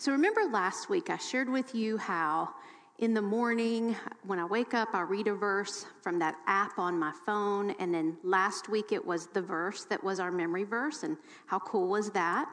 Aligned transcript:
So, 0.00 0.12
remember 0.12 0.42
last 0.44 0.88
week 0.88 1.10
I 1.10 1.16
shared 1.16 1.48
with 1.48 1.74
you 1.74 1.98
how 1.98 2.50
in 3.00 3.14
the 3.14 3.20
morning 3.20 3.96
when 4.22 4.38
I 4.38 4.44
wake 4.44 4.72
up, 4.72 4.90
I 4.92 5.00
read 5.00 5.26
a 5.26 5.34
verse 5.34 5.86
from 6.02 6.20
that 6.20 6.36
app 6.46 6.78
on 6.78 6.96
my 6.96 7.10
phone. 7.26 7.74
And 7.80 7.92
then 7.92 8.16
last 8.22 8.68
week 8.68 8.92
it 8.92 9.04
was 9.04 9.26
the 9.26 9.42
verse 9.42 9.86
that 9.86 10.04
was 10.04 10.20
our 10.20 10.30
memory 10.30 10.62
verse. 10.62 11.02
And 11.02 11.16
how 11.46 11.58
cool 11.58 11.88
was 11.88 12.10
that? 12.10 12.48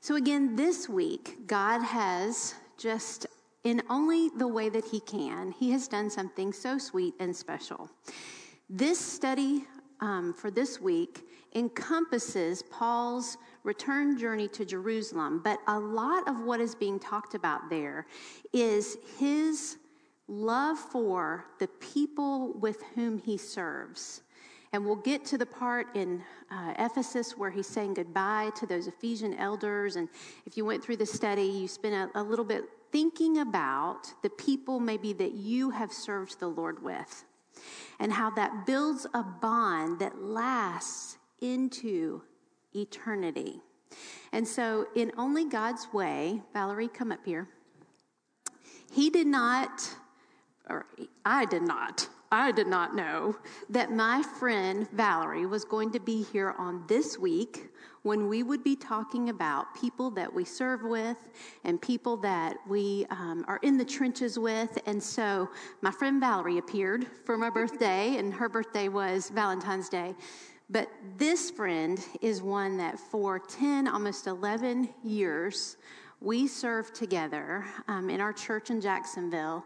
So, 0.00 0.14
again, 0.14 0.54
this 0.54 0.88
week, 0.88 1.48
God 1.48 1.82
has 1.82 2.54
just 2.76 3.26
in 3.64 3.82
only 3.90 4.28
the 4.38 4.46
way 4.46 4.68
that 4.68 4.84
He 4.84 5.00
can, 5.00 5.50
He 5.50 5.72
has 5.72 5.88
done 5.88 6.08
something 6.08 6.52
so 6.52 6.78
sweet 6.78 7.14
and 7.18 7.34
special. 7.34 7.90
This 8.70 9.00
study 9.00 9.64
um, 10.00 10.32
for 10.32 10.52
this 10.52 10.80
week 10.80 11.26
encompasses 11.56 12.62
Paul's 12.62 13.36
return 13.68 14.18
journey 14.18 14.48
to 14.48 14.64
Jerusalem, 14.64 15.42
but 15.44 15.60
a 15.66 15.78
lot 15.78 16.26
of 16.26 16.40
what 16.40 16.58
is 16.58 16.74
being 16.74 16.98
talked 16.98 17.34
about 17.34 17.68
there 17.68 18.06
is 18.54 18.96
his 19.18 19.76
love 20.26 20.78
for 20.78 21.44
the 21.58 21.68
people 21.68 22.54
with 22.54 22.82
whom 22.94 23.18
he 23.18 23.36
serves. 23.36 24.22
And 24.72 24.84
we'll 24.84 24.96
get 24.96 25.24
to 25.26 25.38
the 25.38 25.46
part 25.46 25.94
in 25.94 26.22
uh, 26.50 26.72
Ephesus 26.78 27.36
where 27.36 27.50
he's 27.50 27.66
saying 27.66 27.94
goodbye 27.94 28.50
to 28.56 28.66
those 28.66 28.86
Ephesian 28.86 29.34
elders. 29.34 29.96
And 29.96 30.08
if 30.46 30.56
you 30.56 30.64
went 30.64 30.82
through 30.82 30.96
the 30.96 31.06
study, 31.06 31.42
you 31.42 31.68
spent 31.68 31.94
a, 31.94 32.20
a 32.20 32.22
little 32.22 32.44
bit 32.46 32.64
thinking 32.90 33.38
about 33.38 34.12
the 34.22 34.30
people 34.30 34.80
maybe 34.80 35.12
that 35.12 35.32
you 35.32 35.70
have 35.70 35.92
served 35.92 36.40
the 36.40 36.48
Lord 36.48 36.82
with 36.82 37.24
and 38.00 38.12
how 38.12 38.30
that 38.30 38.64
builds 38.64 39.06
a 39.12 39.22
bond 39.22 39.98
that 39.98 40.22
lasts 40.22 41.18
into 41.40 42.22
eternity. 42.74 43.60
And 44.32 44.46
so, 44.46 44.86
in 44.94 45.12
Only 45.16 45.48
God's 45.48 45.88
Way, 45.92 46.42
Valerie, 46.52 46.88
come 46.88 47.12
up 47.12 47.24
here. 47.24 47.48
He 48.92 49.10
did 49.10 49.26
not, 49.26 49.88
or 50.68 50.86
I 51.24 51.44
did 51.44 51.62
not, 51.62 52.08
I 52.30 52.52
did 52.52 52.66
not 52.66 52.94
know 52.94 53.36
that 53.70 53.90
my 53.90 54.22
friend 54.38 54.86
Valerie 54.90 55.46
was 55.46 55.64
going 55.64 55.90
to 55.92 56.00
be 56.00 56.24
here 56.24 56.54
on 56.58 56.84
this 56.86 57.18
week 57.18 57.70
when 58.02 58.28
we 58.28 58.42
would 58.42 58.62
be 58.62 58.76
talking 58.76 59.30
about 59.30 59.74
people 59.74 60.10
that 60.10 60.32
we 60.32 60.44
serve 60.44 60.82
with 60.82 61.16
and 61.64 61.80
people 61.80 62.18
that 62.18 62.56
we 62.68 63.06
um, 63.10 63.44
are 63.48 63.58
in 63.62 63.78
the 63.78 63.84
trenches 63.84 64.38
with. 64.38 64.78
And 64.86 65.02
so 65.02 65.48
my 65.80 65.90
friend 65.90 66.20
Valerie 66.20 66.58
appeared 66.58 67.06
for 67.24 67.38
my 67.38 67.48
birthday, 67.48 68.16
and 68.18 68.32
her 68.34 68.48
birthday 68.48 68.88
was 68.88 69.30
Valentine's 69.30 69.88
Day. 69.88 70.14
But 70.70 70.90
this 71.16 71.50
friend 71.50 71.98
is 72.20 72.42
one 72.42 72.76
that 72.76 72.98
for 72.98 73.38
10, 73.38 73.88
almost 73.88 74.26
11 74.26 74.90
years, 75.02 75.78
we 76.20 76.46
served 76.46 76.94
together 76.94 77.64
um, 77.86 78.10
in 78.10 78.20
our 78.20 78.34
church 78.34 78.68
in 78.70 78.80
Jacksonville, 78.80 79.64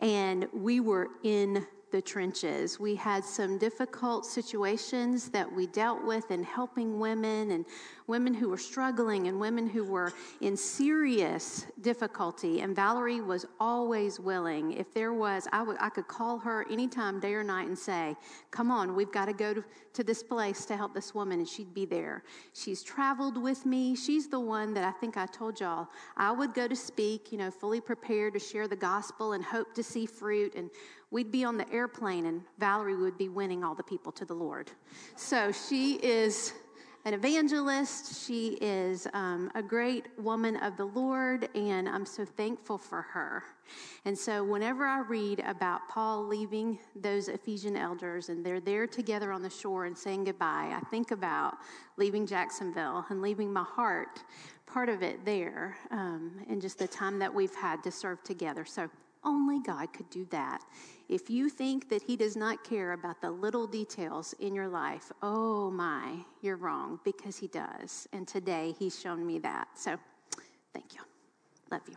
and 0.00 0.46
we 0.52 0.80
were 0.80 1.08
in 1.22 1.66
the 1.90 2.02
trenches. 2.02 2.78
We 2.78 2.94
had 2.94 3.24
some 3.24 3.56
difficult 3.56 4.26
situations 4.26 5.30
that 5.30 5.50
we 5.50 5.66
dealt 5.68 6.04
with 6.04 6.30
in 6.30 6.42
helping 6.42 6.98
women 6.98 7.52
and 7.52 7.64
women 8.12 8.34
who 8.34 8.50
were 8.50 8.58
struggling 8.58 9.28
and 9.28 9.40
women 9.40 9.66
who 9.66 9.82
were 9.82 10.12
in 10.42 10.54
serious 10.54 11.64
difficulty. 11.80 12.60
And 12.60 12.76
Valerie 12.76 13.22
was 13.22 13.46
always 13.58 14.20
willing. 14.20 14.74
If 14.74 14.92
there 14.92 15.14
was, 15.14 15.48
I, 15.50 15.60
w- 15.60 15.78
I 15.80 15.88
could 15.88 16.08
call 16.08 16.38
her 16.40 16.66
anytime, 16.70 17.20
day 17.20 17.32
or 17.32 17.42
night, 17.42 17.68
and 17.68 17.78
say, 17.78 18.14
Come 18.50 18.70
on, 18.70 18.94
we've 18.94 19.10
got 19.10 19.28
to 19.28 19.32
go 19.32 19.54
to, 19.54 19.64
to 19.94 20.04
this 20.04 20.22
place 20.22 20.66
to 20.66 20.76
help 20.76 20.92
this 20.92 21.14
woman, 21.14 21.38
and 21.38 21.48
she'd 21.48 21.72
be 21.72 21.86
there. 21.86 22.22
She's 22.52 22.82
traveled 22.82 23.42
with 23.42 23.64
me. 23.64 23.96
She's 23.96 24.28
the 24.28 24.40
one 24.40 24.74
that 24.74 24.84
I 24.84 24.90
think 24.90 25.16
I 25.16 25.24
told 25.24 25.58
y'all 25.58 25.88
I 26.14 26.32
would 26.32 26.52
go 26.52 26.68
to 26.68 26.76
speak, 26.76 27.32
you 27.32 27.38
know, 27.38 27.50
fully 27.50 27.80
prepared 27.80 28.34
to 28.34 28.38
share 28.38 28.68
the 28.68 28.76
gospel 28.76 29.32
and 29.32 29.42
hope 29.42 29.72
to 29.72 29.82
see 29.82 30.04
fruit. 30.04 30.54
And 30.54 30.68
we'd 31.10 31.30
be 31.30 31.44
on 31.44 31.56
the 31.56 31.72
airplane, 31.72 32.26
and 32.26 32.42
Valerie 32.58 32.94
would 32.94 33.16
be 33.16 33.30
winning 33.30 33.64
all 33.64 33.74
the 33.74 33.82
people 33.82 34.12
to 34.12 34.26
the 34.26 34.34
Lord. 34.34 34.70
So 35.16 35.50
she 35.50 35.94
is 35.94 36.52
an 37.04 37.14
evangelist. 37.14 38.24
She 38.24 38.58
is 38.60 39.08
um, 39.12 39.50
a 39.56 39.62
great 39.62 40.06
woman 40.18 40.56
of 40.56 40.76
the 40.76 40.84
Lord, 40.84 41.48
and 41.54 41.88
I'm 41.88 42.06
so 42.06 42.24
thankful 42.24 42.78
for 42.78 43.02
her. 43.02 43.42
And 44.04 44.16
so, 44.16 44.44
whenever 44.44 44.86
I 44.86 45.00
read 45.00 45.40
about 45.40 45.88
Paul 45.88 46.24
leaving 46.26 46.78
those 46.94 47.28
Ephesian 47.28 47.76
elders 47.76 48.28
and 48.28 48.46
they're 48.46 48.60
there 48.60 48.86
together 48.86 49.32
on 49.32 49.42
the 49.42 49.50
shore 49.50 49.86
and 49.86 49.98
saying 49.98 50.24
goodbye, 50.24 50.72
I 50.76 50.80
think 50.90 51.10
about 51.10 51.54
leaving 51.96 52.24
Jacksonville 52.24 53.04
and 53.08 53.20
leaving 53.20 53.52
my 53.52 53.64
heart, 53.64 54.22
part 54.66 54.88
of 54.88 55.02
it 55.02 55.24
there, 55.24 55.76
um, 55.90 56.40
and 56.48 56.62
just 56.62 56.78
the 56.78 56.88
time 56.88 57.18
that 57.18 57.34
we've 57.34 57.54
had 57.54 57.82
to 57.82 57.90
serve 57.90 58.22
together. 58.22 58.64
So, 58.64 58.88
only 59.24 59.60
God 59.60 59.92
could 59.92 60.10
do 60.10 60.26
that. 60.30 60.62
If 61.08 61.28
you 61.30 61.48
think 61.48 61.88
that 61.90 62.02
He 62.02 62.16
does 62.16 62.36
not 62.36 62.64
care 62.64 62.92
about 62.92 63.20
the 63.20 63.30
little 63.30 63.66
details 63.66 64.34
in 64.40 64.54
your 64.54 64.68
life, 64.68 65.12
oh 65.22 65.70
my, 65.70 66.16
you're 66.40 66.56
wrong 66.56 67.00
because 67.04 67.36
He 67.36 67.48
does. 67.48 68.08
And 68.12 68.26
today 68.26 68.74
He's 68.78 68.98
shown 68.98 69.26
me 69.26 69.38
that. 69.40 69.68
So 69.74 69.98
thank 70.72 70.94
you. 70.94 71.00
Love 71.70 71.82
you. 71.88 71.96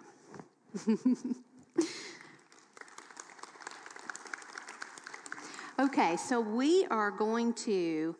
okay, 5.79 6.17
so 6.17 6.41
we 6.41 6.85
are 6.91 7.11
going 7.11 7.53
to 7.53 8.15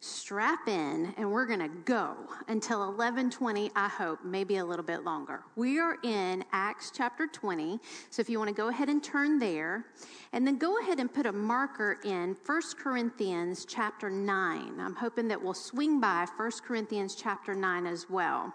strap 0.00 0.66
in 0.66 1.12
and 1.18 1.30
we're 1.30 1.44
going 1.44 1.60
to 1.60 1.68
go 1.84 2.16
until 2.48 2.92
11:20 2.92 3.70
I 3.76 3.88
hope 3.88 4.24
maybe 4.24 4.56
a 4.56 4.64
little 4.64 4.84
bit 4.84 5.04
longer. 5.04 5.42
We 5.56 5.78
are 5.78 5.98
in 6.02 6.42
Acts 6.52 6.90
chapter 6.94 7.26
20. 7.26 7.78
So 8.08 8.20
if 8.20 8.30
you 8.30 8.38
want 8.38 8.48
to 8.48 8.54
go 8.54 8.68
ahead 8.68 8.88
and 8.88 9.04
turn 9.04 9.38
there 9.38 9.84
and 10.32 10.46
then 10.46 10.56
go 10.56 10.80
ahead 10.80 11.00
and 11.00 11.12
put 11.12 11.26
a 11.26 11.32
marker 11.32 11.98
in 12.02 12.34
1 12.46 12.62
Corinthians 12.78 13.66
chapter 13.66 14.08
9. 14.08 14.80
I'm 14.80 14.94
hoping 14.94 15.28
that 15.28 15.42
we'll 15.42 15.52
swing 15.52 16.00
by 16.00 16.26
1 16.34 16.50
Corinthians 16.66 17.14
chapter 17.14 17.54
9 17.54 17.86
as 17.86 18.08
well. 18.08 18.54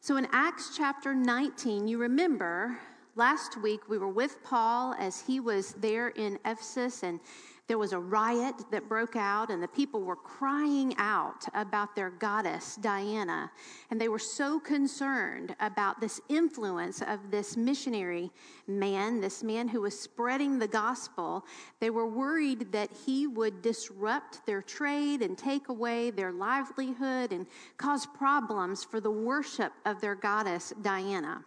So 0.00 0.16
in 0.16 0.26
Acts 0.32 0.72
chapter 0.74 1.14
19, 1.14 1.86
you 1.86 1.98
remember 1.98 2.78
last 3.14 3.60
week 3.60 3.88
we 3.90 3.98
were 3.98 4.08
with 4.08 4.42
Paul 4.42 4.94
as 4.98 5.20
he 5.20 5.38
was 5.38 5.72
there 5.74 6.08
in 6.08 6.38
Ephesus 6.46 7.02
and 7.02 7.20
there 7.68 7.78
was 7.78 7.92
a 7.92 7.98
riot 7.98 8.54
that 8.70 8.88
broke 8.88 9.16
out, 9.16 9.50
and 9.50 9.60
the 9.60 9.68
people 9.68 10.00
were 10.00 10.16
crying 10.16 10.94
out 10.98 11.44
about 11.52 11.96
their 11.96 12.10
goddess, 12.10 12.76
Diana. 12.76 13.50
And 13.90 14.00
they 14.00 14.08
were 14.08 14.20
so 14.20 14.60
concerned 14.60 15.56
about 15.58 16.00
this 16.00 16.20
influence 16.28 17.02
of 17.02 17.30
this 17.30 17.56
missionary 17.56 18.30
man, 18.68 19.20
this 19.20 19.42
man 19.42 19.66
who 19.66 19.80
was 19.80 19.98
spreading 19.98 20.58
the 20.58 20.68
gospel. 20.68 21.44
They 21.80 21.90
were 21.90 22.06
worried 22.06 22.70
that 22.70 22.90
he 23.04 23.26
would 23.26 23.62
disrupt 23.62 24.46
their 24.46 24.62
trade 24.62 25.22
and 25.22 25.36
take 25.36 25.68
away 25.68 26.10
their 26.10 26.30
livelihood 26.30 27.32
and 27.32 27.46
cause 27.78 28.06
problems 28.06 28.84
for 28.84 29.00
the 29.00 29.10
worship 29.10 29.72
of 29.84 30.00
their 30.00 30.14
goddess, 30.14 30.72
Diana. 30.82 31.44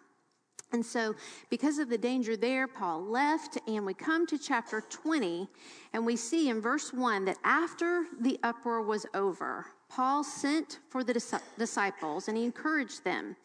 And 0.71 0.85
so, 0.85 1.15
because 1.49 1.79
of 1.79 1.89
the 1.89 1.97
danger 1.97 2.37
there, 2.37 2.67
Paul 2.67 3.03
left, 3.03 3.57
and 3.67 3.85
we 3.85 3.93
come 3.95 4.27
to 4.27 4.37
chapter 4.37 4.81
20, 4.81 5.47
and 5.93 6.05
we 6.05 6.15
see 6.15 6.49
in 6.49 6.61
verse 6.61 6.93
1 6.93 7.25
that 7.25 7.37
after 7.43 8.05
the 8.21 8.39
uproar 8.43 8.83
was 8.83 9.07
over, 9.15 9.65
Paul 9.89 10.23
sent 10.23 10.79
for 10.89 11.03
the 11.03 11.43
disciples 11.57 12.27
and 12.27 12.37
he 12.37 12.43
encouraged 12.43 13.03
them. 13.03 13.35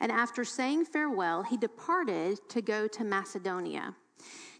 And 0.00 0.12
after 0.12 0.44
saying 0.44 0.84
farewell, 0.84 1.42
he 1.42 1.56
departed 1.56 2.46
to 2.50 2.60
go 2.60 2.86
to 2.88 3.04
Macedonia. 3.04 3.94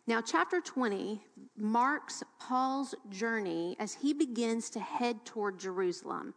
Now, 0.07 0.21
chapter 0.21 0.61
20 0.61 1.19
marks 1.57 2.23
Paul's 2.39 2.95
journey 3.09 3.75
as 3.79 3.95
he 3.95 4.13
begins 4.13 4.69
to 4.71 4.81
head 4.81 5.25
toward 5.25 5.59
Jerusalem. 5.59 6.35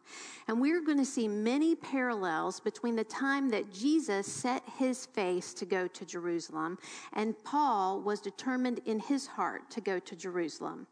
And 0.47 0.61
we're 0.61 0.79
going 0.79 0.99
to 0.99 1.05
see 1.05 1.27
many 1.27 1.75
parallels 1.75 2.61
between 2.61 2.95
the 2.95 3.03
time 3.03 3.49
that 3.49 3.73
Jesus 3.73 4.25
set 4.25 4.63
his 4.77 5.05
face 5.07 5.53
to 5.55 5.65
go 5.65 5.85
to 5.85 6.05
Jerusalem 6.05 6.77
and 7.11 7.35
Paul 7.43 7.99
was 7.99 8.21
determined 8.21 8.79
in 8.85 9.01
his 9.01 9.27
heart 9.27 9.69
to 9.71 9.81
go 9.81 9.99
to 9.99 10.15
Jerusalem. 10.15 10.87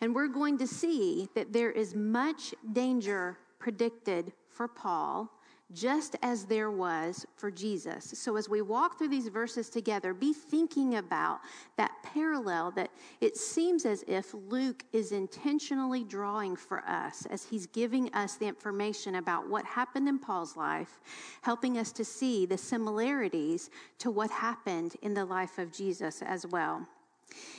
And 0.00 0.14
we're 0.14 0.28
going 0.28 0.56
to 0.58 0.68
see 0.68 1.28
that 1.34 1.52
there 1.52 1.72
is 1.72 1.96
much 1.96 2.54
danger 2.72 3.38
predicted 3.58 4.32
for 4.48 4.68
Paul 4.68 5.28
just 5.72 6.16
as 6.22 6.44
there 6.44 6.70
was 6.70 7.26
for 7.36 7.50
Jesus. 7.50 8.12
So, 8.16 8.36
as 8.36 8.48
we 8.48 8.62
walk 8.62 8.98
through 8.98 9.08
these 9.08 9.28
verses 9.28 9.68
together, 9.68 10.12
be 10.12 10.32
thinking 10.32 10.96
about 10.96 11.40
that 11.76 11.92
parallel 12.02 12.70
that 12.72 12.90
it 13.20 13.36
seems 13.36 13.86
as 13.86 14.04
if 14.08 14.34
Luke 14.34 14.84
is 14.92 15.12
intentionally 15.12 16.04
drawing 16.04 16.56
for 16.56 16.80
us 16.88 17.26
as 17.26 17.44
he's 17.44 17.66
giving 17.66 18.12
us 18.14 18.36
the 18.36 18.46
information 18.46 19.16
about 19.16 19.48
what 19.48 19.64
happened 19.64 20.08
in 20.08 20.18
Paul's 20.18 20.56
life, 20.56 21.00
helping 21.42 21.78
us 21.78 21.92
to 21.92 22.04
see 22.04 22.46
the 22.46 22.58
similarities 22.58 23.70
to 23.98 24.10
what 24.10 24.30
happened 24.30 24.96
in 25.02 25.14
the 25.14 25.24
life 25.24 25.58
of 25.58 25.72
Jesus 25.72 26.22
as 26.22 26.46
well. 26.46 26.86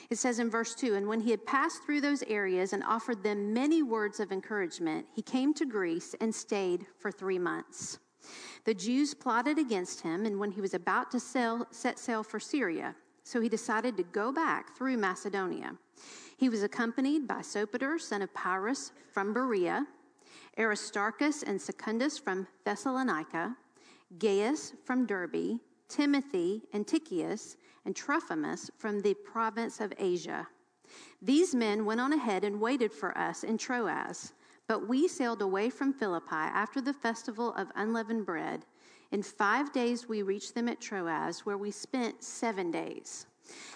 It 0.10 0.18
says 0.18 0.40
in 0.40 0.50
verse 0.50 0.76
2 0.76 0.96
And 0.96 1.08
when 1.08 1.22
he 1.22 1.32
had 1.32 1.46
passed 1.46 1.84
through 1.84 2.02
those 2.02 2.24
areas 2.24 2.74
and 2.74 2.84
offered 2.84 3.24
them 3.24 3.54
many 3.54 3.82
words 3.84 4.20
of 4.20 4.32
encouragement, 4.32 5.06
he 5.14 5.22
came 5.22 5.54
to 5.56 5.66
Greece 5.66 6.16
and 6.20 6.34
stayed 6.34 6.86
for 7.00 7.12
three 7.12 7.40
months. 7.40 8.00
The 8.66 8.74
Jews 8.74 9.14
plotted 9.14 9.58
against 9.58 10.02
him, 10.02 10.26
and 10.26 10.40
when 10.40 10.52
he 10.52 10.62
was 10.62 10.74
about 10.74 11.10
to 11.12 11.20
sail, 11.20 11.66
set 11.72 11.98
sail 11.98 12.24
for 12.24 12.40
Syria, 12.40 12.96
so 13.24 13.42
he 13.42 13.50
decided 13.50 13.98
to 13.98 14.04
go 14.04 14.32
back 14.32 14.76
through 14.76 14.98
Macedonia. 14.98 15.76
He 16.38 16.50
was 16.50 16.64
accompanied 16.64 17.28
by 17.28 17.42
Sopater, 17.42 18.00
son 18.00 18.22
of 18.22 18.34
Pyrrhus, 18.34 18.92
from 19.12 19.34
Berea, 19.34 19.86
Aristarchus 20.58 21.44
and 21.44 21.62
Secundus 21.62 22.18
from 22.18 22.48
Thessalonica, 22.66 23.56
Gaius 24.20 24.74
from 24.84 25.06
Derbe, 25.06 25.60
Timothy 25.88 26.64
and 26.74 26.88
Tychicus, 26.88 27.58
and 27.86 27.96
Trophimus 27.96 28.70
from 28.78 29.00
the 29.00 29.14
province 29.14 29.80
of 29.80 29.94
Asia. 29.98 30.48
These 31.22 31.56
men 31.56 31.86
went 31.86 32.02
on 32.02 32.14
ahead 32.14 32.44
and 32.44 32.60
waited 32.60 32.92
for 32.92 33.18
us 33.18 33.44
in 33.44 33.58
Troas. 33.58 34.34
But 34.68 34.88
we 34.88 35.08
sailed 35.08 35.42
away 35.42 35.70
from 35.70 35.92
Philippi 35.92 36.28
after 36.32 36.80
the 36.80 36.94
festival 36.94 37.54
of 37.56 37.72
unleavened 37.76 38.26
bread. 38.26 38.66
In 39.12 39.22
five 39.22 39.74
days, 39.74 40.08
we 40.08 40.22
reached 40.22 40.56
them 40.56 40.70
at 40.70 40.80
Troas, 40.80 41.46
where 41.46 41.58
we 41.58 41.72
spent 41.72 42.24
seven 42.24 42.72
days. 42.72 43.26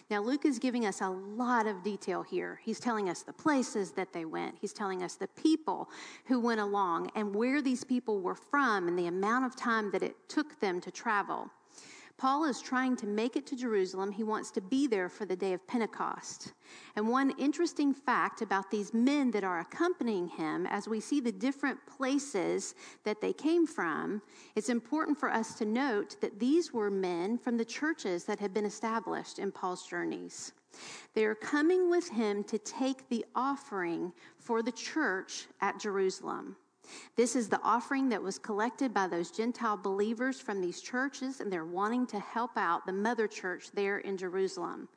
Now, 0.09 0.21
Luke 0.21 0.45
is 0.45 0.57
giving 0.57 0.85
us 0.85 1.01
a 1.01 1.09
lot 1.09 1.67
of 1.67 1.83
detail 1.83 2.23
here. 2.23 2.61
He's 2.63 2.79
telling 2.79 3.09
us 3.09 3.23
the 3.23 3.33
places 3.33 3.91
that 3.91 4.13
they 4.13 4.23
went, 4.23 4.55
he's 4.61 4.71
telling 4.71 5.03
us 5.03 5.15
the 5.15 5.27
people 5.27 5.89
who 6.27 6.39
went 6.39 6.61
along, 6.61 7.11
and 7.15 7.35
where 7.35 7.61
these 7.61 7.83
people 7.83 8.21
were 8.21 8.35
from, 8.35 8.87
and 8.87 8.97
the 8.97 9.07
amount 9.07 9.45
of 9.45 9.55
time 9.55 9.91
that 9.91 10.03
it 10.03 10.15
took 10.29 10.59
them 10.61 10.79
to 10.79 10.91
travel. 10.91 11.49
Paul 12.17 12.45
is 12.45 12.61
trying 12.61 12.95
to 12.97 13.07
make 13.07 13.35
it 13.35 13.45
to 13.47 13.57
Jerusalem. 13.57 14.09
He 14.09 14.23
wants 14.23 14.49
to 14.51 14.61
be 14.61 14.87
there 14.87 15.09
for 15.09 15.25
the 15.25 15.35
day 15.35 15.51
of 15.51 15.67
Pentecost. 15.67 16.53
And 16.95 17.09
one 17.09 17.33
interesting 17.37 17.93
fact 17.93 18.41
about 18.41 18.71
these 18.71 18.93
men 18.93 19.31
that 19.31 19.43
are 19.43 19.59
accompanying 19.59 20.29
him, 20.29 20.65
as 20.67 20.87
we 20.87 21.01
see 21.01 21.19
the 21.19 21.31
different 21.31 21.77
places 21.85 22.73
that 23.03 23.19
they 23.19 23.33
came 23.33 23.67
from, 23.67 24.21
it's 24.55 24.69
important 24.69 25.17
for 25.19 25.29
us 25.29 25.55
to 25.55 25.65
note 25.65 26.15
that 26.21 26.39
these 26.39 26.73
were 26.73 26.89
men 26.89 27.37
from 27.37 27.57
the 27.57 27.65
churches 27.65 28.23
that 28.23 28.39
had 28.39 28.53
been 28.53 28.65
established 28.65 29.37
in 29.37 29.51
Paul's 29.51 29.85
journeys. 29.85 30.53
They 31.13 31.25
are 31.25 31.35
coming 31.35 31.89
with 31.89 32.09
him 32.09 32.43
to 32.45 32.57
take 32.57 33.09
the 33.09 33.25
offering 33.35 34.13
for 34.37 34.61
the 34.61 34.71
church 34.71 35.47
at 35.61 35.79
Jerusalem. 35.79 36.55
This 37.15 37.35
is 37.35 37.49
the 37.49 37.61
offering 37.61 38.09
that 38.09 38.21
was 38.21 38.37
collected 38.37 38.93
by 38.93 39.07
those 39.07 39.31
Gentile 39.31 39.77
believers 39.77 40.39
from 40.39 40.61
these 40.61 40.81
churches, 40.81 41.39
and 41.39 41.51
they're 41.51 41.65
wanting 41.65 42.05
to 42.07 42.19
help 42.19 42.51
out 42.55 42.85
the 42.85 42.93
mother 42.93 43.27
church 43.27 43.71
there 43.73 43.99
in 43.99 44.17
Jerusalem. 44.17 44.87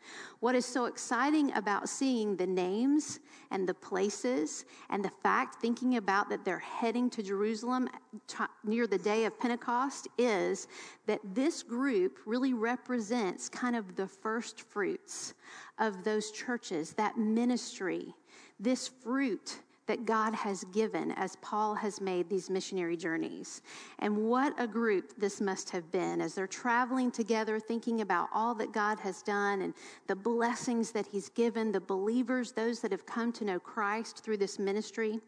What 0.41 0.55
is 0.55 0.67
so 0.67 0.87
exciting 0.87 1.53
about 1.55 1.89
seeing 1.89 2.37
the 2.37 2.47
names 2.47 3.21
and 3.51 3.69
the 3.69 3.75
places 3.75 4.65
and 4.91 5.05
the 5.05 5.13
fact, 5.23 5.61
thinking 5.61 5.97
about 5.97 6.29
that 6.29 6.45
they're 6.45 6.59
heading 6.59 7.11
to 7.11 7.23
Jerusalem 7.23 7.89
t- 8.27 8.45
near 8.65 8.87
the 8.87 8.99
day 8.99 9.25
of 9.25 9.39
Pentecost, 9.39 10.09
is 10.19 10.69
that 11.07 11.21
this 11.35 11.63
group 11.63 12.19
really 12.27 12.53
represents 12.53 13.49
kind 13.49 13.77
of 13.77 13.97
the 13.97 14.07
first 14.07 14.61
fruits 14.61 15.35
of 15.79 16.05
those 16.05 16.31
churches, 16.31 16.93
that 16.93 17.17
ministry, 17.17 18.15
this 18.61 18.89
fruit 18.89 19.59
that 19.89 20.05
God 20.07 20.35
has 20.35 20.63
given 20.65 21.11
as 21.13 21.37
Paul 21.37 21.75
has 21.75 22.01
made 22.01 22.29
these 22.29 22.49
missionary 22.49 22.97
journeys. 22.97 23.63
And 23.99 24.17
what 24.17 24.55
a 24.59 24.67
group 24.67 25.15
this 25.19 25.41
must 25.41 25.71
have 25.71 25.91
been 25.91 26.21
as 26.21 26.35
they're 26.35 26.47
traveling 26.47 27.11
together, 27.11 27.59
thinking 27.59 28.03
about 28.03 28.29
all 28.33 28.55
that 28.57 28.71
God 28.71 29.01
has 29.01 29.23
done 29.23 29.63
and 29.63 29.75
the 30.07 30.15
blessings 30.15 30.93
that 30.93 31.07
He's 31.07 31.31
given, 31.31 31.73
the 31.73 31.81
believers, 31.81 32.53
those 32.53 32.81
that 32.81 32.93
have 32.93 33.07
come 33.07 33.33
to 33.33 33.45
know 33.45 33.59
Christ 33.59 34.23
through 34.23 34.37
this 34.37 34.59
ministry. 34.59 35.19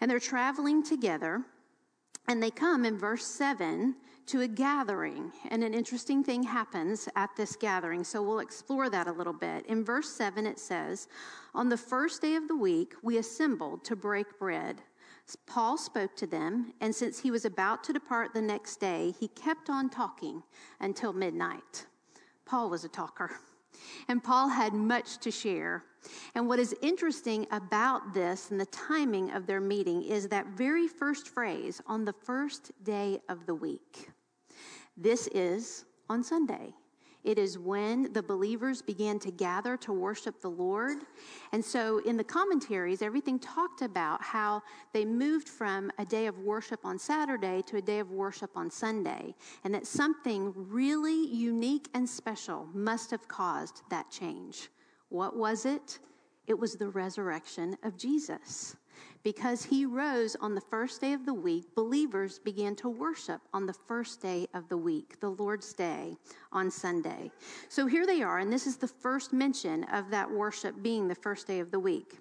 And 0.00 0.10
they're 0.10 0.20
traveling 0.20 0.84
together. 0.84 1.42
And 2.28 2.42
they 2.42 2.50
come 2.50 2.84
in 2.84 2.98
verse 2.98 3.24
7 3.24 3.96
to 4.26 4.42
a 4.42 4.48
gathering. 4.48 5.32
And 5.50 5.62
an 5.62 5.74
interesting 5.74 6.24
thing 6.24 6.42
happens 6.42 7.08
at 7.16 7.30
this 7.36 7.56
gathering. 7.56 8.04
So 8.04 8.22
we'll 8.22 8.40
explore 8.40 8.90
that 8.90 9.06
a 9.06 9.12
little 9.12 9.32
bit. 9.32 9.66
In 9.66 9.84
verse 9.84 10.10
7, 10.10 10.46
it 10.46 10.58
says, 10.58 11.08
On 11.54 11.68
the 11.68 11.76
first 11.76 12.22
day 12.22 12.34
of 12.34 12.48
the 12.48 12.56
week, 12.56 12.94
we 13.02 13.18
assembled 13.18 13.84
to 13.84 13.96
break 13.96 14.38
bread. 14.38 14.82
Paul 15.46 15.76
spoke 15.76 16.14
to 16.16 16.26
them, 16.26 16.72
and 16.80 16.94
since 16.94 17.18
he 17.18 17.30
was 17.30 17.44
about 17.44 17.82
to 17.84 17.92
depart 17.92 18.32
the 18.32 18.42
next 18.42 18.76
day, 18.76 19.12
he 19.18 19.28
kept 19.28 19.68
on 19.68 19.90
talking 19.90 20.42
until 20.80 21.12
midnight. 21.12 21.86
Paul 22.44 22.70
was 22.70 22.84
a 22.84 22.88
talker, 22.88 23.32
and 24.08 24.22
Paul 24.22 24.48
had 24.48 24.72
much 24.72 25.18
to 25.18 25.32
share. 25.32 25.82
And 26.36 26.46
what 26.46 26.60
is 26.60 26.76
interesting 26.80 27.48
about 27.50 28.14
this 28.14 28.52
and 28.52 28.60
the 28.60 28.66
timing 28.66 29.32
of 29.32 29.46
their 29.46 29.60
meeting 29.60 30.04
is 30.04 30.28
that 30.28 30.46
very 30.46 30.86
first 30.86 31.28
phrase 31.28 31.80
on 31.86 32.04
the 32.04 32.12
first 32.12 32.70
day 32.84 33.20
of 33.28 33.46
the 33.46 33.54
week. 33.54 34.10
This 34.96 35.26
is 35.28 35.84
on 36.08 36.24
Sunday. 36.24 36.72
It 37.22 37.38
is 37.38 37.58
when 37.58 38.12
the 38.12 38.22
believers 38.22 38.80
began 38.80 39.18
to 39.18 39.32
gather 39.32 39.76
to 39.78 39.92
worship 39.92 40.40
the 40.40 40.48
Lord. 40.48 40.98
And 41.52 41.62
so 41.62 41.98
in 41.98 42.16
the 42.16 42.22
commentaries, 42.22 43.02
everything 43.02 43.40
talked 43.40 43.82
about 43.82 44.22
how 44.22 44.62
they 44.92 45.04
moved 45.04 45.48
from 45.48 45.90
a 45.98 46.04
day 46.04 46.26
of 46.26 46.38
worship 46.38 46.80
on 46.84 47.00
Saturday 47.00 47.62
to 47.66 47.78
a 47.78 47.82
day 47.82 47.98
of 47.98 48.12
worship 48.12 48.50
on 48.54 48.70
Sunday, 48.70 49.34
and 49.64 49.74
that 49.74 49.88
something 49.88 50.52
really 50.54 51.26
unique 51.26 51.88
and 51.94 52.08
special 52.08 52.68
must 52.72 53.10
have 53.10 53.26
caused 53.26 53.82
that 53.90 54.08
change. 54.08 54.68
What 55.08 55.36
was 55.36 55.66
it? 55.66 55.98
It 56.46 56.56
was 56.56 56.76
the 56.76 56.88
resurrection 56.88 57.76
of 57.82 57.96
Jesus. 57.98 58.76
Because 59.26 59.64
he 59.64 59.84
rose 59.84 60.36
on 60.36 60.54
the 60.54 60.60
first 60.60 61.00
day 61.00 61.12
of 61.12 61.26
the 61.26 61.34
week, 61.34 61.74
believers 61.74 62.38
began 62.38 62.76
to 62.76 62.88
worship 62.88 63.40
on 63.52 63.66
the 63.66 63.72
first 63.72 64.22
day 64.22 64.46
of 64.54 64.68
the 64.68 64.76
week, 64.76 65.18
the 65.18 65.30
Lord's 65.30 65.72
Day 65.72 66.16
on 66.52 66.70
Sunday. 66.70 67.32
So 67.68 67.88
here 67.88 68.06
they 68.06 68.22
are, 68.22 68.38
and 68.38 68.52
this 68.52 68.68
is 68.68 68.76
the 68.76 68.86
first 68.86 69.32
mention 69.32 69.82
of 69.92 70.10
that 70.10 70.30
worship 70.30 70.80
being 70.80 71.08
the 71.08 71.16
first 71.16 71.48
day 71.48 71.58
of 71.58 71.72
the 71.72 71.80
week. 71.80 72.20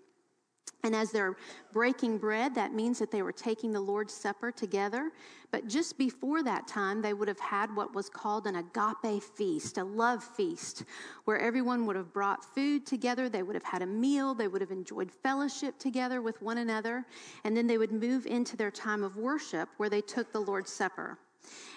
And 0.86 0.96
as 0.96 1.12
they're 1.12 1.36
breaking 1.74 2.20
bread, 2.20 2.54
that 2.54 2.72
means 2.72 3.00
that 3.00 3.10
they 3.10 3.24
were 3.24 3.32
taking 3.32 3.72
the 3.72 3.80
Lord's 3.80 4.14
Supper 4.14 4.52
together. 4.52 5.12
But 5.50 5.68
just 5.68 5.98
before 5.98 6.44
that 6.44 6.68
time, 6.68 7.02
they 7.02 7.16
would 7.16 7.28
have 7.28 7.40
had 7.40 7.76
what 7.76 7.96
was 7.96 8.08
called 8.08 8.46
an 8.46 8.58
agape 8.58 9.24
feast, 9.24 9.80
a 9.80 9.84
love 9.84 10.24
feast, 10.24 10.84
where 11.24 11.40
everyone 11.40 11.88
would 11.88 11.96
have 11.96 12.14
brought 12.14 12.46
food 12.46 12.86
together. 12.86 13.30
They 13.30 13.42
would 13.42 13.56
have 13.56 13.64
had 13.64 13.82
a 13.82 13.88
meal. 13.88 14.36
They 14.36 14.48
would 14.48 14.62
have 14.62 14.70
enjoyed 14.70 15.12
fellowship 15.12 15.80
together 15.80 16.22
with 16.22 16.40
one 16.44 16.60
another. 16.60 17.04
And 17.44 17.58
then 17.58 17.66
they 17.66 17.80
would 17.80 17.92
move 17.92 18.28
into 18.28 18.56
their 18.56 18.72
time 18.72 19.04
of 19.04 19.18
worship 19.18 19.70
where 19.78 19.90
they 19.90 20.02
took 20.02 20.32
the 20.32 20.40
Lord's 20.40 20.72
Supper. 20.72 21.18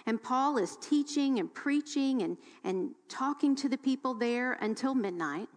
And 0.04 0.22
Paul 0.22 0.58
is 0.58 0.76
teaching 0.82 1.38
and 1.38 1.52
preaching 1.54 2.22
and, 2.22 2.36
and 2.62 2.90
talking 3.08 3.56
to 3.56 3.70
the 3.70 3.78
people 3.78 4.12
there 4.12 4.52
until 4.60 4.94
midnight. 4.94 5.48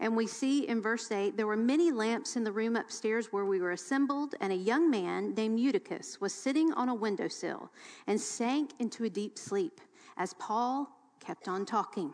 And 0.00 0.16
we 0.16 0.26
see 0.26 0.66
in 0.68 0.82
verse 0.82 1.10
8 1.12 1.36
there 1.36 1.46
were 1.46 1.56
many 1.56 1.92
lamps 1.92 2.36
in 2.36 2.44
the 2.44 2.52
room 2.52 2.76
upstairs 2.76 3.32
where 3.32 3.44
we 3.44 3.60
were 3.60 3.72
assembled, 3.72 4.34
and 4.40 4.52
a 4.52 4.56
young 4.56 4.90
man 4.90 5.34
named 5.34 5.60
Eutychus 5.60 6.20
was 6.20 6.34
sitting 6.34 6.72
on 6.72 6.88
a 6.88 6.94
windowsill 6.94 7.70
and 8.06 8.20
sank 8.20 8.72
into 8.78 9.04
a 9.04 9.10
deep 9.10 9.38
sleep 9.38 9.80
as 10.16 10.34
Paul 10.34 10.88
kept 11.20 11.48
on 11.48 11.64
talking. 11.64 12.12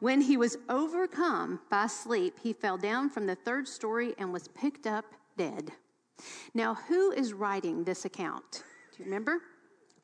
When 0.00 0.20
he 0.20 0.36
was 0.36 0.58
overcome 0.68 1.60
by 1.70 1.86
sleep, 1.86 2.38
he 2.42 2.52
fell 2.52 2.76
down 2.76 3.08
from 3.08 3.26
the 3.26 3.34
third 3.34 3.66
story 3.66 4.14
and 4.18 4.32
was 4.32 4.48
picked 4.48 4.86
up 4.86 5.06
dead. 5.36 5.72
Now, 6.54 6.74
who 6.74 7.12
is 7.12 7.32
writing 7.32 7.84
this 7.84 8.04
account? 8.04 8.62
Do 8.92 8.98
you 8.98 9.04
remember? 9.06 9.40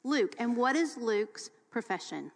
Luke. 0.05 0.35
And 0.38 0.57
what 0.57 0.76
is 0.76 0.97
Luke's 0.97 1.50
profession? 1.71 2.33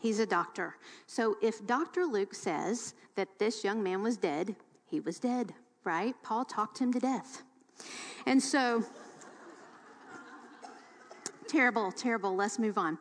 He's 0.00 0.18
a 0.18 0.26
doctor. 0.26 0.76
So 1.06 1.36
if 1.42 1.64
Dr. 1.66 2.04
Luke 2.04 2.34
says 2.34 2.94
that 3.16 3.38
this 3.38 3.62
young 3.62 3.82
man 3.82 4.02
was 4.02 4.16
dead, 4.16 4.56
he 4.86 4.98
was 4.98 5.18
dead, 5.18 5.52
right? 5.84 6.14
Paul 6.22 6.44
talked 6.44 6.78
him 6.78 6.92
to 6.94 6.98
death. 6.98 7.42
And 8.26 8.42
so, 8.42 8.82
terrible, 11.48 11.92
terrible. 11.92 12.34
Let's 12.34 12.58
move 12.58 12.78
on. 12.78 12.98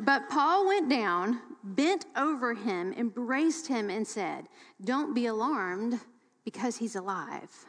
But 0.00 0.28
Paul 0.28 0.66
went 0.66 0.88
down, 0.88 1.40
bent 1.62 2.06
over 2.16 2.54
him, 2.54 2.92
embraced 2.94 3.68
him, 3.68 3.88
and 3.88 4.06
said, 4.06 4.48
Don't 4.84 5.14
be 5.14 5.26
alarmed 5.26 6.00
because 6.44 6.76
he's 6.76 6.96
alive. 6.96 7.66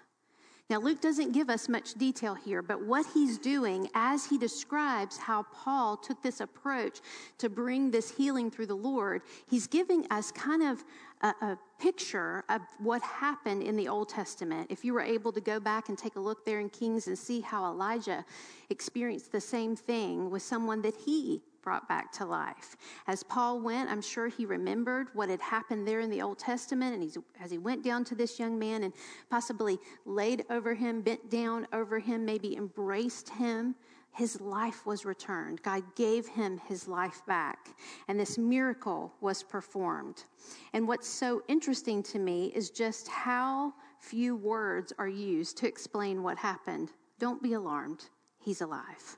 Now, 0.71 0.79
Luke 0.79 1.01
doesn't 1.01 1.33
give 1.33 1.49
us 1.49 1.67
much 1.67 1.95
detail 1.95 2.33
here, 2.33 2.61
but 2.61 2.81
what 2.81 3.05
he's 3.13 3.37
doing 3.37 3.89
as 3.93 4.25
he 4.25 4.37
describes 4.37 5.17
how 5.17 5.43
Paul 5.53 5.97
took 5.97 6.23
this 6.23 6.39
approach 6.39 7.01
to 7.39 7.49
bring 7.49 7.91
this 7.91 8.09
healing 8.09 8.49
through 8.49 8.67
the 8.67 8.75
Lord, 8.77 9.21
he's 9.49 9.67
giving 9.67 10.07
us 10.09 10.31
kind 10.31 10.63
of 10.63 10.85
a, 11.23 11.27
a, 11.45 11.57
picture 11.77 12.45
of 12.47 12.61
what 12.77 13.01
happened 13.01 13.63
in 13.63 13.75
the 13.75 13.89
Old 13.89 14.07
Testament. 14.07 14.67
If 14.69 14.85
you 14.85 14.93
were 14.93 15.01
able 15.01 15.33
to 15.33 15.41
go 15.41 15.59
back 15.59 15.89
and 15.89 15.97
take 15.97 16.15
a 16.15 16.19
look 16.21 16.45
there 16.45 16.61
in 16.61 16.69
Kings 16.69 17.07
and 17.07 17.17
see 17.17 17.41
how 17.41 17.65
Elijah 17.65 18.23
experienced 18.69 19.33
the 19.33 19.41
same 19.41 19.75
thing 19.75 20.29
with 20.29 20.41
someone 20.41 20.81
that 20.83 20.95
he 20.95 21.41
brought 21.61 21.87
back 21.87 22.11
to 22.13 22.25
life. 22.25 22.75
As 23.07 23.23
Paul 23.23 23.59
went, 23.61 23.89
I'm 23.89 24.01
sure 24.01 24.27
he 24.27 24.45
remembered 24.45 25.07
what 25.13 25.29
had 25.29 25.41
happened 25.41 25.87
there 25.87 25.99
in 25.99 26.09
the 26.09 26.21
Old 26.21 26.39
Testament. 26.39 26.93
And 26.93 27.03
he's, 27.03 27.17
as 27.39 27.51
he 27.51 27.57
went 27.57 27.83
down 27.83 28.03
to 28.05 28.15
this 28.15 28.39
young 28.39 28.57
man 28.57 28.83
and 28.83 28.93
possibly 29.29 29.79
laid 30.05 30.45
over 30.49 30.73
him, 30.73 31.01
bent 31.01 31.29
down 31.29 31.67
over 31.73 31.99
him, 31.99 32.25
maybe 32.25 32.55
embraced 32.55 33.29
him, 33.29 33.75
his 34.13 34.41
life 34.41 34.85
was 34.85 35.05
returned. 35.05 35.61
God 35.63 35.83
gave 35.95 36.27
him 36.27 36.59
his 36.67 36.87
life 36.87 37.21
back, 37.27 37.69
and 38.07 38.19
this 38.19 38.37
miracle 38.37 39.13
was 39.21 39.41
performed. 39.41 40.25
And 40.73 40.87
what's 40.87 41.07
so 41.07 41.43
interesting 41.47 42.03
to 42.03 42.19
me 42.19 42.51
is 42.53 42.69
just 42.69 43.07
how 43.07 43.73
few 43.99 44.35
words 44.35 44.91
are 44.97 45.07
used 45.07 45.57
to 45.59 45.67
explain 45.67 46.23
what 46.23 46.37
happened. 46.37 46.91
Don't 47.19 47.41
be 47.41 47.53
alarmed, 47.53 48.09
he's 48.39 48.61
alive. 48.61 49.17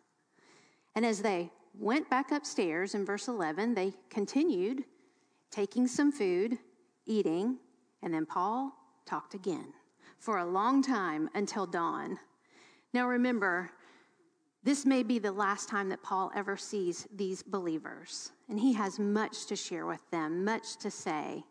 And 0.95 1.05
as 1.05 1.21
they 1.21 1.51
went 1.77 2.09
back 2.09 2.31
upstairs 2.31 2.95
in 2.95 3.05
verse 3.05 3.27
11, 3.27 3.73
they 3.73 3.93
continued 4.09 4.83
taking 5.51 5.87
some 5.87 6.11
food, 6.11 6.57
eating, 7.05 7.57
and 8.01 8.13
then 8.13 8.25
Paul 8.25 8.73
talked 9.05 9.33
again 9.33 9.73
for 10.17 10.37
a 10.37 10.45
long 10.45 10.81
time 10.81 11.29
until 11.35 11.65
dawn. 11.65 12.17
Now 12.93 13.07
remember, 13.07 13.69
this 14.63 14.85
may 14.85 15.03
be 15.03 15.19
the 15.19 15.31
last 15.31 15.67
time 15.67 15.89
that 15.89 16.01
Paul 16.01 16.31
ever 16.33 16.55
sees 16.55 17.07
these 17.13 17.43
believers, 17.43 18.31
and 18.47 18.59
he 18.59 18.73
has 18.73 18.97
much 18.97 19.45
to 19.47 19.55
share 19.55 19.85
with 19.85 20.09
them, 20.11 20.45
much 20.45 20.77
to 20.77 20.89
say. 20.89 21.43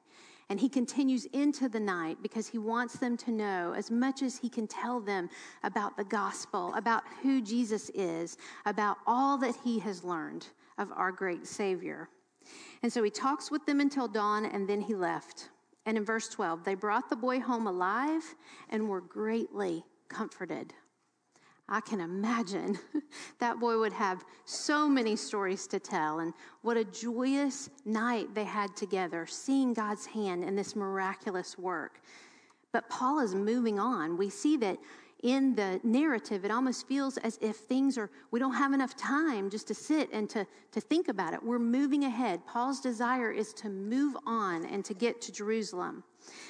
And 0.52 0.60
he 0.60 0.68
continues 0.68 1.24
into 1.32 1.66
the 1.66 1.80
night 1.80 2.18
because 2.20 2.46
he 2.46 2.58
wants 2.58 2.98
them 2.98 3.16
to 3.16 3.30
know 3.30 3.72
as 3.74 3.90
much 3.90 4.20
as 4.20 4.36
he 4.36 4.50
can 4.50 4.66
tell 4.66 5.00
them 5.00 5.30
about 5.62 5.96
the 5.96 6.04
gospel, 6.04 6.74
about 6.74 7.04
who 7.22 7.40
Jesus 7.40 7.90
is, 7.94 8.36
about 8.66 8.98
all 9.06 9.38
that 9.38 9.54
he 9.64 9.78
has 9.78 10.04
learned 10.04 10.46
of 10.76 10.92
our 10.94 11.10
great 11.10 11.46
Savior. 11.46 12.10
And 12.82 12.92
so 12.92 13.02
he 13.02 13.08
talks 13.08 13.50
with 13.50 13.64
them 13.64 13.80
until 13.80 14.06
dawn, 14.06 14.44
and 14.44 14.68
then 14.68 14.82
he 14.82 14.94
left. 14.94 15.48
And 15.86 15.96
in 15.96 16.04
verse 16.04 16.28
12, 16.28 16.64
they 16.64 16.74
brought 16.74 17.08
the 17.08 17.16
boy 17.16 17.40
home 17.40 17.66
alive 17.66 18.34
and 18.68 18.90
were 18.90 19.00
greatly 19.00 19.82
comforted. 20.10 20.74
I 21.68 21.80
can 21.80 22.00
imagine 22.00 22.78
that 23.38 23.58
boy 23.60 23.78
would 23.78 23.92
have 23.92 24.24
so 24.44 24.88
many 24.88 25.16
stories 25.16 25.66
to 25.68 25.78
tell, 25.78 26.20
and 26.20 26.34
what 26.62 26.76
a 26.76 26.84
joyous 26.84 27.70
night 27.84 28.34
they 28.34 28.44
had 28.44 28.76
together, 28.76 29.26
seeing 29.26 29.72
God's 29.72 30.06
hand 30.06 30.44
in 30.44 30.54
this 30.54 30.76
miraculous 30.76 31.56
work. 31.58 32.00
But 32.72 32.88
Paul 32.88 33.20
is 33.20 33.34
moving 33.34 33.78
on. 33.78 34.16
We 34.16 34.30
see 34.30 34.56
that 34.58 34.78
in 35.22 35.54
the 35.54 35.80
narrative, 35.84 36.44
it 36.44 36.50
almost 36.50 36.88
feels 36.88 37.16
as 37.18 37.38
if 37.40 37.56
things 37.56 37.96
are, 37.96 38.10
we 38.32 38.40
don't 38.40 38.54
have 38.54 38.72
enough 38.72 38.96
time 38.96 39.50
just 39.50 39.68
to 39.68 39.74
sit 39.74 40.10
and 40.12 40.28
to, 40.30 40.44
to 40.72 40.80
think 40.80 41.06
about 41.06 41.32
it. 41.32 41.42
We're 41.42 41.60
moving 41.60 42.04
ahead. 42.04 42.44
Paul's 42.44 42.80
desire 42.80 43.30
is 43.30 43.52
to 43.54 43.68
move 43.68 44.16
on 44.26 44.66
and 44.66 44.84
to 44.84 44.94
get 44.94 45.20
to 45.22 45.32
Jerusalem. 45.32 46.02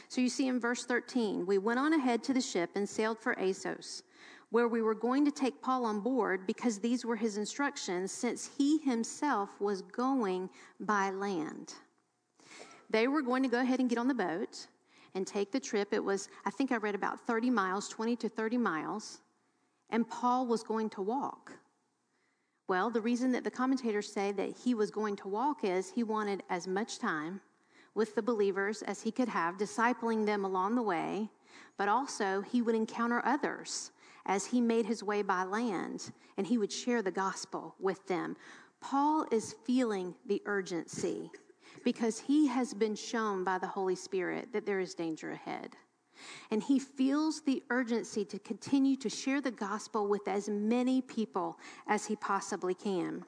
So 0.09 0.23
you 0.23 0.31
see 0.31 0.49
in 0.49 0.59
verse 0.59 0.85
13, 0.85 1.45
we 1.45 1.59
went 1.59 1.81
on 1.81 1.93
ahead 1.93 2.23
to 2.25 2.35
the 2.35 2.41
ship 2.41 2.71
and 2.75 2.89
sailed 2.89 3.19
for 3.19 3.39
Assos, 3.39 4.05
where 4.53 4.69
we 4.69 4.83
were 4.83 4.95
going 4.95 5.25
to 5.25 5.31
take 5.31 5.63
Paul 5.63 5.87
on 5.87 6.01
board 6.01 6.47
because 6.47 6.79
these 6.79 7.07
were 7.07 7.17
his 7.17 7.39
instructions, 7.39 8.13
since 8.13 8.51
he 8.59 8.77
himself 8.79 9.59
was 9.63 9.81
going 9.81 10.51
by 10.79 11.11
land. 11.11 11.73
They 12.91 13.09
were 13.09 13.23
going 13.23 13.43
to 13.45 13.49
go 13.49 13.61
ahead 13.61 13.81
and 13.81 13.89
get 13.89 13.97
on 13.97 14.09
the 14.09 14.15
boat 14.15 14.67
and 15.15 15.27
take 15.27 15.53
the 15.53 15.59
trip. 15.59 15.95
It 15.95 16.05
was, 16.05 16.29
I 16.45 16.51
think 16.51 16.71
I 16.71 16.77
read 16.77 16.95
about 16.95 17.19
30 17.27 17.49
miles, 17.49 17.89
20 17.89 18.15
to 18.17 18.29
30 18.29 18.59
miles, 18.59 19.23
and 19.89 20.07
Paul 20.07 20.47
was 20.47 20.63
going 20.63 20.91
to 20.91 21.01
walk. 21.01 21.53
Well, 22.69 22.91
the 22.91 23.01
reason 23.01 23.33
that 23.33 23.45
the 23.45 23.51
commentators 23.51 24.13
say 24.13 24.33
that 24.33 24.55
he 24.55 24.75
was 24.75 24.91
going 24.91 25.17
to 25.17 25.29
walk 25.29 25.65
is 25.65 25.91
he 25.91 26.03
wanted 26.03 26.43
as 26.51 26.69
much 26.69 26.99
time 26.99 27.41
with 27.95 28.15
the 28.15 28.23
believers 28.23 28.83
as 28.83 29.01
he 29.01 29.11
could 29.13 29.29
have, 29.29 29.57
discipling 29.57 30.27
them 30.27 30.45
along 30.45 30.75
the 30.75 30.83
way, 30.83 31.31
but 31.79 31.89
also 31.89 32.43
he 32.43 32.61
would 32.61 32.75
encounter 32.75 33.23
others 33.25 33.93
as 34.27 34.47
he 34.47 34.61
made 34.61 34.87
his 34.87 35.03
way 35.03 35.23
by 35.23 35.45
land 35.45 36.13
and 36.37 36.47
he 36.47 36.59
would 36.59 36.73
share 36.73 37.03
the 37.03 37.11
gospel 37.11 37.75
with 37.79 38.07
them. 38.07 38.37
Paul 38.81 39.27
is 39.31 39.55
feeling 39.65 40.15
the 40.27 40.43
urgency 40.47 41.31
because 41.85 42.19
he 42.19 42.47
has 42.49 42.75
been 42.75 42.95
shown 42.95 43.45
by 43.45 43.59
the 43.59 43.67
Holy 43.67 43.97
Spirit 43.97 44.53
that 44.53 44.67
there 44.67 44.81
is 44.81 44.95
danger 44.95 45.33
ahead. 45.33 45.77
And 46.51 46.63
he 46.63 46.79
feels 46.79 47.41
the 47.41 47.63
urgency 47.71 48.25
to 48.27 48.39
continue 48.39 48.97
to 48.97 49.09
share 49.09 49.41
the 49.41 49.51
gospel 49.51 50.09
with 50.09 50.29
as 50.29 50.49
many 50.49 51.01
people 51.01 51.59
as 51.87 52.07
he 52.07 52.17
possibly 52.17 52.75
can. 52.75 53.25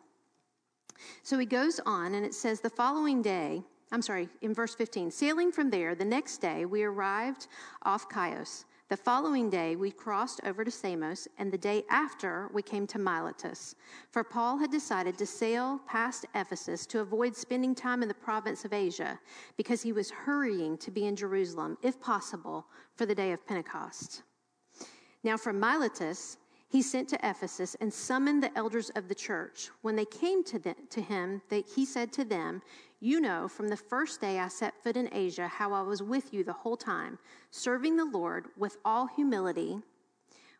So 1.22 1.38
he 1.38 1.46
goes 1.46 1.80
on, 1.86 2.14
and 2.14 2.24
it 2.24 2.34
says 2.34 2.60
the 2.60 2.70
following 2.70 3.22
day, 3.22 3.62
I'm 3.90 4.02
sorry, 4.02 4.28
in 4.42 4.54
verse 4.54 4.74
15, 4.74 5.10
sailing 5.10 5.50
from 5.50 5.70
there, 5.70 5.94
the 5.94 6.04
next 6.04 6.38
day 6.38 6.66
we 6.66 6.82
arrived 6.84 7.48
off 7.82 8.06
Chios. 8.12 8.64
The 8.94 9.02
following 9.02 9.50
day, 9.50 9.74
we 9.74 9.90
crossed 9.90 10.40
over 10.44 10.64
to 10.64 10.70
Samos, 10.70 11.26
and 11.38 11.50
the 11.50 11.58
day 11.58 11.82
after, 11.90 12.48
we 12.54 12.62
came 12.62 12.86
to 12.86 12.98
Miletus. 13.00 13.74
For 14.12 14.22
Paul 14.22 14.56
had 14.56 14.70
decided 14.70 15.18
to 15.18 15.26
sail 15.26 15.80
past 15.88 16.26
Ephesus 16.32 16.86
to 16.86 17.00
avoid 17.00 17.34
spending 17.34 17.74
time 17.74 18.02
in 18.02 18.08
the 18.08 18.14
province 18.14 18.64
of 18.64 18.72
Asia, 18.72 19.18
because 19.56 19.82
he 19.82 19.90
was 19.90 20.12
hurrying 20.12 20.78
to 20.78 20.92
be 20.92 21.06
in 21.06 21.16
Jerusalem, 21.16 21.76
if 21.82 22.00
possible, 22.00 22.66
for 22.94 23.04
the 23.04 23.16
day 23.16 23.32
of 23.32 23.44
Pentecost. 23.44 24.22
Now, 25.24 25.36
from 25.38 25.58
Miletus, 25.58 26.36
he 26.74 26.82
sent 26.82 27.08
to 27.08 27.18
Ephesus 27.22 27.76
and 27.80 27.94
summoned 27.94 28.42
the 28.42 28.50
elders 28.58 28.90
of 28.96 29.06
the 29.06 29.14
church. 29.14 29.70
When 29.82 29.94
they 29.94 30.04
came 30.04 30.42
to, 30.42 30.58
to 30.58 31.00
him, 31.00 31.40
they, 31.48 31.60
he 31.60 31.84
said 31.84 32.12
to 32.14 32.24
them, 32.24 32.62
You 32.98 33.20
know, 33.20 33.46
from 33.46 33.68
the 33.68 33.76
first 33.76 34.20
day 34.20 34.40
I 34.40 34.48
set 34.48 34.82
foot 34.82 34.96
in 34.96 35.08
Asia, 35.12 35.46
how 35.46 35.72
I 35.72 35.82
was 35.82 36.02
with 36.02 36.34
you 36.34 36.42
the 36.42 36.52
whole 36.52 36.76
time, 36.76 37.20
serving 37.52 37.96
the 37.96 38.04
Lord 38.04 38.46
with 38.56 38.78
all 38.84 39.06
humility, 39.06 39.78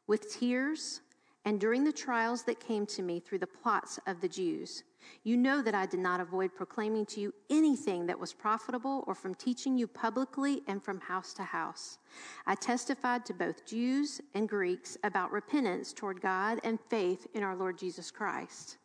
with 0.07 0.33
tears, 0.33 1.01
and 1.45 1.61
during 1.61 1.83
the 1.83 1.93
trials 1.93 2.45
that 2.45 2.61
came 2.61 2.87
to 2.87 3.03
me 3.03 3.19
through 3.19 3.39
the 3.39 3.49
plots 3.49 3.99
of 4.07 4.21
the 4.21 4.29
Jews. 4.29 4.85
You 5.23 5.37
know 5.37 5.63
that 5.63 5.75
I 5.75 5.87
did 5.87 6.01
not 6.01 6.21
avoid 6.21 6.55
proclaiming 6.55 7.07
to 7.07 7.21
you 7.21 7.35
anything 7.51 8.07
that 8.07 8.19
was 8.19 8.33
profitable 8.33 9.05
or 9.07 9.15
from 9.15 9.35
teaching 9.35 9.77
you 9.77 9.87
publicly 9.87 10.63
and 10.67 10.83
from 10.83 11.01
house 11.01 11.33
to 11.35 11.43
house. 11.43 11.99
I 12.47 12.55
testified 12.55 13.25
to 13.27 13.35
both 13.35 13.67
Jews 13.67 14.21
and 14.35 14.49
Greeks 14.49 14.97
about 15.03 15.33
repentance 15.33 15.93
toward 15.93 16.21
God 16.21 16.61
and 16.65 16.79
faith 16.89 17.27
in 17.35 17.43
our 17.43 17.57
Lord 17.57 17.79
Jesus 17.79 18.11
Christ. 18.11 18.79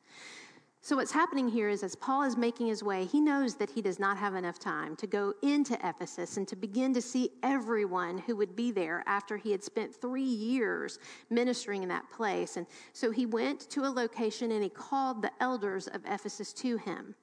So, 0.81 0.95
what's 0.95 1.11
happening 1.11 1.49
here 1.49 1.67
is 1.67 1.83
as 1.83 1.93
Paul 1.93 2.23
is 2.23 2.37
making 2.37 2.67
his 2.67 2.81
way, 2.81 3.03
he 3.03 3.19
knows 3.19 3.55
that 3.55 3.69
he 3.69 3.81
does 3.81 3.99
not 3.99 4.17
have 4.17 4.33
enough 4.33 4.59
time 4.59 4.95
to 4.95 5.07
go 5.07 5.33
into 5.41 5.77
Ephesus 5.83 6.37
and 6.37 6.47
to 6.47 6.55
begin 6.55 6.93
to 6.93 7.01
see 7.01 7.31
everyone 7.43 8.17
who 8.19 8.37
would 8.37 8.55
be 8.55 8.71
there 8.71 9.03
after 9.05 9.35
he 9.35 9.51
had 9.51 9.61
spent 9.61 9.93
three 9.93 10.23
years 10.23 10.97
ministering 11.29 11.83
in 11.83 11.89
that 11.89 12.09
place. 12.09 12.55
And 12.55 12.65
so 12.93 13.11
he 13.11 13.25
went 13.25 13.69
to 13.71 13.81
a 13.81 13.91
location 13.91 14.53
and 14.53 14.63
he 14.63 14.69
called 14.69 15.21
the 15.21 15.31
elders 15.41 15.87
of 15.87 16.01
Ephesus 16.05 16.53
to 16.53 16.77
him. 16.77 17.13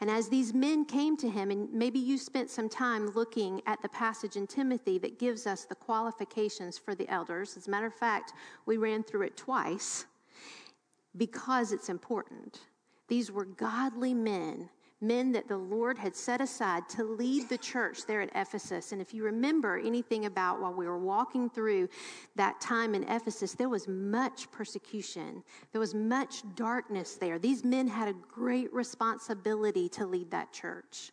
And 0.00 0.10
as 0.10 0.30
these 0.30 0.54
men 0.54 0.86
came 0.86 1.18
to 1.18 1.28
him, 1.28 1.50
and 1.50 1.70
maybe 1.70 1.98
you 1.98 2.16
spent 2.16 2.48
some 2.48 2.70
time 2.70 3.10
looking 3.10 3.60
at 3.66 3.82
the 3.82 3.90
passage 3.90 4.36
in 4.36 4.46
Timothy 4.46 4.96
that 4.98 5.18
gives 5.18 5.46
us 5.46 5.66
the 5.66 5.74
qualifications 5.74 6.78
for 6.78 6.94
the 6.94 7.08
elders. 7.10 7.58
As 7.58 7.68
a 7.68 7.70
matter 7.70 7.86
of 7.86 7.94
fact, 7.94 8.32
we 8.64 8.78
ran 8.78 9.02
through 9.02 9.22
it 9.26 9.36
twice 9.36 10.06
because 11.14 11.72
it's 11.72 11.90
important. 11.90 12.62
These 13.12 13.30
were 13.30 13.44
godly 13.44 14.14
men, 14.14 14.70
men 15.02 15.32
that 15.32 15.46
the 15.46 15.58
Lord 15.58 15.98
had 15.98 16.16
set 16.16 16.40
aside 16.40 16.88
to 16.88 17.04
lead 17.04 17.46
the 17.50 17.58
church 17.58 18.06
there 18.06 18.22
at 18.22 18.30
Ephesus. 18.34 18.92
And 18.92 19.02
if 19.02 19.12
you 19.12 19.22
remember 19.22 19.76
anything 19.76 20.24
about 20.24 20.62
while 20.62 20.72
we 20.72 20.86
were 20.86 20.98
walking 20.98 21.50
through 21.50 21.90
that 22.36 22.58
time 22.62 22.94
in 22.94 23.02
Ephesus, 23.02 23.52
there 23.52 23.68
was 23.68 23.86
much 23.86 24.50
persecution, 24.50 25.42
there 25.72 25.78
was 25.78 25.94
much 25.94 26.42
darkness 26.54 27.16
there. 27.16 27.38
These 27.38 27.66
men 27.66 27.86
had 27.86 28.08
a 28.08 28.14
great 28.14 28.72
responsibility 28.72 29.90
to 29.90 30.06
lead 30.06 30.30
that 30.30 30.50
church. 30.50 31.12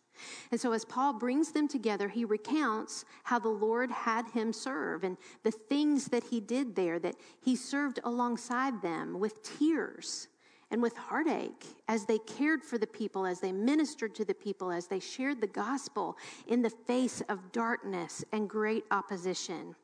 And 0.50 0.58
so, 0.58 0.72
as 0.72 0.86
Paul 0.86 1.12
brings 1.12 1.52
them 1.52 1.68
together, 1.68 2.08
he 2.08 2.24
recounts 2.24 3.04
how 3.24 3.38
the 3.38 3.50
Lord 3.50 3.90
had 3.90 4.26
him 4.28 4.54
serve 4.54 5.04
and 5.04 5.18
the 5.42 5.50
things 5.50 6.06
that 6.06 6.24
he 6.24 6.40
did 6.40 6.76
there, 6.76 6.98
that 6.98 7.16
he 7.42 7.56
served 7.56 8.00
alongside 8.04 8.80
them 8.80 9.20
with 9.20 9.42
tears 9.42 10.28
and 10.70 10.80
with 10.80 10.96
heartache 10.96 11.66
as 11.88 12.04
they 12.04 12.18
cared 12.18 12.62
for 12.62 12.78
the 12.78 12.86
people, 12.86 13.26
as 13.26 13.40
they 13.40 13.52
ministered 13.52 14.14
to 14.14 14.24
the 14.24 14.34
people, 14.34 14.70
as 14.70 14.86
they 14.86 15.00
shared 15.00 15.40
the 15.40 15.46
gospel 15.46 16.16
in 16.46 16.62
the 16.62 16.70
face 16.70 17.22
of 17.28 17.52
darkness 17.52 18.24
and 18.32 18.48
great 18.48 18.84
opposition. 18.90 19.74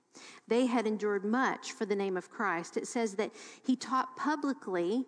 They 0.49 0.67
had 0.67 0.87
endured 0.87 1.25
much 1.25 1.73
for 1.73 1.85
the 1.85 1.97
name 1.97 2.17
of 2.17 2.31
Christ. 2.31 2.77
It 2.77 2.87
says 2.87 3.15
that 3.15 3.33
he 3.65 3.77
taught 3.77 4.17
publicly 4.17 5.07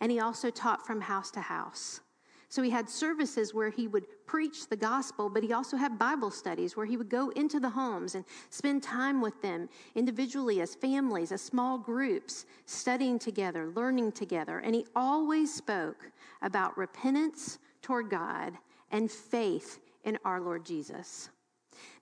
and 0.00 0.12
he 0.12 0.20
also 0.20 0.50
taught 0.50 0.86
from 0.86 1.00
house 1.00 1.30
to 1.32 1.40
house. 1.40 2.00
So 2.48 2.62
he 2.62 2.70
had 2.70 2.88
services 2.88 3.52
where 3.52 3.70
he 3.70 3.88
would 3.88 4.06
preach 4.26 4.68
the 4.68 4.76
gospel, 4.76 5.28
but 5.28 5.42
he 5.42 5.52
also 5.52 5.76
had 5.76 5.98
Bible 5.98 6.30
studies 6.30 6.76
where 6.76 6.86
he 6.86 6.96
would 6.96 7.10
go 7.10 7.30
into 7.30 7.58
the 7.58 7.70
homes 7.70 8.14
and 8.14 8.24
spend 8.50 8.82
time 8.82 9.20
with 9.20 9.40
them 9.42 9.68
individually 9.94 10.60
as 10.60 10.74
families, 10.74 11.32
as 11.32 11.42
small 11.42 11.76
groups, 11.76 12.46
studying 12.64 13.18
together, 13.18 13.72
learning 13.74 14.12
together. 14.12 14.60
And 14.60 14.74
he 14.74 14.86
always 14.94 15.52
spoke 15.52 16.10
about 16.40 16.78
repentance 16.78 17.58
toward 17.82 18.10
God 18.10 18.52
and 18.92 19.10
faith 19.10 19.80
in 20.04 20.16
our 20.24 20.40
Lord 20.40 20.64
Jesus. 20.64 21.30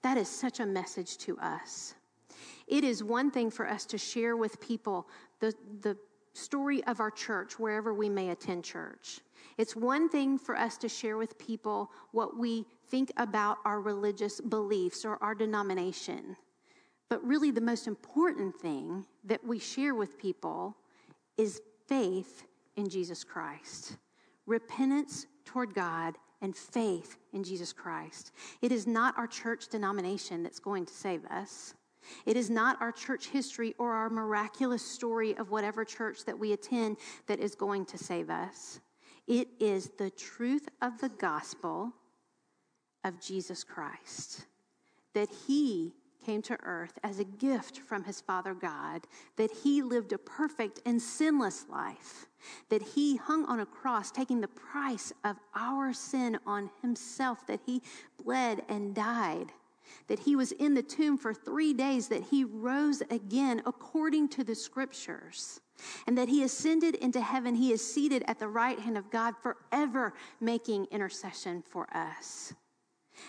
That 0.03 0.19
is 0.19 0.29
such 0.29 0.61
a 0.61 0.67
message 0.67 1.17
to 1.19 1.39
us. 1.39 1.95
It 2.67 2.85
is 2.85 3.03
one 3.03 3.31
thing 3.31 3.51
for 3.51 3.69
us 3.69 3.87
to 3.87 3.99
share 3.99 4.37
with 4.37 4.61
people 4.61 5.09
the, 5.41 5.55
the 5.81 5.97
story 6.35 6.85
of 6.85 7.01
our 7.01 7.11
church 7.11 7.59
wherever 7.59 7.95
we 7.95 8.09
may 8.09 8.31
attend 8.31 8.65
church. 8.65 9.21
It's 9.57 9.77
one 9.77 10.09
thing 10.09 10.39
for 10.39 10.57
us 10.57 10.77
to 10.79 10.89
share 10.89 11.17
with 11.17 11.39
people 11.39 11.91
what 12.13 12.37
we 12.39 12.67
think 12.89 13.13
about 13.17 13.59
our 13.65 13.81
religious 13.81 14.41
beliefs 14.41 15.05
or 15.05 15.23
our 15.23 15.35
denomination. 15.35 16.37
But 17.09 17.25
really, 17.25 17.51
the 17.51 17.61
most 17.61 17.87
important 17.87 18.57
thing 18.57 19.07
that 19.25 19.45
we 19.45 19.59
share 19.59 19.95
with 19.95 20.19
people 20.19 20.77
is 21.37 21.61
faith 21.87 22.45
in 22.77 22.89
Jesus 22.89 23.23
Christ, 23.23 23.97
repentance 24.47 25.27
toward 25.45 25.75
God, 25.75 26.17
and 26.41 26.57
faith 26.57 27.17
in 27.33 27.43
Jesus 27.43 27.73
Christ. 27.73 28.33
It 28.61 28.73
is 28.73 28.87
not 28.87 29.17
our 29.17 29.27
church 29.27 29.69
denomination 29.69 30.43
that's 30.43 30.59
going 30.59 30.85
to 30.87 30.93
save 30.93 31.25
us. 31.27 31.75
It 32.27 32.37
is 32.37 32.51
not 32.51 32.81
our 32.83 32.93
church 32.93 33.29
history 33.29 33.75
or 33.79 33.93
our 33.93 34.11
miraculous 34.11 34.85
story 34.85 35.37
of 35.39 35.51
whatever 35.51 35.85
church 35.85 36.25
that 36.27 36.39
we 36.39 36.53
attend 36.53 36.99
that 37.27 37.41
is 37.41 37.55
going 37.55 37.87
to 37.87 37.99
save 37.99 38.29
us. 38.29 38.81
It 39.27 39.49
is 39.59 39.91
the 39.99 40.11
truth 40.11 40.69
of 40.83 40.99
the 41.01 41.09
gospel 41.09 41.93
of 43.05 43.21
Jesus 43.21 43.65
Christ 43.65 44.47
that 45.15 45.29
He 45.47 45.95
came 46.25 46.43
to 46.43 46.59
earth 46.63 46.99
as 47.03 47.19
a 47.19 47.25
gift 47.25 47.79
from 47.79 48.05
his 48.05 48.21
Father 48.21 48.55
God, 48.55 49.07
that 49.37 49.51
he 49.63 49.83
lived 49.83 50.13
a 50.13 50.19
perfect 50.19 50.81
and 50.87 51.01
sinless 51.01 51.67
life, 51.69 52.27
that 52.71 52.83
he 52.83 53.17
hung 53.17 53.45
on 53.45 53.61
a 53.61 53.67
cross, 53.67 54.11
taking 54.11 54.41
the 54.41 54.49
price 54.49 55.13
of 55.23 55.37
our 55.55 55.93
sin 55.93 56.39
on 56.47 56.71
himself, 56.81 57.47
that 57.47 57.61
he 57.67 57.83
bled 58.23 58.63
and 58.69 58.95
died, 58.95 59.53
that 60.07 60.21
he 60.21 60.35
was 60.35 60.53
in 60.53 60.75
the 60.75 60.83
tomb 60.83 61.19
for 61.19 61.35
three 61.35 61.73
days, 61.73 62.09
that 62.09 62.25
he 62.25 62.45
rose 62.45 63.03
again 63.11 63.63
according 63.67 64.29
to 64.29 64.45
the 64.45 64.55
scriptures. 64.55 65.61
And 66.07 66.17
that 66.17 66.29
he 66.29 66.43
ascended 66.43 66.95
into 66.97 67.21
heaven, 67.21 67.55
he 67.55 67.73
is 67.73 67.87
seated 67.87 68.25
at 68.27 68.39
the 68.39 68.49
right 68.49 68.79
hand 68.79 68.97
of 68.97 69.11
God, 69.11 69.35
forever 69.43 70.15
making 70.41 70.87
intercession 70.87 71.63
for 71.63 71.89
us. 71.97 72.55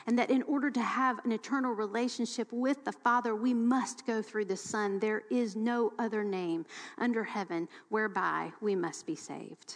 And 0.07 0.17
that 0.17 0.31
in 0.31 0.43
order 0.43 0.71
to 0.71 0.81
have 0.81 1.23
an 1.25 1.31
eternal 1.31 1.71
relationship 1.71 2.47
with 2.51 2.83
the 2.85 2.91
Father, 2.91 3.35
we 3.35 3.53
must 3.53 4.05
go 4.05 4.21
through 4.21 4.45
the 4.45 4.57
Son. 4.57 4.99
There 4.99 5.23
is 5.29 5.55
no 5.55 5.93
other 5.99 6.23
name 6.23 6.65
under 6.97 7.23
heaven 7.23 7.67
whereby 7.89 8.51
we 8.61 8.75
must 8.75 9.05
be 9.05 9.15
saved. 9.15 9.75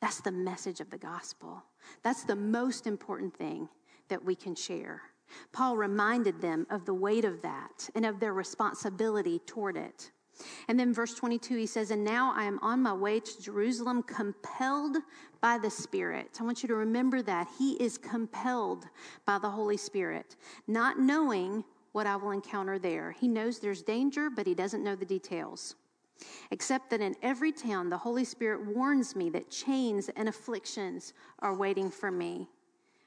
That's 0.00 0.20
the 0.20 0.32
message 0.32 0.80
of 0.80 0.90
the 0.90 0.98
gospel. 0.98 1.64
That's 2.02 2.24
the 2.24 2.36
most 2.36 2.86
important 2.86 3.36
thing 3.36 3.68
that 4.08 4.24
we 4.24 4.34
can 4.34 4.54
share. 4.54 5.02
Paul 5.52 5.76
reminded 5.76 6.40
them 6.40 6.66
of 6.70 6.84
the 6.84 6.94
weight 6.94 7.24
of 7.24 7.42
that 7.42 7.88
and 7.94 8.04
of 8.04 8.20
their 8.20 8.34
responsibility 8.34 9.40
toward 9.40 9.76
it. 9.76 10.10
And 10.68 10.78
then 10.78 10.92
verse 10.92 11.14
22, 11.14 11.56
he 11.56 11.66
says, 11.66 11.90
And 11.90 12.04
now 12.04 12.32
I 12.36 12.44
am 12.44 12.58
on 12.60 12.82
my 12.82 12.92
way 12.92 13.20
to 13.20 13.42
Jerusalem, 13.42 14.02
compelled 14.02 14.96
by 15.40 15.58
the 15.58 15.70
Spirit. 15.70 16.38
I 16.40 16.44
want 16.44 16.62
you 16.62 16.68
to 16.68 16.74
remember 16.74 17.22
that. 17.22 17.48
He 17.58 17.74
is 17.74 17.98
compelled 17.98 18.86
by 19.26 19.38
the 19.38 19.50
Holy 19.50 19.76
Spirit, 19.76 20.36
not 20.66 20.98
knowing 20.98 21.64
what 21.92 22.06
I 22.06 22.16
will 22.16 22.32
encounter 22.32 22.78
there. 22.78 23.12
He 23.12 23.28
knows 23.28 23.58
there's 23.58 23.82
danger, 23.82 24.28
but 24.30 24.46
he 24.46 24.54
doesn't 24.54 24.82
know 24.82 24.96
the 24.96 25.04
details. 25.04 25.76
Except 26.50 26.90
that 26.90 27.00
in 27.00 27.14
every 27.22 27.52
town, 27.52 27.90
the 27.90 27.98
Holy 27.98 28.24
Spirit 28.24 28.66
warns 28.66 29.14
me 29.14 29.30
that 29.30 29.50
chains 29.50 30.08
and 30.16 30.28
afflictions 30.28 31.12
are 31.40 31.54
waiting 31.54 31.90
for 31.90 32.10
me. 32.10 32.48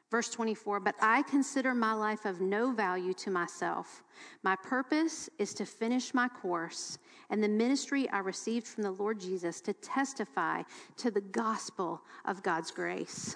Verse 0.09 0.29
24, 0.29 0.79
but 0.79 0.95
I 1.01 1.23
consider 1.23 1.73
my 1.73 1.91
life 1.91 2.23
of 2.23 2.39
no 2.39 2.71
value 2.71 3.13
to 3.15 3.29
myself. 3.29 4.03
My 4.41 4.55
purpose 4.55 5.29
is 5.37 5.53
to 5.55 5.65
finish 5.65 6.13
my 6.13 6.29
course 6.29 6.97
and 7.29 7.43
the 7.43 7.49
ministry 7.49 8.09
I 8.09 8.19
received 8.19 8.67
from 8.67 8.83
the 8.83 8.91
Lord 8.91 9.19
Jesus 9.19 9.61
to 9.61 9.73
testify 9.73 10.63
to 10.97 11.11
the 11.11 11.21
gospel 11.21 12.01
of 12.25 12.43
God's 12.43 12.71
grace. 12.71 13.35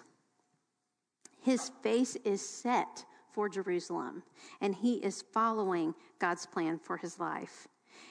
His 1.41 1.71
face 1.81 2.15
is 2.23 2.47
set 2.47 3.05
for 3.31 3.49
Jerusalem, 3.49 4.23
and 4.59 4.75
he 4.75 4.95
is 4.95 5.23
following 5.33 5.95
God's 6.19 6.45
plan 6.45 6.77
for 6.77 6.97
his 6.97 7.19
life. 7.19 7.67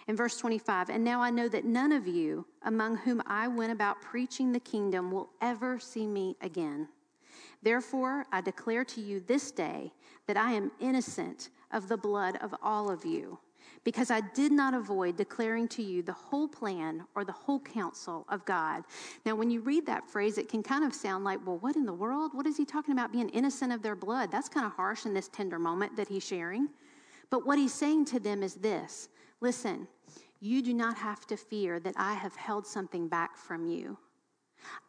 In 0.06 0.16
verse 0.16 0.36
25, 0.38 0.90
and 0.90 1.04
now 1.04 1.22
I 1.22 1.30
know 1.30 1.48
that 1.48 1.64
none 1.64 1.92
of 1.92 2.06
you 2.06 2.46
among 2.62 2.96
whom 2.96 3.22
I 3.26 3.48
went 3.48 3.72
about 3.72 4.00
preaching 4.00 4.52
the 4.52 4.60
kingdom 4.60 5.10
will 5.10 5.30
ever 5.40 5.78
see 5.78 6.06
me 6.06 6.36
again. 6.40 6.88
Therefore, 7.62 8.26
I 8.32 8.40
declare 8.40 8.84
to 8.86 9.00
you 9.00 9.20
this 9.20 9.50
day 9.50 9.92
that 10.26 10.36
I 10.36 10.52
am 10.52 10.72
innocent 10.80 11.50
of 11.70 11.88
the 11.88 11.96
blood 11.96 12.38
of 12.40 12.54
all 12.62 12.90
of 12.90 13.04
you, 13.04 13.38
because 13.84 14.10
I 14.10 14.20
did 14.20 14.52
not 14.52 14.74
avoid 14.74 15.16
declaring 15.16 15.68
to 15.68 15.82
you 15.82 16.02
the 16.02 16.12
whole 16.12 16.48
plan 16.48 17.04
or 17.14 17.24
the 17.24 17.32
whole 17.32 17.60
counsel 17.60 18.26
of 18.28 18.44
God. 18.44 18.84
Now, 19.24 19.34
when 19.34 19.50
you 19.50 19.60
read 19.60 19.86
that 19.86 20.08
phrase, 20.08 20.38
it 20.38 20.48
can 20.48 20.62
kind 20.62 20.84
of 20.84 20.94
sound 20.94 21.24
like, 21.24 21.44
well, 21.46 21.58
what 21.58 21.76
in 21.76 21.86
the 21.86 21.92
world? 21.92 22.32
What 22.34 22.46
is 22.46 22.56
he 22.56 22.64
talking 22.64 22.92
about 22.92 23.12
being 23.12 23.28
innocent 23.30 23.72
of 23.72 23.82
their 23.82 23.96
blood? 23.96 24.30
That's 24.30 24.48
kind 24.48 24.66
of 24.66 24.72
harsh 24.72 25.06
in 25.06 25.14
this 25.14 25.28
tender 25.28 25.58
moment 25.58 25.96
that 25.96 26.08
he's 26.08 26.24
sharing. 26.24 26.68
But 27.30 27.46
what 27.46 27.58
he's 27.58 27.74
saying 27.74 28.06
to 28.06 28.20
them 28.20 28.42
is 28.42 28.54
this 28.54 29.08
listen, 29.40 29.88
you 30.40 30.62
do 30.62 30.74
not 30.74 30.96
have 30.96 31.26
to 31.28 31.36
fear 31.36 31.80
that 31.80 31.94
I 31.96 32.14
have 32.14 32.34
held 32.36 32.66
something 32.66 33.08
back 33.08 33.36
from 33.36 33.66
you. 33.66 33.96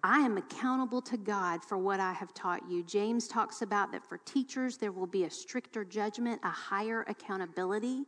I 0.03 0.19
am 0.19 0.37
accountable 0.37 1.01
to 1.03 1.17
God 1.17 1.63
for 1.63 1.77
what 1.77 1.99
I 1.99 2.13
have 2.13 2.33
taught 2.33 2.69
you. 2.69 2.83
James 2.83 3.27
talks 3.27 3.61
about 3.61 3.91
that 3.91 4.05
for 4.05 4.17
teachers, 4.19 4.77
there 4.77 4.91
will 4.91 5.07
be 5.07 5.23
a 5.25 5.29
stricter 5.29 5.85
judgment, 5.85 6.41
a 6.43 6.49
higher 6.49 7.05
accountability. 7.07 8.03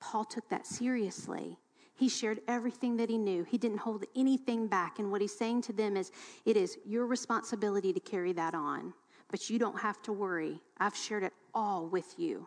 Paul 0.00 0.24
took 0.24 0.48
that 0.48 0.66
seriously. 0.66 1.58
He 1.94 2.08
shared 2.08 2.40
everything 2.46 2.96
that 2.98 3.08
he 3.08 3.16
knew. 3.16 3.44
He 3.44 3.56
didn't 3.56 3.78
hold 3.78 4.04
anything 4.14 4.66
back. 4.66 4.98
And 4.98 5.10
what 5.10 5.22
he's 5.22 5.36
saying 5.36 5.62
to 5.62 5.72
them 5.72 5.96
is, 5.96 6.12
it 6.44 6.56
is 6.56 6.78
your 6.84 7.06
responsibility 7.06 7.92
to 7.92 8.00
carry 8.00 8.32
that 8.34 8.54
on. 8.54 8.92
But 9.28 9.48
you 9.48 9.58
don't 9.58 9.78
have 9.78 10.02
to 10.02 10.12
worry. 10.12 10.60
I've 10.78 10.94
shared 10.94 11.22
it 11.22 11.32
all 11.54 11.86
with 11.86 12.14
you. 12.18 12.46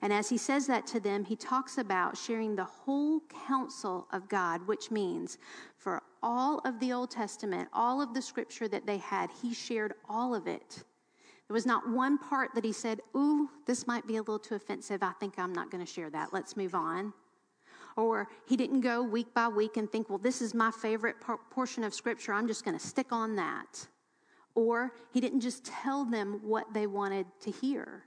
And 0.00 0.12
as 0.12 0.28
he 0.28 0.36
says 0.36 0.66
that 0.66 0.86
to 0.88 1.00
them, 1.00 1.24
he 1.24 1.36
talks 1.36 1.78
about 1.78 2.16
sharing 2.16 2.56
the 2.56 2.64
whole 2.64 3.20
counsel 3.46 4.06
of 4.12 4.28
God, 4.28 4.66
which 4.66 4.90
means 4.90 5.38
for 5.76 6.02
all 6.22 6.58
of 6.60 6.78
the 6.80 6.92
Old 6.92 7.10
Testament, 7.10 7.68
all 7.72 8.00
of 8.00 8.14
the 8.14 8.22
scripture 8.22 8.68
that 8.68 8.86
they 8.86 8.98
had, 8.98 9.30
he 9.42 9.54
shared 9.54 9.94
all 10.08 10.34
of 10.34 10.46
it. 10.46 10.84
There 11.52 11.56
was 11.56 11.66
not 11.66 11.86
one 11.86 12.16
part 12.16 12.54
that 12.54 12.64
he 12.64 12.72
said, 12.72 13.02
Ooh, 13.14 13.50
this 13.66 13.86
might 13.86 14.06
be 14.06 14.16
a 14.16 14.20
little 14.20 14.38
too 14.38 14.54
offensive. 14.54 15.02
I 15.02 15.12
think 15.20 15.38
I'm 15.38 15.52
not 15.52 15.70
going 15.70 15.84
to 15.84 15.92
share 15.92 16.08
that. 16.08 16.32
Let's 16.32 16.56
move 16.56 16.74
on. 16.74 17.12
Or 17.94 18.28
he 18.48 18.56
didn't 18.56 18.80
go 18.80 19.02
week 19.02 19.34
by 19.34 19.48
week 19.48 19.76
and 19.76 19.92
think, 19.92 20.08
Well, 20.08 20.16
this 20.16 20.40
is 20.40 20.54
my 20.54 20.70
favorite 20.70 21.16
portion 21.50 21.84
of 21.84 21.92
scripture. 21.92 22.32
I'm 22.32 22.46
just 22.46 22.64
going 22.64 22.78
to 22.78 22.82
stick 22.82 23.08
on 23.12 23.36
that. 23.36 23.86
Or 24.54 24.92
he 25.12 25.20
didn't 25.20 25.40
just 25.40 25.66
tell 25.66 26.06
them 26.06 26.40
what 26.42 26.72
they 26.72 26.86
wanted 26.86 27.26
to 27.42 27.50
hear. 27.50 28.04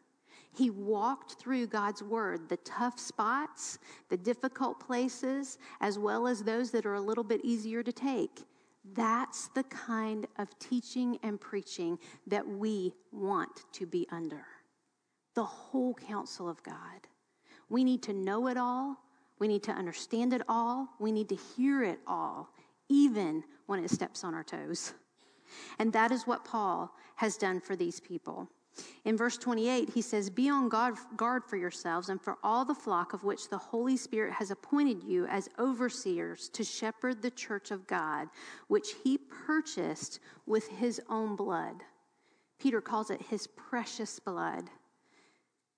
He 0.52 0.72
walked 0.72 1.34
through 1.34 1.68
God's 1.68 2.02
word, 2.02 2.50
the 2.50 2.58
tough 2.58 3.00
spots, 3.00 3.78
the 4.10 4.18
difficult 4.18 4.80
places, 4.80 5.60
as 5.82 6.00
well 6.00 6.26
as 6.26 6.42
those 6.42 6.72
that 6.72 6.88
are 6.88 6.96
a 6.96 7.00
little 7.00 7.24
bit 7.24 7.42
easier 7.46 7.84
to 7.84 7.92
take. 7.92 8.44
That's 8.94 9.48
the 9.50 9.64
kind 9.64 10.28
of 10.38 10.58
teaching 10.60 11.18
and 11.24 11.40
preaching 11.40 11.98
that 12.28 12.48
we 12.48 12.94
want 13.12 13.64
to 13.74 13.86
be 13.86 14.08
under. 14.12 14.46
The 15.34 15.44
whole 15.44 15.94
counsel 15.94 16.48
of 16.48 16.62
God. 16.64 17.08
We 17.70 17.84
need 17.84 18.04
to 18.04 18.14
know 18.14 18.48
it 18.48 18.58
all. 18.58 18.98
We 19.40 19.48
need 19.48 19.64
to 19.64 19.72
understand 19.72 20.34
it 20.34 20.44
all. 20.48 20.90
We 21.00 21.12
need 21.12 21.30
to 21.30 21.36
hear 21.36 21.84
it 21.84 22.00
all, 22.08 22.50
even 22.88 23.44
when 23.66 23.84
it 23.84 23.90
steps 23.90 24.24
on 24.24 24.34
our 24.34 24.44
toes. 24.44 24.94
And 25.80 25.92
that 25.94 26.12
is 26.12 26.28
what 26.28 26.46
Paul 26.46 26.94
has 27.16 27.38
done 27.38 27.60
for 27.60 27.76
these 27.76 28.00
people. 28.00 28.50
In 29.06 29.16
verse 29.16 29.38
28, 29.38 29.90
he 29.90 30.02
says, 30.02 30.30
Be 30.30 30.50
on 30.50 30.68
guard 30.70 31.44
for 31.46 31.58
yourselves 31.58 32.10
and 32.10 32.22
for 32.22 32.38
all 32.44 32.66
the 32.66 32.76
flock 32.76 33.14
of 33.14 33.24
which 33.24 33.50
the 33.50 33.58
Holy 33.58 33.98
Spirit 33.98 34.34
has 34.34 34.52
appointed 34.52 35.04
you 35.04 35.26
as 35.28 35.50
overseers 35.60 36.50
to 36.50 36.64
shepherd 36.64 37.22
the 37.22 37.32
church 37.32 37.72
of 37.72 37.88
God, 37.88 38.30
which 38.68 38.96
he 39.04 39.18
purchased 39.18 40.20
with 40.46 40.68
his 40.68 41.02
own 41.10 41.36
blood. 41.36 41.84
Peter 42.60 42.82
calls 42.82 43.10
it 43.10 43.22
his 43.22 43.48
precious 43.48 44.20
blood. 44.20 44.70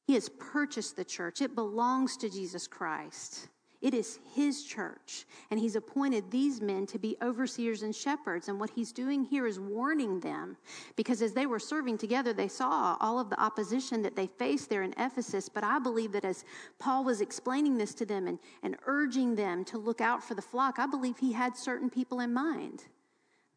He 0.06 0.14
has 0.14 0.30
purchased 0.30 0.96
the 0.96 1.06
church, 1.06 1.42
it 1.42 1.54
belongs 1.54 2.16
to 2.18 2.30
Jesus 2.30 2.68
Christ. 2.68 3.50
It 3.80 3.94
is 3.94 4.18
his 4.34 4.63
church, 4.63 5.28
and 5.52 5.60
he's 5.60 5.76
appointed 5.76 6.32
these 6.32 6.62
men 6.62 6.88
to 6.88 6.98
be 6.98 7.16
overseers 7.22 7.84
and 7.84 7.96
shepherds. 7.96 8.48
And 8.48 8.60
what 8.60 8.72
he's 8.72 8.92
doing 8.92 9.24
here 9.24 9.46
is 9.46 9.60
warning 9.60 10.20
them 10.20 10.58
because 10.96 11.22
as 11.22 11.34
they 11.34 11.46
were 11.46 11.60
serving 11.60 12.00
together, 12.00 12.34
they 12.34 12.48
saw 12.48 12.98
all 13.00 13.20
of 13.20 13.30
the 13.30 13.40
opposition 13.40 14.02
that 14.02 14.16
they 14.16 14.26
faced 14.26 14.70
there 14.70 14.82
in 14.82 14.96
Ephesus. 14.98 15.48
But 15.48 15.63
I 15.63 15.78
believe 15.78 16.12
that 16.13 16.26
as 16.26 16.44
Paul 16.80 17.04
was 17.04 17.22
explaining 17.22 17.78
this 17.78 17.94
to 17.96 18.06
them 18.06 18.28
and, 18.28 18.40
and 18.63 18.78
urging 18.88 19.36
them 19.36 19.63
to 19.66 19.78
look 19.78 20.02
out 20.02 20.24
for 20.24 20.34
the 20.34 20.42
flock, 20.42 20.80
I 20.80 20.88
believe 20.88 21.20
he 21.20 21.34
had 21.34 21.56
certain 21.56 21.92
people 21.92 22.20
in 22.22 22.34
mind 22.34 22.86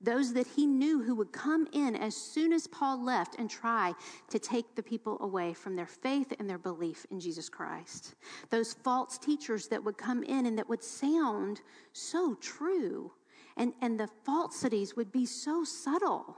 those 0.00 0.32
that 0.32 0.46
he 0.46 0.66
knew 0.66 1.02
who 1.02 1.14
would 1.14 1.32
come 1.32 1.66
in 1.72 1.94
as 1.94 2.16
soon 2.16 2.52
as 2.52 2.66
Paul 2.66 3.04
left 3.04 3.36
and 3.38 3.50
try 3.50 3.94
to 4.30 4.38
take 4.38 4.74
the 4.74 4.82
people 4.82 5.18
away 5.20 5.52
from 5.52 5.76
their 5.76 5.86
faith 5.86 6.32
and 6.38 6.48
their 6.48 6.58
belief 6.58 7.06
in 7.10 7.20
Jesus 7.20 7.48
Christ. 7.48 8.14
Those 8.48 8.72
false 8.72 9.18
teachers 9.18 9.68
that 9.68 9.84
would 9.84 9.98
come 9.98 10.22
in 10.22 10.46
and 10.46 10.58
that 10.58 10.68
would 10.68 10.82
sound 10.82 11.60
so 11.92 12.34
true. 12.34 13.12
And, 13.56 13.74
and 13.82 14.00
the 14.00 14.08
falsities 14.24 14.96
would 14.96 15.12
be 15.12 15.26
so 15.26 15.64
subtle 15.64 16.36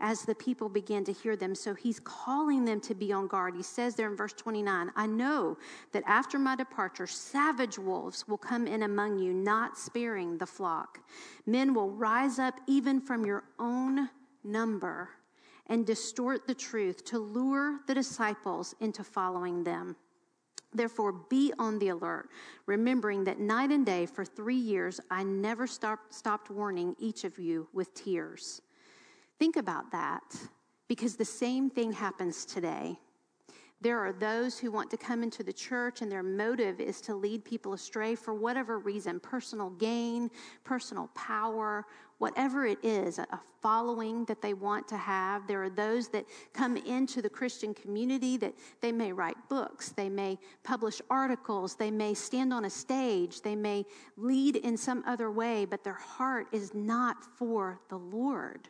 as 0.00 0.22
the 0.22 0.34
people 0.34 0.68
began 0.68 1.04
to 1.04 1.12
hear 1.12 1.36
them. 1.36 1.54
So 1.54 1.74
he's 1.74 2.00
calling 2.00 2.64
them 2.64 2.80
to 2.82 2.94
be 2.94 3.12
on 3.12 3.26
guard. 3.26 3.54
He 3.54 3.62
says 3.62 3.94
there 3.94 4.10
in 4.10 4.16
verse 4.16 4.32
29 4.32 4.90
I 4.94 5.06
know 5.06 5.56
that 5.92 6.02
after 6.06 6.38
my 6.38 6.56
departure, 6.56 7.06
savage 7.06 7.78
wolves 7.78 8.26
will 8.28 8.38
come 8.38 8.66
in 8.66 8.82
among 8.82 9.18
you, 9.18 9.32
not 9.32 9.78
sparing 9.78 10.38
the 10.38 10.46
flock. 10.46 11.00
Men 11.46 11.74
will 11.74 11.90
rise 11.90 12.38
up 12.38 12.60
even 12.66 13.00
from 13.00 13.24
your 13.24 13.44
own 13.58 14.08
number 14.42 15.10
and 15.66 15.86
distort 15.86 16.46
the 16.46 16.54
truth 16.54 17.04
to 17.06 17.18
lure 17.18 17.80
the 17.86 17.94
disciples 17.94 18.74
into 18.80 19.02
following 19.02 19.64
them. 19.64 19.96
Therefore, 20.74 21.12
be 21.12 21.52
on 21.58 21.78
the 21.78 21.88
alert, 21.88 22.28
remembering 22.66 23.24
that 23.24 23.38
night 23.38 23.70
and 23.70 23.86
day 23.86 24.06
for 24.06 24.24
three 24.24 24.56
years 24.56 25.00
I 25.10 25.22
never 25.22 25.66
stopped, 25.66 26.12
stopped 26.12 26.50
warning 26.50 26.96
each 26.98 27.22
of 27.22 27.38
you 27.38 27.68
with 27.72 27.94
tears. 27.94 28.60
Think 29.38 29.56
about 29.56 29.90
that 29.92 30.22
because 30.88 31.16
the 31.16 31.24
same 31.24 31.70
thing 31.70 31.92
happens 31.92 32.44
today. 32.44 32.98
There 33.80 33.98
are 33.98 34.12
those 34.14 34.58
who 34.58 34.70
want 34.70 34.90
to 34.92 34.96
come 34.96 35.22
into 35.22 35.42
the 35.42 35.52
church 35.52 36.00
and 36.00 36.10
their 36.10 36.22
motive 36.22 36.80
is 36.80 37.02
to 37.02 37.14
lead 37.14 37.44
people 37.44 37.74
astray 37.74 38.14
for 38.14 38.32
whatever 38.32 38.78
reason 38.78 39.20
personal 39.20 39.68
gain, 39.70 40.30
personal 40.64 41.10
power, 41.14 41.84
whatever 42.16 42.64
it 42.64 42.78
is, 42.82 43.18
a 43.18 43.26
following 43.60 44.24
that 44.24 44.40
they 44.40 44.54
want 44.54 44.88
to 44.88 44.96
have. 44.96 45.46
There 45.46 45.62
are 45.62 45.68
those 45.68 46.08
that 46.08 46.24
come 46.54 46.78
into 46.78 47.20
the 47.20 47.28
Christian 47.28 47.74
community 47.74 48.38
that 48.38 48.54
they 48.80 48.92
may 48.92 49.12
write 49.12 49.36
books, 49.50 49.90
they 49.90 50.08
may 50.08 50.38
publish 50.62 51.02
articles, 51.10 51.74
they 51.74 51.90
may 51.90 52.14
stand 52.14 52.54
on 52.54 52.64
a 52.64 52.70
stage, 52.70 53.42
they 53.42 53.56
may 53.56 53.84
lead 54.16 54.56
in 54.56 54.78
some 54.78 55.02
other 55.06 55.30
way, 55.30 55.66
but 55.66 55.84
their 55.84 55.92
heart 55.92 56.46
is 56.52 56.72
not 56.72 57.22
for 57.36 57.80
the 57.90 57.98
Lord. 57.98 58.68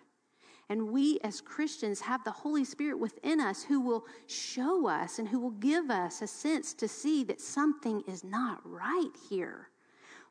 And 0.68 0.90
we 0.90 1.18
as 1.22 1.40
Christians 1.40 2.00
have 2.00 2.24
the 2.24 2.30
Holy 2.30 2.64
Spirit 2.64 2.98
within 2.98 3.40
us 3.40 3.62
who 3.62 3.80
will 3.80 4.06
show 4.26 4.86
us 4.88 5.18
and 5.18 5.28
who 5.28 5.38
will 5.38 5.50
give 5.50 5.90
us 5.90 6.22
a 6.22 6.26
sense 6.26 6.72
to 6.74 6.88
see 6.88 7.22
that 7.24 7.40
something 7.40 8.02
is 8.08 8.24
not 8.24 8.60
right 8.64 9.12
here. 9.28 9.68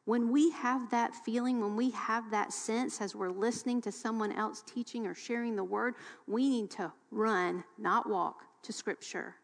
When 0.05 0.31
we 0.31 0.51
have 0.51 0.89
that 0.89 1.15
feeling, 1.15 1.61
when 1.61 1.75
we 1.75 1.91
have 1.91 2.29
that 2.31 2.51
sense 2.51 2.99
as 2.99 3.15
we're 3.15 3.29
listening 3.29 3.81
to 3.81 3.91
someone 3.91 4.33
else 4.33 4.63
teaching 4.65 5.07
or 5.07 5.13
sharing 5.13 5.55
the 5.55 5.63
word, 5.63 5.95
we 6.27 6.49
need 6.49 6.71
to 6.71 6.91
run, 7.11 7.63
not 7.77 8.09
walk, 8.09 8.43
to 8.63 8.73
Scripture. 8.73 9.35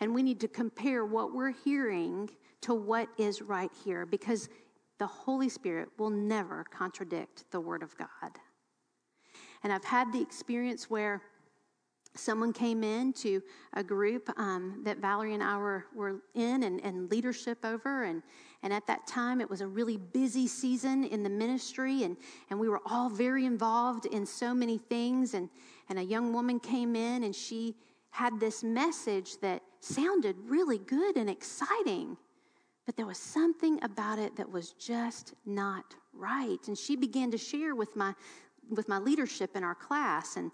And 0.00 0.14
we 0.14 0.22
need 0.22 0.40
to 0.40 0.48
compare 0.48 1.04
what 1.04 1.34
we're 1.34 1.52
hearing 1.52 2.30
to 2.62 2.74
what 2.74 3.08
is 3.18 3.42
right 3.42 3.70
here 3.84 4.06
because 4.06 4.48
the 4.98 5.06
Holy 5.06 5.48
Spirit 5.48 5.88
will 5.98 6.10
never 6.10 6.64
contradict 6.64 7.44
the 7.50 7.60
Word 7.60 7.82
of 7.82 7.96
God. 7.96 8.08
And 9.62 9.72
I've 9.72 9.84
had 9.84 10.12
the 10.12 10.20
experience 10.20 10.90
where 10.90 11.22
someone 12.14 12.52
came 12.52 12.84
in 12.84 13.12
to 13.12 13.42
a 13.74 13.82
group 13.82 14.28
um, 14.38 14.82
that 14.84 14.98
Valerie 14.98 15.34
and 15.34 15.42
I 15.42 15.56
were, 15.56 15.86
were 15.94 16.20
in 16.34 16.64
and, 16.64 16.80
and 16.84 17.10
leadership 17.10 17.64
over. 17.64 18.04
And, 18.04 18.22
and 18.62 18.72
at 18.72 18.86
that 18.86 19.06
time, 19.06 19.40
it 19.40 19.48
was 19.48 19.60
a 19.60 19.66
really 19.66 19.96
busy 19.96 20.46
season 20.46 21.04
in 21.04 21.22
the 21.22 21.30
ministry, 21.30 22.04
and, 22.04 22.16
and 22.50 22.60
we 22.60 22.68
were 22.68 22.80
all 22.86 23.08
very 23.08 23.46
involved 23.46 24.06
in 24.06 24.26
so 24.26 24.54
many 24.54 24.78
things. 24.78 25.34
And, 25.34 25.48
and 25.88 25.98
a 25.98 26.02
young 26.02 26.32
woman 26.32 26.60
came 26.60 26.94
in, 26.94 27.24
and 27.24 27.34
she 27.34 27.76
had 28.10 28.38
this 28.38 28.62
message 28.62 29.38
that 29.40 29.62
sounded 29.80 30.36
really 30.44 30.78
good 30.78 31.16
and 31.16 31.30
exciting. 31.30 32.16
But 32.84 32.96
there 32.96 33.06
was 33.06 33.18
something 33.18 33.82
about 33.82 34.18
it 34.18 34.36
that 34.36 34.50
was 34.50 34.72
just 34.72 35.34
not 35.46 35.94
right. 36.12 36.58
And 36.66 36.76
she 36.76 36.94
began 36.94 37.30
to 37.30 37.38
share 37.38 37.74
with 37.74 37.96
my 37.96 38.12
with 38.70 38.88
my 38.88 38.98
leadership 38.98 39.56
in 39.56 39.64
our 39.64 39.74
class 39.74 40.36
and 40.36 40.50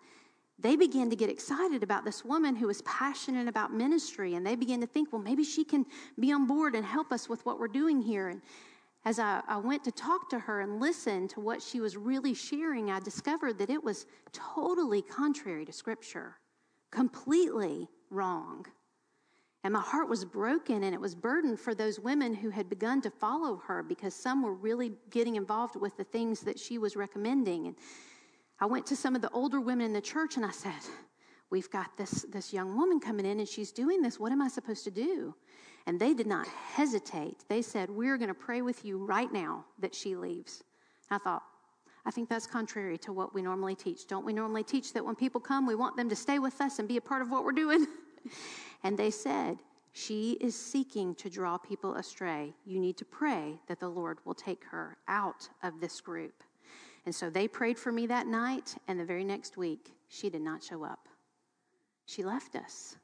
they 0.61 0.75
began 0.75 1.09
to 1.09 1.17
get 1.17 1.31
excited 1.31 1.85
about 1.85 2.05
this 2.05 2.25
woman 2.25 2.57
who 2.57 2.67
was 2.67 2.83
passionate 2.83 3.47
about 3.47 3.73
ministry 3.73 4.35
and 4.35 4.45
they 4.45 4.57
began 4.57 4.81
to 4.81 4.87
think 4.87 5.13
well 5.13 5.23
maybe 5.23 5.45
she 5.45 5.65
can 5.65 5.87
be 6.19 6.33
on 6.33 6.47
board 6.47 6.75
and 6.75 6.85
help 6.85 7.13
us 7.13 7.29
with 7.29 7.45
what 7.47 7.61
we're 7.61 7.69
doing 7.69 8.03
here. 8.03 8.29
And 8.29 8.43
as 9.05 9.19
I, 9.19 9.43
I, 9.47 9.57
went 9.59 9.85
to 9.85 9.93
talk 9.93 10.29
to 10.31 10.39
her 10.39 10.61
and 10.61 10.81
listen 10.81 11.29
to 11.29 11.41
what 11.41 11.63
she 11.63 11.81
was 11.81 11.97
really 11.97 12.35
sharing 12.35 12.91
i 12.91 13.01
discovered 13.01 13.59
that 13.59 13.71
it 13.71 13.83
was 13.83 14.07
totally 14.33 15.03
contrary 15.03 15.65
to 15.65 15.73
scripture 15.73 16.37
completely 16.91 17.89
wrong 18.11 18.67
and 19.69 19.75
my 19.75 19.83
heart 19.83 20.09
was 20.09 20.25
broken 20.25 20.83
and 20.85 20.95
it 20.95 20.99
was 20.99 21.15
burdened 21.15 21.61
for 21.61 21.75
those 21.75 22.01
women 22.01 22.33
who 22.33 22.49
had 22.49 22.71
begun 22.71 23.03
to 23.03 23.11
follow 23.11 23.57
her 23.67 23.83
because 23.83 24.15
some 24.15 24.43
were 24.43 24.55
really 24.55 24.93
getting 25.11 25.37
involved 25.37 25.77
with 25.77 25.95
the 25.99 26.05
things 26.05 26.41
that 26.41 26.59
she 26.59 26.79
was 26.79 26.97
recommending. 26.97 27.67
And 27.67 27.77
I 28.61 28.65
went 28.65 28.87
to 28.87 28.97
some 28.97 29.15
of 29.15 29.21
the 29.21 29.29
older 29.29 29.61
women 29.61 29.85
in 29.85 29.93
the 29.93 30.01
church 30.01 30.39
and 30.39 30.47
I 30.47 30.53
said, 30.53 30.73
We've 31.51 31.69
got 31.69 31.99
this, 31.99 32.25
this 32.31 32.51
young 32.51 32.79
woman 32.79 32.99
coming 32.99 33.27
in 33.27 33.41
and 33.41 33.47
she's 33.47 33.71
doing 33.71 34.01
this. 34.01 34.19
What 34.19 34.33
am 34.33 34.41
I 34.41 34.49
supposed 34.49 34.85
to 34.85 34.91
do? 34.91 35.35
And 35.87 36.01
they 36.01 36.15
did 36.15 36.27
not 36.27 36.47
hesitate. 36.47 37.45
They 37.51 37.61
said, 37.61 37.91
We're 37.91 38.17
going 38.17 38.29
to 38.29 38.35
pray 38.35 38.63
with 38.63 38.87
you 38.87 39.05
right 39.05 39.31
now 39.31 39.67
that 39.81 39.95
she 39.95 40.17
leaves. 40.17 40.65
I 41.11 41.19
thought, 41.19 41.43
I 42.07 42.11
think 42.11 42.31
that's 42.31 42.47
contrary 42.47 42.97
to 42.97 43.13
what 43.13 43.35
we 43.35 43.43
normally 43.43 43.75
teach. 43.75 44.07
Don't 44.07 44.25
we 44.25 44.33
normally 44.33 44.65
teach 44.65 44.95
that 44.95 45.05
when 45.05 45.15
people 45.15 45.43
come, 45.43 45.67
we 45.67 45.75
want 45.75 45.99
them 45.99 46.09
to 46.09 46.17
stay 46.17 46.39
with 46.39 46.59
us 46.63 46.79
and 46.79 46.89
be 46.89 46.97
a 46.97 47.03
part 47.03 47.21
of 47.21 47.31
what 47.31 47.45
we're 47.45 47.53
doing? 47.53 47.87
And 48.83 48.97
they 48.97 49.11
said, 49.11 49.59
She 49.93 50.33
is 50.41 50.55
seeking 50.55 51.15
to 51.17 51.31
draw 51.31 51.59
people 51.59 51.95
astray. 51.95 52.55
You 52.65 52.79
need 52.79 52.97
to 52.99 53.05
pray 53.05 53.61
that 53.69 53.81
the 53.81 53.89
Lord 53.89 54.19
will 54.25 54.35
take 54.35 54.65
her 54.71 54.97
out 55.09 55.49
of 55.63 55.81
this 55.81 56.01
group. 56.01 56.43
And 57.07 57.15
so 57.15 57.31
they 57.31 57.49
prayed 57.49 57.79
for 57.79 57.91
me 57.91 58.07
that 58.07 58.27
night, 58.27 58.77
and 58.87 59.01
the 59.01 59.05
very 59.05 59.25
next 59.25 59.57
week, 59.57 59.95
she 60.09 60.29
did 60.29 60.43
not 60.43 60.63
show 60.63 60.85
up. 60.85 61.09
She 62.07 62.23
left 62.25 62.55
us. 62.55 62.97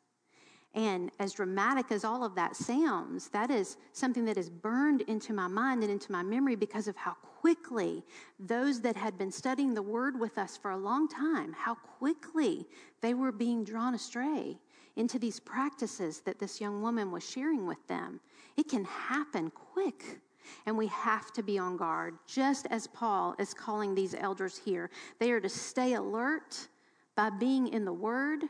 And 0.74 1.12
as 1.20 1.32
dramatic 1.32 1.92
as 1.92 2.04
all 2.04 2.24
of 2.24 2.34
that 2.34 2.56
sounds, 2.56 3.28
that 3.28 3.50
is 3.50 3.76
something 3.92 4.24
that 4.24 4.36
is 4.36 4.50
burned 4.50 5.02
into 5.02 5.32
my 5.32 5.46
mind 5.46 5.82
and 5.82 5.92
into 5.92 6.10
my 6.10 6.22
memory 6.22 6.56
because 6.56 6.88
of 6.88 6.96
how 6.96 7.12
quickly 7.40 8.04
those 8.40 8.80
that 8.80 8.96
had 8.96 9.16
been 9.16 9.30
studying 9.30 9.72
the 9.72 9.82
word 9.82 10.18
with 10.18 10.36
us 10.36 10.56
for 10.56 10.72
a 10.72 10.76
long 10.76 11.06
time, 11.06 11.52
how 11.52 11.76
quickly 11.76 12.66
they 13.02 13.14
were 13.14 13.30
being 13.30 13.62
drawn 13.62 13.94
astray 13.94 14.58
into 14.96 15.18
these 15.18 15.40
practices 15.40 16.20
that 16.20 16.38
this 16.38 16.60
young 16.60 16.82
woman 16.82 17.10
was 17.10 17.28
sharing 17.28 17.66
with 17.66 17.84
them. 17.88 18.20
It 18.56 18.68
can 18.68 18.84
happen 18.84 19.50
quick. 19.50 20.20
And 20.66 20.76
we 20.76 20.88
have 20.88 21.32
to 21.32 21.42
be 21.42 21.58
on 21.58 21.78
guard, 21.78 22.18
just 22.26 22.66
as 22.70 22.86
Paul 22.86 23.34
is 23.38 23.54
calling 23.54 23.94
these 23.94 24.14
elders 24.14 24.60
here. 24.62 24.90
They 25.18 25.30
are 25.30 25.40
to 25.40 25.48
stay 25.48 25.94
alert 25.94 26.68
by 27.16 27.30
being 27.30 27.68
in 27.68 27.84
the 27.84 27.92
Word, 27.92 28.44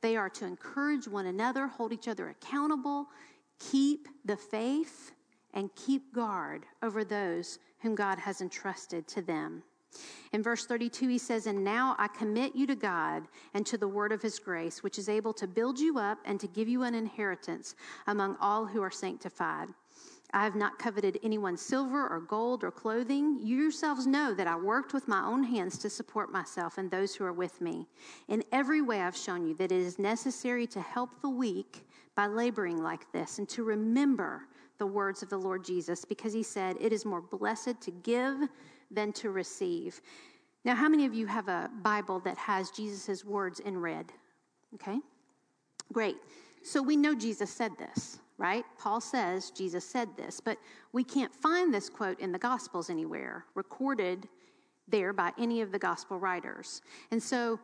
they 0.00 0.16
are 0.16 0.30
to 0.30 0.46
encourage 0.46 1.08
one 1.08 1.26
another, 1.26 1.66
hold 1.66 1.92
each 1.92 2.08
other 2.08 2.28
accountable, 2.28 3.06
keep 3.58 4.08
the 4.24 4.36
faith, 4.36 5.12
and 5.54 5.74
keep 5.74 6.14
guard 6.14 6.64
over 6.82 7.04
those 7.04 7.58
whom 7.80 7.94
God 7.94 8.18
has 8.18 8.40
entrusted 8.40 9.06
to 9.08 9.22
them. 9.22 9.62
In 10.32 10.42
verse 10.42 10.66
32, 10.66 11.08
he 11.08 11.18
says, 11.18 11.46
And 11.46 11.64
now 11.64 11.96
I 11.98 12.08
commit 12.08 12.54
you 12.54 12.66
to 12.66 12.76
God 12.76 13.24
and 13.54 13.66
to 13.66 13.76
the 13.76 13.88
word 13.88 14.12
of 14.12 14.22
his 14.22 14.38
grace, 14.38 14.82
which 14.82 14.98
is 14.98 15.08
able 15.08 15.32
to 15.34 15.46
build 15.46 15.78
you 15.78 15.98
up 15.98 16.18
and 16.24 16.38
to 16.40 16.46
give 16.46 16.68
you 16.68 16.82
an 16.84 16.94
inheritance 16.94 17.74
among 18.06 18.36
all 18.40 18.66
who 18.66 18.82
are 18.82 18.90
sanctified. 18.90 19.68
I 20.32 20.44
have 20.44 20.54
not 20.54 20.78
coveted 20.78 21.18
anyone's 21.24 21.60
silver 21.60 22.06
or 22.06 22.20
gold 22.20 22.62
or 22.62 22.70
clothing. 22.70 23.40
You 23.42 23.56
yourselves 23.56 24.06
know 24.06 24.32
that 24.34 24.46
I 24.46 24.56
worked 24.56 24.94
with 24.94 25.08
my 25.08 25.24
own 25.24 25.42
hands 25.42 25.76
to 25.78 25.90
support 25.90 26.30
myself 26.30 26.78
and 26.78 26.88
those 26.88 27.14
who 27.14 27.24
are 27.24 27.32
with 27.32 27.60
me. 27.60 27.88
In 28.28 28.44
every 28.52 28.80
way, 28.80 29.02
I've 29.02 29.16
shown 29.16 29.44
you 29.44 29.54
that 29.54 29.72
it 29.72 29.80
is 29.80 29.98
necessary 29.98 30.68
to 30.68 30.80
help 30.80 31.20
the 31.20 31.28
weak 31.28 31.84
by 32.14 32.26
laboring 32.26 32.80
like 32.82 33.10
this 33.12 33.38
and 33.38 33.48
to 33.48 33.64
remember 33.64 34.42
the 34.78 34.86
words 34.86 35.22
of 35.22 35.28
the 35.28 35.38
Lord 35.38 35.64
Jesus, 35.64 36.04
because 36.04 36.32
he 36.32 36.42
said, 36.42 36.76
It 36.80 36.92
is 36.92 37.04
more 37.04 37.20
blessed 37.20 37.80
to 37.82 37.90
give 37.90 38.48
than 38.90 39.12
to 39.14 39.30
receive. 39.30 40.00
Now, 40.64 40.74
how 40.74 40.88
many 40.88 41.06
of 41.06 41.14
you 41.14 41.26
have 41.26 41.48
a 41.48 41.70
Bible 41.82 42.20
that 42.20 42.36
has 42.36 42.70
Jesus' 42.70 43.24
words 43.24 43.60
in 43.60 43.78
red? 43.78 44.12
Okay, 44.74 44.98
great. 45.92 46.16
So 46.62 46.82
we 46.82 46.96
know 46.96 47.14
Jesus 47.14 47.50
said 47.50 47.72
this, 47.78 48.18
right? 48.36 48.64
Paul 48.78 49.00
says 49.00 49.50
Jesus 49.50 49.84
said 49.84 50.08
this, 50.16 50.40
but 50.40 50.58
we 50.92 51.02
can't 51.02 51.34
find 51.34 51.72
this 51.72 51.88
quote 51.88 52.20
in 52.20 52.32
the 52.32 52.38
Gospels 52.38 52.90
anywhere, 52.90 53.46
recorded 53.54 54.28
there 54.86 55.12
by 55.12 55.32
any 55.38 55.60
of 55.62 55.72
the 55.72 55.78
Gospel 55.78 56.18
writers. 56.18 56.82
And 57.10 57.22
so 57.22 57.58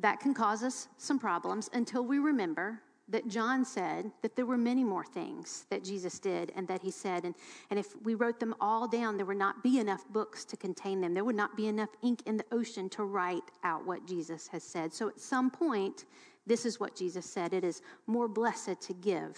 that 0.00 0.18
can 0.18 0.34
cause 0.34 0.62
us 0.62 0.88
some 0.98 1.18
problems 1.18 1.70
until 1.72 2.04
we 2.04 2.18
remember 2.18 2.80
that 3.10 3.28
John 3.28 3.64
said 3.64 4.10
that 4.22 4.36
there 4.36 4.46
were 4.46 4.56
many 4.56 4.84
more 4.84 5.04
things 5.04 5.66
that 5.68 5.84
Jesus 5.84 6.18
did 6.18 6.52
and 6.56 6.66
that 6.68 6.82
he 6.82 6.90
said. 6.90 7.24
And, 7.24 7.34
and 7.68 7.78
if 7.78 8.00
we 8.02 8.14
wrote 8.14 8.40
them 8.40 8.54
all 8.60 8.86
down, 8.86 9.16
there 9.16 9.26
would 9.26 9.36
not 9.36 9.62
be 9.62 9.78
enough 9.78 10.08
books 10.08 10.44
to 10.46 10.56
contain 10.56 11.00
them. 11.00 11.12
There 11.12 11.24
would 11.24 11.36
not 11.36 11.56
be 11.56 11.66
enough 11.66 11.90
ink 12.02 12.22
in 12.26 12.36
the 12.36 12.44
ocean 12.52 12.88
to 12.90 13.04
write 13.04 13.50
out 13.64 13.84
what 13.86 14.06
Jesus 14.06 14.48
has 14.48 14.62
said. 14.62 14.94
So 14.94 15.08
at 15.08 15.20
some 15.20 15.50
point, 15.50 16.04
this 16.46 16.64
is 16.64 16.80
what 16.80 16.96
Jesus 16.96 17.26
said 17.26 17.52
it 17.52 17.64
is 17.64 17.82
more 18.06 18.28
blessed 18.28 18.80
to 18.80 18.92
give 18.94 19.36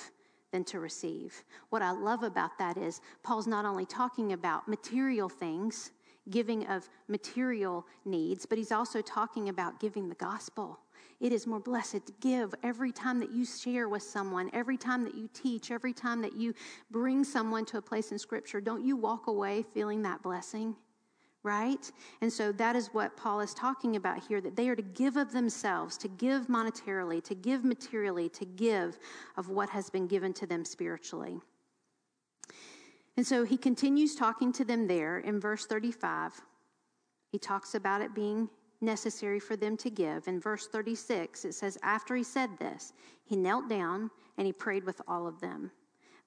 than 0.53 0.65
to 0.65 0.79
receive. 0.79 1.43
What 1.71 1.83
I 1.83 1.91
love 1.91 2.23
about 2.23 2.59
that 2.59 2.77
is 2.77 3.01
Paul's 3.23 3.47
not 3.47 3.65
only 3.65 3.87
talking 3.87 4.35
about 4.35 4.69
material 4.69 5.29
things 5.29 5.91
giving 6.31 6.67
of 6.67 6.89
material 7.09 7.87
needs, 8.05 8.47
but 8.47 8.59
he's 8.59 8.73
also 8.73 9.01
talking 9.01 9.49
about 9.49 9.81
giving 9.81 10.09
the 10.09 10.15
gospel. 10.15 10.79
It 11.23 11.33
is 11.33 11.47
more 11.47 11.61
blessed 11.61 12.05
to 12.07 12.13
give 12.21 12.53
every 12.65 12.91
time 12.91 13.21
that 13.21 13.31
you 13.31 13.47
share 13.47 13.89
with 13.89 14.03
someone, 14.03 14.51
every 14.53 14.77
time 14.77 15.05
that 15.05 15.15
you 15.15 15.31
teach, 15.33 15.71
every 15.71 15.93
time 15.93 16.21
that 16.21 16.35
you 16.35 16.53
bring 16.91 17.23
someone 17.23 17.65
to 17.67 17.79
a 17.79 17.81
place 17.81 18.11
in 18.11 18.19
Scripture. 18.19 18.61
Don't 18.61 18.85
you 18.85 18.97
walk 18.97 19.29
away 19.29 19.65
feeling 19.73 20.03
that 20.03 20.21
blessing? 20.25 20.75
Right? 21.45 21.93
And 22.23 22.33
so 22.33 22.51
that 22.51 22.75
is 22.75 22.89
what 22.89 23.17
Paul 23.17 23.41
is 23.41 23.55
talking 23.55 23.95
about 23.95 24.27
here 24.27 24.41
that 24.41 24.57
they 24.57 24.69
are 24.69 24.75
to 24.75 24.83
give 24.83 25.17
of 25.17 25.31
themselves, 25.31 25.97
to 25.99 26.09
give 26.09 26.49
monetarily, 26.49 27.23
to 27.23 27.37
give 27.37 27.65
materially, 27.65 28.29
to 28.31 28.45
give 28.45 28.99
of 29.37 29.49
what 29.49 29.71
has 29.71 29.91
been 29.91 30.09
given 30.09 30.33
to 30.35 30.47
them 30.47 30.65
spiritually. 30.65 31.39
And 33.17 33.25
so 33.25 33.45
he 33.45 33.57
continues 33.57 34.17
talking 34.17 34.53
to 34.55 34.65
them 34.65 34.89
there 34.89 35.19
in 35.19 35.39
verse 35.39 35.67
35. 35.67 36.41
He 37.31 37.39
talks 37.39 37.77
about 37.77 38.03
it 38.03 38.13
being 38.13 38.49
necessary 38.83 39.39
for 39.39 39.57
them 39.57 39.77
to 39.79 39.91
give. 39.91 40.29
In 40.29 40.41
verse 40.41 40.67
36, 40.67 41.45
it 41.45 41.55
says, 41.55 41.79
After 41.83 42.17
he 42.17 42.25
said 42.25 42.51
this, 42.59 42.93
he 43.25 43.37
knelt 43.37 43.69
down 43.69 44.11
and 44.37 44.47
he 44.47 44.53
prayed 44.53 44.85
with 44.85 45.01
all 45.07 45.27
of 45.27 45.41
them. 45.41 45.71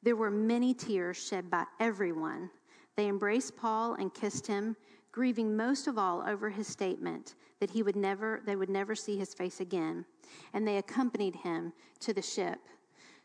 There 0.03 0.15
were 0.15 0.31
many 0.31 0.73
tears 0.73 1.17
shed 1.17 1.49
by 1.49 1.65
everyone. 1.79 2.49
They 2.95 3.07
embraced 3.07 3.57
Paul 3.57 3.95
and 3.95 4.13
kissed 4.13 4.47
him, 4.47 4.75
grieving 5.11 5.55
most 5.55 5.87
of 5.87 5.97
all 5.97 6.23
over 6.27 6.49
his 6.49 6.67
statement 6.67 7.35
that 7.59 7.69
he 7.69 7.83
would 7.83 7.95
never 7.95 8.41
they 8.45 8.55
would 8.55 8.69
never 8.69 8.95
see 8.95 9.17
his 9.17 9.33
face 9.33 9.59
again. 9.59 10.05
And 10.53 10.67
they 10.67 10.77
accompanied 10.77 11.35
him 11.35 11.73
to 12.01 12.13
the 12.13 12.21
ship. 12.21 12.59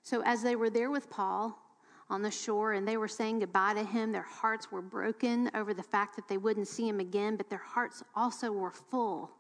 So 0.02 0.22
as 0.24 0.42
they 0.42 0.56
were 0.56 0.70
there 0.70 0.90
with 0.90 1.10
Paul, 1.10 1.58
on 2.10 2.22
the 2.22 2.30
shore 2.30 2.72
and 2.72 2.86
they 2.86 2.96
were 2.96 3.08
saying 3.08 3.38
goodbye 3.38 3.74
to 3.74 3.84
him. 3.84 4.12
Their 4.12 4.22
hearts 4.22 4.70
were 4.70 4.82
broken 4.82 5.50
over 5.54 5.72
the 5.72 5.82
fact 5.82 6.16
that 6.16 6.28
they 6.28 6.36
wouldn't 6.36 6.68
see 6.68 6.88
him 6.88 7.00
again, 7.00 7.36
but 7.36 7.48
their 7.48 7.58
hearts 7.58 8.02
also 8.14 8.52
were 8.52 8.72
full 8.72 9.30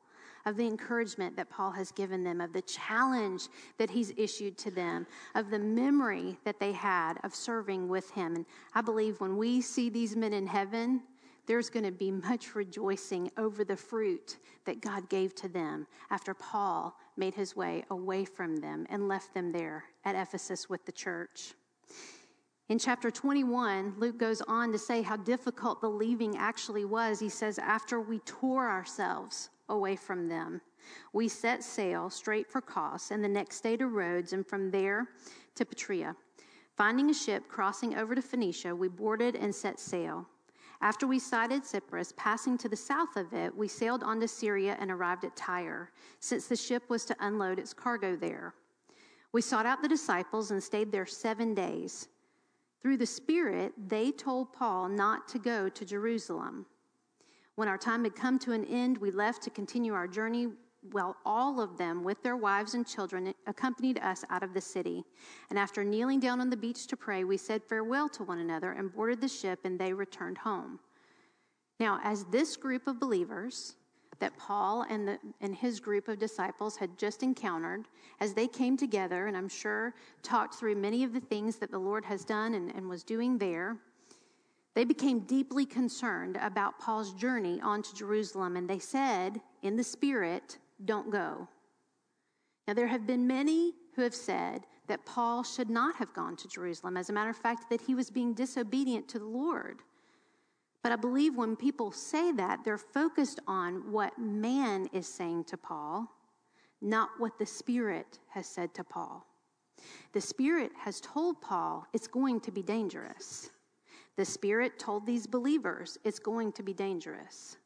of 0.46 0.56
the 0.56 0.66
encouragement 0.66 1.36
that 1.36 1.50
Paul 1.50 1.70
has 1.72 1.92
given 1.92 2.24
them, 2.24 2.40
of 2.40 2.52
the 2.52 2.62
challenge 2.62 3.48
that 3.78 3.90
he's 3.90 4.12
issued 4.16 4.56
to 4.58 4.70
them, 4.70 5.06
of 5.34 5.50
the 5.50 5.58
memory 5.58 6.38
that 6.44 6.58
they 6.58 6.72
had 6.72 7.14
of 7.24 7.34
serving 7.34 7.88
with 7.88 8.10
him. 8.12 8.36
And 8.36 8.46
I 8.74 8.80
believe 8.80 9.20
when 9.20 9.36
we 9.36 9.60
see 9.60 9.90
these 9.90 10.16
men 10.16 10.32
in 10.32 10.46
heaven, 10.46 11.02
there's 11.46 11.68
going 11.68 11.84
to 11.84 11.92
be 11.92 12.10
much 12.10 12.54
rejoicing 12.54 13.30
over 13.36 13.64
the 13.64 13.76
fruit 13.76 14.38
that 14.64 14.80
God 14.80 15.08
gave 15.08 15.34
to 15.36 15.48
them 15.48 15.86
after 16.10 16.32
Paul 16.32 16.96
made 17.16 17.34
his 17.34 17.56
way 17.56 17.84
away 17.90 18.24
from 18.24 18.56
them 18.56 18.86
and 18.88 19.08
left 19.08 19.34
them 19.34 19.52
there 19.52 19.84
at 20.04 20.14
Ephesus 20.14 20.70
with 20.70 20.86
the 20.86 20.92
church. 20.92 21.54
In 22.70 22.78
chapter 22.78 23.10
21, 23.10 23.94
Luke 23.98 24.16
goes 24.16 24.40
on 24.42 24.70
to 24.70 24.78
say 24.78 25.02
how 25.02 25.16
difficult 25.16 25.80
the 25.80 25.90
leaving 25.90 26.36
actually 26.36 26.84
was. 26.84 27.18
He 27.18 27.28
says, 27.28 27.58
After 27.58 28.00
we 28.00 28.20
tore 28.20 28.70
ourselves 28.70 29.50
away 29.68 29.96
from 29.96 30.28
them, 30.28 30.60
we 31.12 31.26
set 31.26 31.64
sail 31.64 32.08
straight 32.10 32.48
for 32.48 32.60
Kos 32.60 33.10
and 33.10 33.24
the 33.24 33.28
next 33.28 33.62
day 33.62 33.76
to 33.76 33.88
Rhodes 33.88 34.34
and 34.34 34.46
from 34.46 34.70
there 34.70 35.08
to 35.56 35.64
Patara. 35.64 36.14
Finding 36.76 37.10
a 37.10 37.12
ship 37.12 37.48
crossing 37.48 37.96
over 37.96 38.14
to 38.14 38.22
Phoenicia, 38.22 38.72
we 38.72 38.86
boarded 38.86 39.34
and 39.34 39.52
set 39.52 39.80
sail. 39.80 40.24
After 40.80 41.08
we 41.08 41.18
sighted 41.18 41.66
Cyprus, 41.66 42.14
passing 42.16 42.56
to 42.58 42.68
the 42.68 42.76
south 42.76 43.16
of 43.16 43.32
it, 43.32 43.52
we 43.52 43.66
sailed 43.66 44.04
on 44.04 44.20
to 44.20 44.28
Syria 44.28 44.76
and 44.78 44.92
arrived 44.92 45.24
at 45.24 45.34
Tyre, 45.34 45.90
since 46.20 46.46
the 46.46 46.54
ship 46.54 46.84
was 46.88 47.04
to 47.06 47.16
unload 47.18 47.58
its 47.58 47.74
cargo 47.74 48.14
there. 48.14 48.54
We 49.32 49.42
sought 49.42 49.66
out 49.66 49.82
the 49.82 49.88
disciples 49.88 50.52
and 50.52 50.62
stayed 50.62 50.92
there 50.92 51.04
seven 51.04 51.52
days. 51.52 52.06
Through 52.82 52.96
the 52.96 53.06
Spirit, 53.06 53.72
they 53.88 54.10
told 54.10 54.52
Paul 54.52 54.88
not 54.88 55.28
to 55.28 55.38
go 55.38 55.68
to 55.68 55.84
Jerusalem. 55.84 56.66
When 57.56 57.68
our 57.68 57.76
time 57.76 58.04
had 58.04 58.16
come 58.16 58.38
to 58.40 58.52
an 58.52 58.64
end, 58.64 58.98
we 58.98 59.10
left 59.10 59.42
to 59.42 59.50
continue 59.50 59.92
our 59.92 60.08
journey 60.08 60.48
while 60.92 61.16
all 61.26 61.60
of 61.60 61.76
them, 61.76 62.02
with 62.02 62.22
their 62.22 62.38
wives 62.38 62.72
and 62.72 62.86
children, 62.86 63.34
accompanied 63.46 63.98
us 63.98 64.24
out 64.30 64.42
of 64.42 64.54
the 64.54 64.60
city. 64.60 65.04
And 65.50 65.58
after 65.58 65.84
kneeling 65.84 66.20
down 66.20 66.40
on 66.40 66.48
the 66.48 66.56
beach 66.56 66.86
to 66.86 66.96
pray, 66.96 67.24
we 67.24 67.36
said 67.36 67.62
farewell 67.62 68.08
to 68.10 68.24
one 68.24 68.38
another 68.38 68.72
and 68.72 68.90
boarded 68.90 69.20
the 69.20 69.28
ship, 69.28 69.60
and 69.64 69.78
they 69.78 69.92
returned 69.92 70.38
home. 70.38 70.78
Now, 71.78 72.00
as 72.02 72.24
this 72.24 72.56
group 72.56 72.86
of 72.86 72.98
believers, 72.98 73.76
that 74.20 74.36
Paul 74.38 74.86
and, 74.88 75.08
the, 75.08 75.18
and 75.40 75.54
his 75.54 75.80
group 75.80 76.08
of 76.08 76.18
disciples 76.18 76.76
had 76.76 76.96
just 76.96 77.22
encountered 77.22 77.86
as 78.20 78.34
they 78.34 78.46
came 78.46 78.76
together, 78.76 79.26
and 79.26 79.36
I'm 79.36 79.48
sure 79.48 79.94
talked 80.22 80.54
through 80.54 80.76
many 80.76 81.02
of 81.04 81.12
the 81.12 81.20
things 81.20 81.56
that 81.56 81.70
the 81.70 81.78
Lord 81.78 82.04
has 82.04 82.24
done 82.24 82.54
and, 82.54 82.74
and 82.74 82.88
was 82.88 83.02
doing 83.02 83.38
there. 83.38 83.76
They 84.74 84.84
became 84.84 85.20
deeply 85.20 85.66
concerned 85.66 86.38
about 86.40 86.78
Paul's 86.78 87.12
journey 87.14 87.60
on 87.60 87.82
to 87.82 87.94
Jerusalem, 87.94 88.56
and 88.56 88.70
they 88.70 88.78
said, 88.78 89.40
in 89.62 89.76
the 89.76 89.84
Spirit, 89.84 90.58
don't 90.84 91.10
go. 91.10 91.48
Now, 92.68 92.74
there 92.74 92.86
have 92.86 93.06
been 93.06 93.26
many 93.26 93.74
who 93.96 94.02
have 94.02 94.14
said 94.14 94.66
that 94.86 95.04
Paul 95.04 95.42
should 95.42 95.70
not 95.70 95.96
have 95.96 96.12
gone 96.14 96.36
to 96.36 96.48
Jerusalem. 96.48 96.96
As 96.96 97.10
a 97.10 97.12
matter 97.12 97.30
of 97.30 97.36
fact, 97.36 97.68
that 97.70 97.80
he 97.80 97.94
was 97.94 98.10
being 98.10 98.32
disobedient 98.32 99.08
to 99.08 99.18
the 99.18 99.24
Lord. 99.26 99.80
But 100.82 100.92
I 100.92 100.96
believe 100.96 101.36
when 101.36 101.56
people 101.56 101.92
say 101.92 102.32
that, 102.32 102.64
they're 102.64 102.78
focused 102.78 103.40
on 103.46 103.92
what 103.92 104.18
man 104.18 104.88
is 104.92 105.06
saying 105.06 105.44
to 105.44 105.56
Paul, 105.56 106.10
not 106.80 107.10
what 107.18 107.38
the 107.38 107.46
Spirit 107.46 108.18
has 108.30 108.46
said 108.46 108.72
to 108.74 108.84
Paul. 108.84 109.26
The 110.12 110.20
Spirit 110.20 110.72
has 110.78 111.00
told 111.00 111.40
Paul 111.40 111.86
it's 111.92 112.08
going 112.08 112.40
to 112.40 112.50
be 112.50 112.62
dangerous. 112.62 113.50
The 114.16 114.24
Spirit 114.24 114.78
told 114.78 115.06
these 115.06 115.26
believers 115.26 115.98
it's 116.04 116.18
going 116.18 116.52
to 116.52 116.62
be 116.62 116.72
dangerous. 116.72 117.56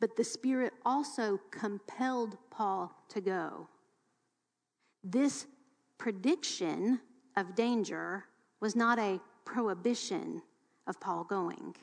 But 0.00 0.16
the 0.16 0.24
Spirit 0.24 0.72
also 0.84 1.38
compelled 1.50 2.36
Paul 2.50 2.92
to 3.10 3.20
go. 3.20 3.68
This 5.04 5.46
prediction 5.98 7.00
of 7.36 7.54
danger 7.54 8.24
was 8.60 8.74
not 8.74 8.98
a 8.98 9.20
prohibition 9.44 10.42
of 10.86 11.00
Paul 11.00 11.24
going. 11.24 11.74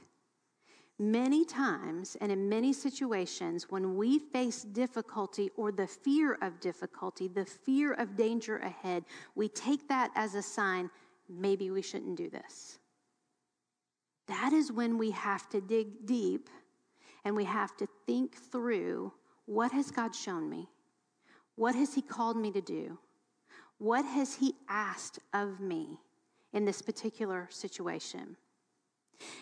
Many 1.00 1.46
times 1.46 2.18
and 2.22 2.32
in 2.32 2.50
many 2.50 2.74
situations, 2.74 3.70
when 3.70 3.96
we 3.96 4.18
face 4.18 4.64
difficulty 4.64 5.52
or 5.56 5.72
the 5.72 5.86
fear 5.86 6.38
of 6.42 6.60
difficulty, 6.60 7.28
the 7.28 7.46
fear 7.46 7.94
of 7.94 8.16
danger 8.16 8.58
ahead, 8.58 9.06
we 9.36 9.48
take 9.48 9.88
that 9.90 10.12
as 10.16 10.34
a 10.34 10.42
sign 10.42 10.90
maybe 11.30 11.70
we 11.70 11.82
shouldn't 11.82 12.16
do 12.16 12.30
this. 12.30 12.80
That 14.28 14.54
is 14.54 14.72
when 14.72 14.98
we 14.98 15.12
have 15.12 15.48
to 15.50 15.62
dig 15.62 16.06
deep 16.06 16.50
and 17.24 17.36
we 17.36 17.46
have 17.46 17.78
to 17.78 17.88
think 18.06 18.36
through 18.36 19.14
what 19.46 19.72
has 19.72 19.92
God 19.92 20.16
shown 20.16 20.50
me? 20.50 20.68
What 21.56 21.76
has 21.76 21.94
He 21.94 22.02
called 22.02 22.38
me 22.38 22.52
to 22.52 22.62
do? 22.62 22.98
What 23.78 24.04
has 24.04 24.36
He 24.36 24.56
asked 24.68 25.20
of 25.34 25.60
me 25.60 26.00
in 26.54 26.66
this 26.66 26.82
particular 26.82 27.48
situation? 27.52 28.36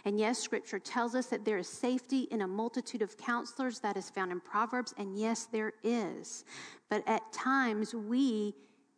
And 0.06 0.20
yes, 0.20 0.40
scripture 0.40 0.80
tells 0.80 1.16
us 1.16 1.28
that 1.28 1.46
there 1.46 1.58
is 1.58 1.68
safety 1.68 2.28
in 2.32 2.42
a 2.42 2.48
multitude 2.48 3.02
of 3.02 3.18
counselors 3.18 3.80
that 3.80 3.98
is 3.98 4.10
found 4.10 4.32
in 4.32 4.40
Proverbs, 4.40 4.94
and 4.98 5.18
yes, 5.18 5.46
there 5.46 5.74
is. 5.84 6.46
But 6.90 7.04
at 7.08 7.32
times, 7.34 7.94
we, 7.94 8.54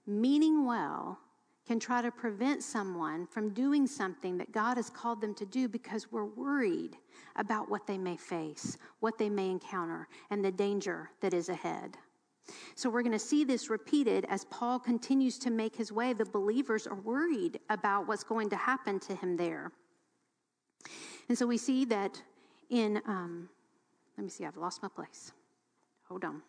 meaning 0.06 0.66
well, 0.66 1.20
can 1.68 1.80
try 1.80 2.02
to 2.02 2.12
prevent 2.12 2.64
someone 2.64 3.28
from 3.28 3.54
doing 3.54 3.86
something 3.88 4.38
that 4.38 4.54
God 4.54 4.78
has 4.78 4.90
called 4.90 5.20
them 5.20 5.34
to 5.36 5.46
do 5.46 5.68
because 5.68 6.12
we're 6.12 6.26
worried 6.26 6.96
about 7.36 7.70
what 7.70 7.86
they 7.86 7.98
may 7.98 8.16
face, 8.16 8.78
what 9.02 9.18
they 9.18 9.30
may 9.30 9.50
encounter, 9.50 10.08
and 10.30 10.44
the 10.44 10.52
danger 10.52 11.10
that 11.20 11.34
is 11.34 11.50
ahead. 11.50 11.98
So 12.76 12.90
we're 12.90 13.02
going 13.02 13.12
to 13.12 13.20
see 13.20 13.44
this 13.44 13.70
repeated 13.70 14.26
as 14.30 14.46
Paul 14.46 14.80
continues 14.80 15.38
to 15.40 15.50
make 15.50 15.76
his 15.76 15.92
way. 15.92 16.14
The 16.14 16.24
believers 16.24 16.88
are 16.88 16.96
worried 16.96 17.60
about 17.70 18.08
what's 18.08 18.24
going 18.24 18.50
to 18.52 18.56
happen 18.56 19.02
to 19.02 19.16
him 19.16 19.36
there. 19.36 19.74
And 21.30 21.38
so 21.38 21.46
we 21.46 21.58
see 21.58 21.86
that 21.86 22.22
in, 22.70 23.02
um, 23.06 23.50
let 24.18 24.24
me 24.24 24.30
see, 24.30 24.46
I've 24.46 24.58
lost 24.58 24.82
my 24.82 24.90
place. 24.90 25.32
Hold 26.08 26.24
on. 26.24 26.42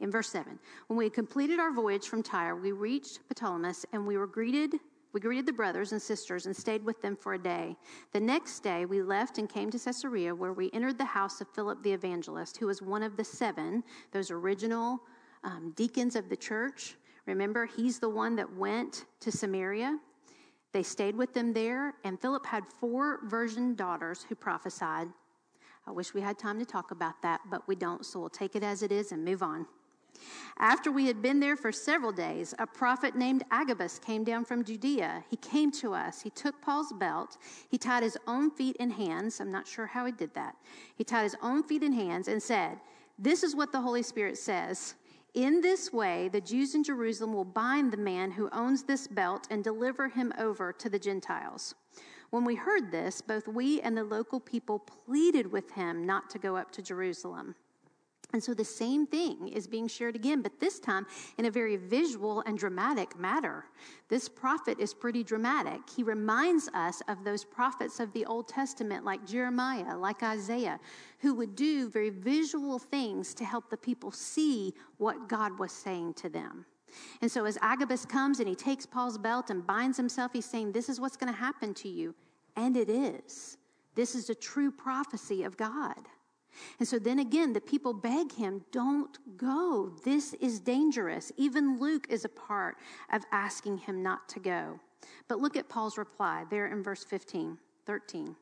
In 0.00 0.10
verse 0.10 0.28
7, 0.30 0.58
when 0.88 0.96
we 0.96 1.04
had 1.04 1.12
completed 1.12 1.60
our 1.60 1.72
voyage 1.72 2.08
from 2.08 2.22
Tyre, 2.22 2.56
we 2.56 2.72
reached 2.72 3.20
Ptolemais 3.32 3.84
and 3.92 4.06
we 4.06 4.16
were 4.16 4.26
greeted. 4.26 4.74
We 5.12 5.20
greeted 5.20 5.46
the 5.46 5.52
brothers 5.52 5.92
and 5.92 6.02
sisters 6.02 6.46
and 6.46 6.56
stayed 6.56 6.84
with 6.84 7.00
them 7.00 7.16
for 7.16 7.34
a 7.34 7.38
day. 7.38 7.76
The 8.12 8.20
next 8.20 8.60
day, 8.60 8.84
we 8.84 9.02
left 9.02 9.38
and 9.38 9.48
came 9.48 9.70
to 9.70 9.78
Caesarea, 9.78 10.34
where 10.34 10.52
we 10.52 10.70
entered 10.72 10.98
the 10.98 11.04
house 11.04 11.40
of 11.40 11.48
Philip 11.54 11.82
the 11.82 11.92
evangelist, 11.92 12.58
who 12.58 12.66
was 12.66 12.82
one 12.82 13.02
of 13.02 13.16
the 13.16 13.24
seven, 13.24 13.82
those 14.12 14.30
original 14.30 15.00
um, 15.44 15.72
deacons 15.76 16.14
of 16.14 16.28
the 16.28 16.36
church. 16.36 16.96
Remember, 17.26 17.66
he's 17.66 17.98
the 17.98 18.08
one 18.08 18.36
that 18.36 18.52
went 18.54 19.06
to 19.20 19.32
Samaria 19.32 19.98
they 20.72 20.82
stayed 20.82 21.16
with 21.16 21.32
them 21.32 21.52
there, 21.52 21.94
and 22.04 22.20
Philip 22.20 22.46
had 22.46 22.64
four 22.80 23.20
virgin 23.24 23.74
daughters 23.74 24.24
who 24.28 24.34
prophesied. 24.34 25.08
I 25.86 25.90
wish 25.90 26.12
we 26.12 26.20
had 26.20 26.38
time 26.38 26.58
to 26.58 26.66
talk 26.66 26.90
about 26.90 27.22
that, 27.22 27.40
but 27.50 27.66
we 27.66 27.74
don't, 27.74 28.04
so 28.04 28.20
we'll 28.20 28.28
take 28.28 28.54
it 28.54 28.62
as 28.62 28.82
it 28.82 28.92
is 28.92 29.12
and 29.12 29.24
move 29.24 29.42
on. 29.42 29.66
After 30.58 30.90
we 30.90 31.06
had 31.06 31.22
been 31.22 31.40
there 31.40 31.56
for 31.56 31.70
several 31.72 32.12
days, 32.12 32.54
a 32.58 32.66
prophet 32.66 33.14
named 33.14 33.44
Agabus 33.50 33.98
came 33.98 34.24
down 34.24 34.44
from 34.44 34.64
Judea. 34.64 35.24
He 35.30 35.36
came 35.36 35.70
to 35.72 35.94
us. 35.94 36.20
He 36.20 36.30
took 36.30 36.60
Paul's 36.60 36.92
belt. 36.92 37.38
He 37.70 37.78
tied 37.78 38.02
his 38.02 38.18
own 38.26 38.50
feet 38.50 38.76
and 38.80 38.92
hands. 38.92 39.40
I'm 39.40 39.52
not 39.52 39.66
sure 39.66 39.86
how 39.86 40.04
he 40.06 40.12
did 40.12 40.34
that. 40.34 40.56
He 40.96 41.04
tied 41.04 41.22
his 41.22 41.36
own 41.42 41.62
feet 41.62 41.82
and 41.82 41.94
hands 41.94 42.28
and 42.28 42.42
said, 42.42 42.80
This 43.18 43.42
is 43.42 43.54
what 43.54 43.72
the 43.72 43.80
Holy 43.80 44.02
Spirit 44.02 44.36
says. 44.36 44.94
In 45.38 45.60
this 45.60 45.92
way, 45.92 46.26
the 46.26 46.40
Jews 46.40 46.74
in 46.74 46.82
Jerusalem 46.82 47.32
will 47.32 47.44
bind 47.44 47.92
the 47.92 47.96
man 47.96 48.32
who 48.32 48.48
owns 48.50 48.82
this 48.82 49.06
belt 49.06 49.46
and 49.52 49.62
deliver 49.62 50.08
him 50.08 50.32
over 50.36 50.72
to 50.72 50.90
the 50.90 50.98
Gentiles. 50.98 51.76
When 52.30 52.44
we 52.44 52.56
heard 52.56 52.90
this, 52.90 53.20
both 53.20 53.46
we 53.46 53.80
and 53.80 53.96
the 53.96 54.02
local 54.02 54.40
people 54.40 54.80
pleaded 54.80 55.52
with 55.52 55.70
him 55.70 56.04
not 56.04 56.28
to 56.30 56.40
go 56.40 56.56
up 56.56 56.72
to 56.72 56.82
Jerusalem. 56.82 57.54
And 58.34 58.44
so 58.44 58.52
the 58.52 58.64
same 58.64 59.06
thing 59.06 59.48
is 59.48 59.66
being 59.66 59.88
shared 59.88 60.14
again, 60.14 60.42
but 60.42 60.60
this 60.60 60.78
time 60.78 61.06
in 61.38 61.46
a 61.46 61.50
very 61.50 61.76
visual 61.76 62.42
and 62.44 62.58
dramatic 62.58 63.18
matter. 63.18 63.64
This 64.08 64.28
prophet 64.28 64.78
is 64.78 64.92
pretty 64.92 65.24
dramatic. 65.24 65.80
He 65.88 66.02
reminds 66.02 66.68
us 66.74 67.00
of 67.08 67.24
those 67.24 67.42
prophets 67.42 68.00
of 68.00 68.12
the 68.12 68.26
Old 68.26 68.46
Testament, 68.46 69.02
like 69.02 69.26
Jeremiah, 69.26 69.96
like 69.96 70.22
Isaiah, 70.22 70.78
who 71.20 71.34
would 71.36 71.56
do 71.56 71.88
very 71.88 72.10
visual 72.10 72.78
things 72.78 73.32
to 73.32 73.46
help 73.46 73.70
the 73.70 73.78
people 73.78 74.10
see 74.10 74.74
what 74.98 75.26
God 75.26 75.58
was 75.58 75.72
saying 75.72 76.14
to 76.14 76.28
them. 76.28 76.66
And 77.22 77.30
so 77.30 77.46
as 77.46 77.56
Agabus 77.62 78.04
comes 78.04 78.40
and 78.40 78.48
he 78.48 78.54
takes 78.54 78.84
Paul's 78.84 79.16
belt 79.16 79.48
and 79.48 79.66
binds 79.66 79.96
himself, 79.96 80.32
he's 80.34 80.44
saying, 80.44 80.72
This 80.72 80.90
is 80.90 81.00
what's 81.00 81.16
going 81.16 81.32
to 81.32 81.38
happen 81.38 81.72
to 81.74 81.88
you. 81.88 82.14
And 82.56 82.76
it 82.76 82.90
is. 82.90 83.56
This 83.94 84.14
is 84.14 84.28
a 84.28 84.34
true 84.34 84.70
prophecy 84.70 85.44
of 85.44 85.56
God. 85.56 86.08
And 86.78 86.88
so 86.88 86.98
then 86.98 87.18
again, 87.18 87.52
the 87.52 87.60
people 87.60 87.92
beg 87.92 88.32
him, 88.32 88.64
don't 88.72 89.18
go. 89.36 89.92
This 90.04 90.34
is 90.34 90.60
dangerous. 90.60 91.30
Even 91.36 91.78
Luke 91.78 92.06
is 92.08 92.24
a 92.24 92.28
part 92.28 92.76
of 93.12 93.22
asking 93.32 93.78
him 93.78 94.02
not 94.02 94.28
to 94.30 94.40
go. 94.40 94.80
But 95.28 95.40
look 95.40 95.56
at 95.56 95.68
Paul's 95.68 95.98
reply 95.98 96.44
there 96.50 96.66
in 96.66 96.82
verse 96.82 97.04
15, 97.04 97.58
13. 97.86 98.36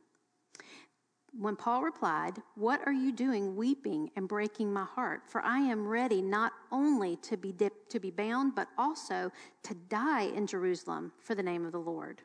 When 1.39 1.57
Paul 1.57 1.83
replied, 1.83 2.43
What 2.55 2.81
are 2.87 2.93
you 2.93 3.13
doing, 3.13 3.57
weeping 3.57 4.11
and 4.17 4.27
breaking 4.27 4.73
my 4.73 4.85
heart? 4.85 5.23
For 5.27 5.45
I 5.45 5.59
am 5.59 5.87
ready 5.87 6.23
not 6.23 6.53
only 6.73 7.17
to 7.17 7.37
be, 7.37 7.53
dip, 7.53 7.89
to 7.91 8.01
be 8.01 8.11
bound, 8.11 8.55
but 8.55 8.69
also 8.79 9.31
to 9.65 9.75
die 9.75 10.29
in 10.35 10.47
Jerusalem 10.47 11.13
for 11.19 11.35
the 11.35 11.43
name 11.43 11.67
of 11.67 11.73
the 11.73 11.79
Lord. 11.79 12.23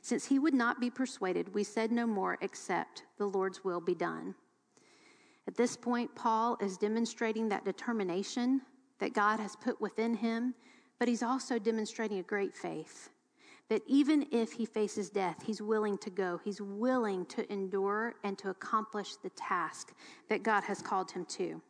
Since 0.00 0.26
he 0.26 0.38
would 0.38 0.54
not 0.54 0.80
be 0.80 0.90
persuaded, 0.90 1.54
we 1.54 1.62
said 1.62 1.92
no 1.92 2.06
more 2.06 2.36
except 2.40 3.04
the 3.16 3.26
Lord's 3.26 3.64
will 3.64 3.80
be 3.80 3.94
done. 3.94 4.34
At 5.52 5.58
this 5.58 5.76
point, 5.76 6.14
Paul 6.14 6.56
is 6.62 6.78
demonstrating 6.78 7.46
that 7.50 7.66
determination 7.66 8.62
that 9.00 9.12
God 9.12 9.38
has 9.38 9.54
put 9.54 9.78
within 9.82 10.14
him, 10.14 10.54
but 10.98 11.08
he's 11.08 11.22
also 11.22 11.58
demonstrating 11.58 12.20
a 12.20 12.22
great 12.22 12.54
faith. 12.54 13.10
That 13.68 13.82
even 13.86 14.26
if 14.32 14.52
he 14.52 14.64
faces 14.64 15.10
death, 15.10 15.42
he's 15.44 15.60
willing 15.60 15.98
to 15.98 16.08
go. 16.08 16.40
He's 16.42 16.62
willing 16.62 17.26
to 17.26 17.52
endure 17.52 18.14
and 18.24 18.38
to 18.38 18.48
accomplish 18.48 19.16
the 19.16 19.28
task 19.28 19.92
that 20.30 20.42
God 20.42 20.64
has 20.64 20.80
called 20.80 21.10
him 21.10 21.26
to. 21.26 21.60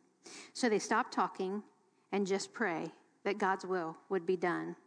So 0.53 0.69
they 0.69 0.79
stop 0.79 1.11
talking 1.11 1.61
and 2.13 2.25
just 2.25 2.53
pray 2.53 2.89
that 3.25 3.37
God's 3.37 3.65
will 3.65 3.97
would 4.07 4.25
be 4.25 4.37
done. 4.37 4.77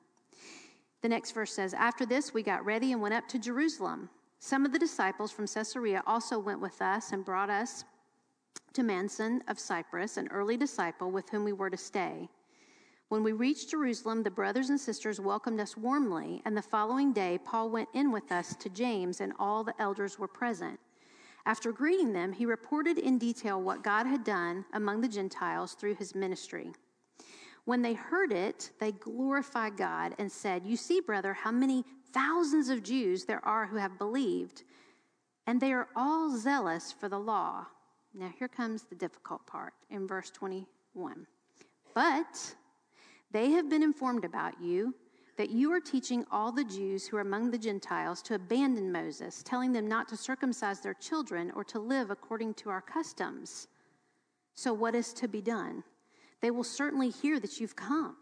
The 1.02 1.10
next 1.10 1.32
verse 1.32 1.52
says 1.52 1.74
After 1.74 2.06
this, 2.06 2.32
we 2.32 2.42
got 2.42 2.64
ready 2.64 2.92
and 2.92 3.02
went 3.02 3.12
up 3.12 3.28
to 3.28 3.38
Jerusalem. 3.38 4.08
Some 4.38 4.64
of 4.64 4.72
the 4.72 4.78
disciples 4.78 5.32
from 5.32 5.46
Caesarea 5.46 6.02
also 6.06 6.38
went 6.38 6.62
with 6.62 6.80
us 6.80 7.12
and 7.12 7.26
brought 7.26 7.50
us 7.50 7.84
to 8.76 8.82
Manson 8.82 9.42
of 9.48 9.58
Cyprus, 9.58 10.18
an 10.18 10.28
early 10.28 10.58
disciple 10.58 11.10
with 11.10 11.30
whom 11.30 11.44
we 11.44 11.54
were 11.54 11.70
to 11.70 11.78
stay. 11.78 12.28
When 13.08 13.22
we 13.22 13.32
reached 13.32 13.70
Jerusalem, 13.70 14.22
the 14.22 14.30
brothers 14.30 14.68
and 14.68 14.78
sisters 14.78 15.18
welcomed 15.18 15.60
us 15.60 15.78
warmly, 15.78 16.42
and 16.44 16.54
the 16.54 16.60
following 16.60 17.14
day, 17.14 17.38
Paul 17.42 17.70
went 17.70 17.88
in 17.94 18.12
with 18.12 18.30
us 18.30 18.54
to 18.56 18.68
James, 18.68 19.22
and 19.22 19.32
all 19.38 19.64
the 19.64 19.72
elders 19.80 20.18
were 20.18 20.28
present. 20.28 20.78
After 21.46 21.72
greeting 21.72 22.12
them, 22.12 22.34
he 22.34 22.44
reported 22.44 22.98
in 22.98 23.16
detail 23.16 23.62
what 23.62 23.82
God 23.82 24.06
had 24.06 24.24
done 24.24 24.66
among 24.74 25.00
the 25.00 25.08
Gentiles 25.08 25.72
through 25.72 25.94
his 25.94 26.14
ministry. 26.14 26.70
When 27.64 27.80
they 27.80 27.94
heard 27.94 28.30
it, 28.30 28.72
they 28.78 28.92
glorified 28.92 29.78
God 29.78 30.14
and 30.18 30.30
said, 30.30 30.66
You 30.66 30.76
see, 30.76 31.00
brother, 31.00 31.32
how 31.32 31.50
many 31.50 31.82
thousands 32.12 32.68
of 32.68 32.82
Jews 32.82 33.24
there 33.24 33.42
are 33.42 33.64
who 33.64 33.76
have 33.76 33.96
believed, 33.96 34.64
and 35.46 35.62
they 35.62 35.72
are 35.72 35.88
all 35.96 36.36
zealous 36.36 36.92
for 36.92 37.08
the 37.08 37.18
law. 37.18 37.68
Now, 38.18 38.32
here 38.38 38.48
comes 38.48 38.84
the 38.84 38.94
difficult 38.94 39.46
part 39.46 39.74
in 39.90 40.06
verse 40.06 40.30
21. 40.30 41.26
But 41.94 42.54
they 43.30 43.50
have 43.50 43.68
been 43.68 43.82
informed 43.82 44.24
about 44.24 44.54
you 44.60 44.94
that 45.36 45.50
you 45.50 45.70
are 45.72 45.80
teaching 45.80 46.24
all 46.30 46.50
the 46.50 46.64
Jews 46.64 47.06
who 47.06 47.18
are 47.18 47.20
among 47.20 47.50
the 47.50 47.58
Gentiles 47.58 48.22
to 48.22 48.34
abandon 48.34 48.90
Moses, 48.90 49.42
telling 49.42 49.72
them 49.72 49.86
not 49.86 50.08
to 50.08 50.16
circumcise 50.16 50.80
their 50.80 50.94
children 50.94 51.52
or 51.54 51.62
to 51.64 51.78
live 51.78 52.10
according 52.10 52.54
to 52.54 52.70
our 52.70 52.80
customs. 52.80 53.68
So, 54.54 54.72
what 54.72 54.94
is 54.94 55.12
to 55.12 55.28
be 55.28 55.42
done? 55.42 55.84
They 56.40 56.50
will 56.50 56.64
certainly 56.64 57.10
hear 57.10 57.38
that 57.40 57.60
you've 57.60 57.76
come. 57.76 58.16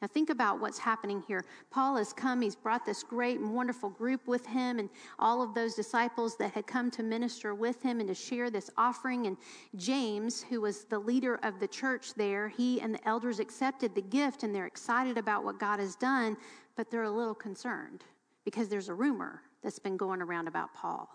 Now, 0.00 0.06
think 0.06 0.30
about 0.30 0.60
what's 0.60 0.78
happening 0.78 1.24
here. 1.26 1.44
Paul 1.70 1.96
has 1.96 2.12
come, 2.12 2.40
he's 2.40 2.54
brought 2.54 2.86
this 2.86 3.02
great 3.02 3.40
and 3.40 3.52
wonderful 3.52 3.90
group 3.90 4.28
with 4.28 4.46
him, 4.46 4.78
and 4.78 4.88
all 5.18 5.42
of 5.42 5.54
those 5.54 5.74
disciples 5.74 6.36
that 6.36 6.52
had 6.52 6.68
come 6.68 6.88
to 6.92 7.02
minister 7.02 7.52
with 7.52 7.82
him 7.82 7.98
and 7.98 8.08
to 8.08 8.14
share 8.14 8.48
this 8.48 8.70
offering. 8.76 9.26
And 9.26 9.36
James, 9.74 10.40
who 10.40 10.60
was 10.60 10.84
the 10.84 11.00
leader 11.00 11.40
of 11.42 11.58
the 11.58 11.66
church 11.66 12.14
there, 12.14 12.48
he 12.48 12.80
and 12.80 12.94
the 12.94 13.08
elders 13.08 13.40
accepted 13.40 13.92
the 13.96 14.02
gift 14.02 14.44
and 14.44 14.54
they're 14.54 14.66
excited 14.66 15.18
about 15.18 15.42
what 15.42 15.58
God 15.58 15.80
has 15.80 15.96
done, 15.96 16.36
but 16.76 16.92
they're 16.92 17.02
a 17.02 17.10
little 17.10 17.34
concerned 17.34 18.04
because 18.44 18.68
there's 18.68 18.88
a 18.88 18.94
rumor 18.94 19.42
that's 19.64 19.80
been 19.80 19.96
going 19.96 20.22
around 20.22 20.46
about 20.46 20.72
Paul. 20.74 21.08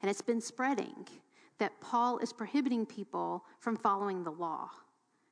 And 0.00 0.10
it's 0.10 0.22
been 0.22 0.40
spreading 0.40 1.06
that 1.58 1.78
Paul 1.82 2.18
is 2.18 2.32
prohibiting 2.32 2.86
people 2.86 3.44
from 3.60 3.76
following 3.76 4.24
the 4.24 4.32
law. 4.32 4.70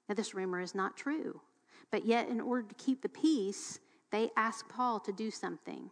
Now, 0.08 0.14
this 0.14 0.34
rumor 0.34 0.60
is 0.60 0.74
not 0.74 0.96
true. 0.96 1.40
But 1.90 2.04
yet, 2.04 2.28
in 2.28 2.40
order 2.40 2.68
to 2.68 2.74
keep 2.74 3.02
the 3.02 3.08
peace, 3.08 3.80
they 4.10 4.30
ask 4.36 4.68
Paul 4.68 5.00
to 5.00 5.12
do 5.12 5.30
something. 5.30 5.90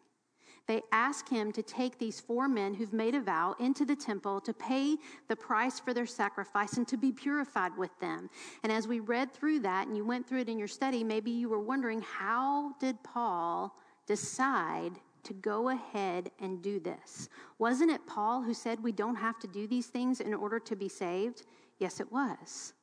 They 0.69 0.83
ask 0.93 1.29
him 1.31 1.51
to 1.53 1.63
take 1.63 1.99
these 1.99 2.21
four 2.21 2.47
men 2.47 2.75
who've 2.75 2.93
made 2.93 3.15
a 3.15 3.23
vow 3.23 3.57
into 3.59 3.87
the 3.87 3.97
temple 3.97 4.39
to 4.43 4.53
pay 4.53 4.99
the 5.27 5.35
price 5.35 5.81
for 5.81 5.95
their 5.95 6.07
sacrifice 6.07 6.75
and 6.75 6.87
to 6.89 6.99
be 6.99 7.11
purified 7.11 7.77
with 7.79 7.91
them. 8.01 8.29
And 8.63 8.71
as 8.71 8.87
we 8.87 9.01
read 9.01 9.33
through 9.33 9.61
that 9.61 9.87
and 9.87 9.97
you 9.97 10.05
went 10.05 10.29
through 10.29 10.41
it 10.41 10.49
in 10.49 10.59
your 10.59 10.69
study, 10.69 11.03
maybe 11.03 11.31
you 11.31 11.49
were 11.49 11.59
wondering 11.59 12.03
how 12.03 12.75
did 12.81 13.03
Paul 13.03 13.75
decide 14.07 14.93
to 15.23 15.33
go 15.33 15.71
ahead 15.71 16.31
and 16.39 16.61
do 16.61 16.79
this? 16.81 17.31
Wasn't 17.59 17.91
it 17.91 18.07
Paul 18.07 18.43
who 18.43 18.53
said 18.53 18.83
we 18.83 18.93
don't 18.93 19.17
have 19.17 19.39
to 19.41 19.47
do 19.47 19.67
these 19.67 19.87
things 19.87 20.21
in 20.21 20.35
order 20.35 20.59
to 20.61 20.77
be 20.77 20.89
saved? 20.89 21.45
Yes, 21.79 21.99
it 21.99 22.13
was. 22.13 22.75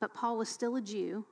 But 0.00 0.14
Paul 0.14 0.38
was 0.38 0.48
still 0.48 0.76
a 0.76 0.80
Jew 0.80 1.26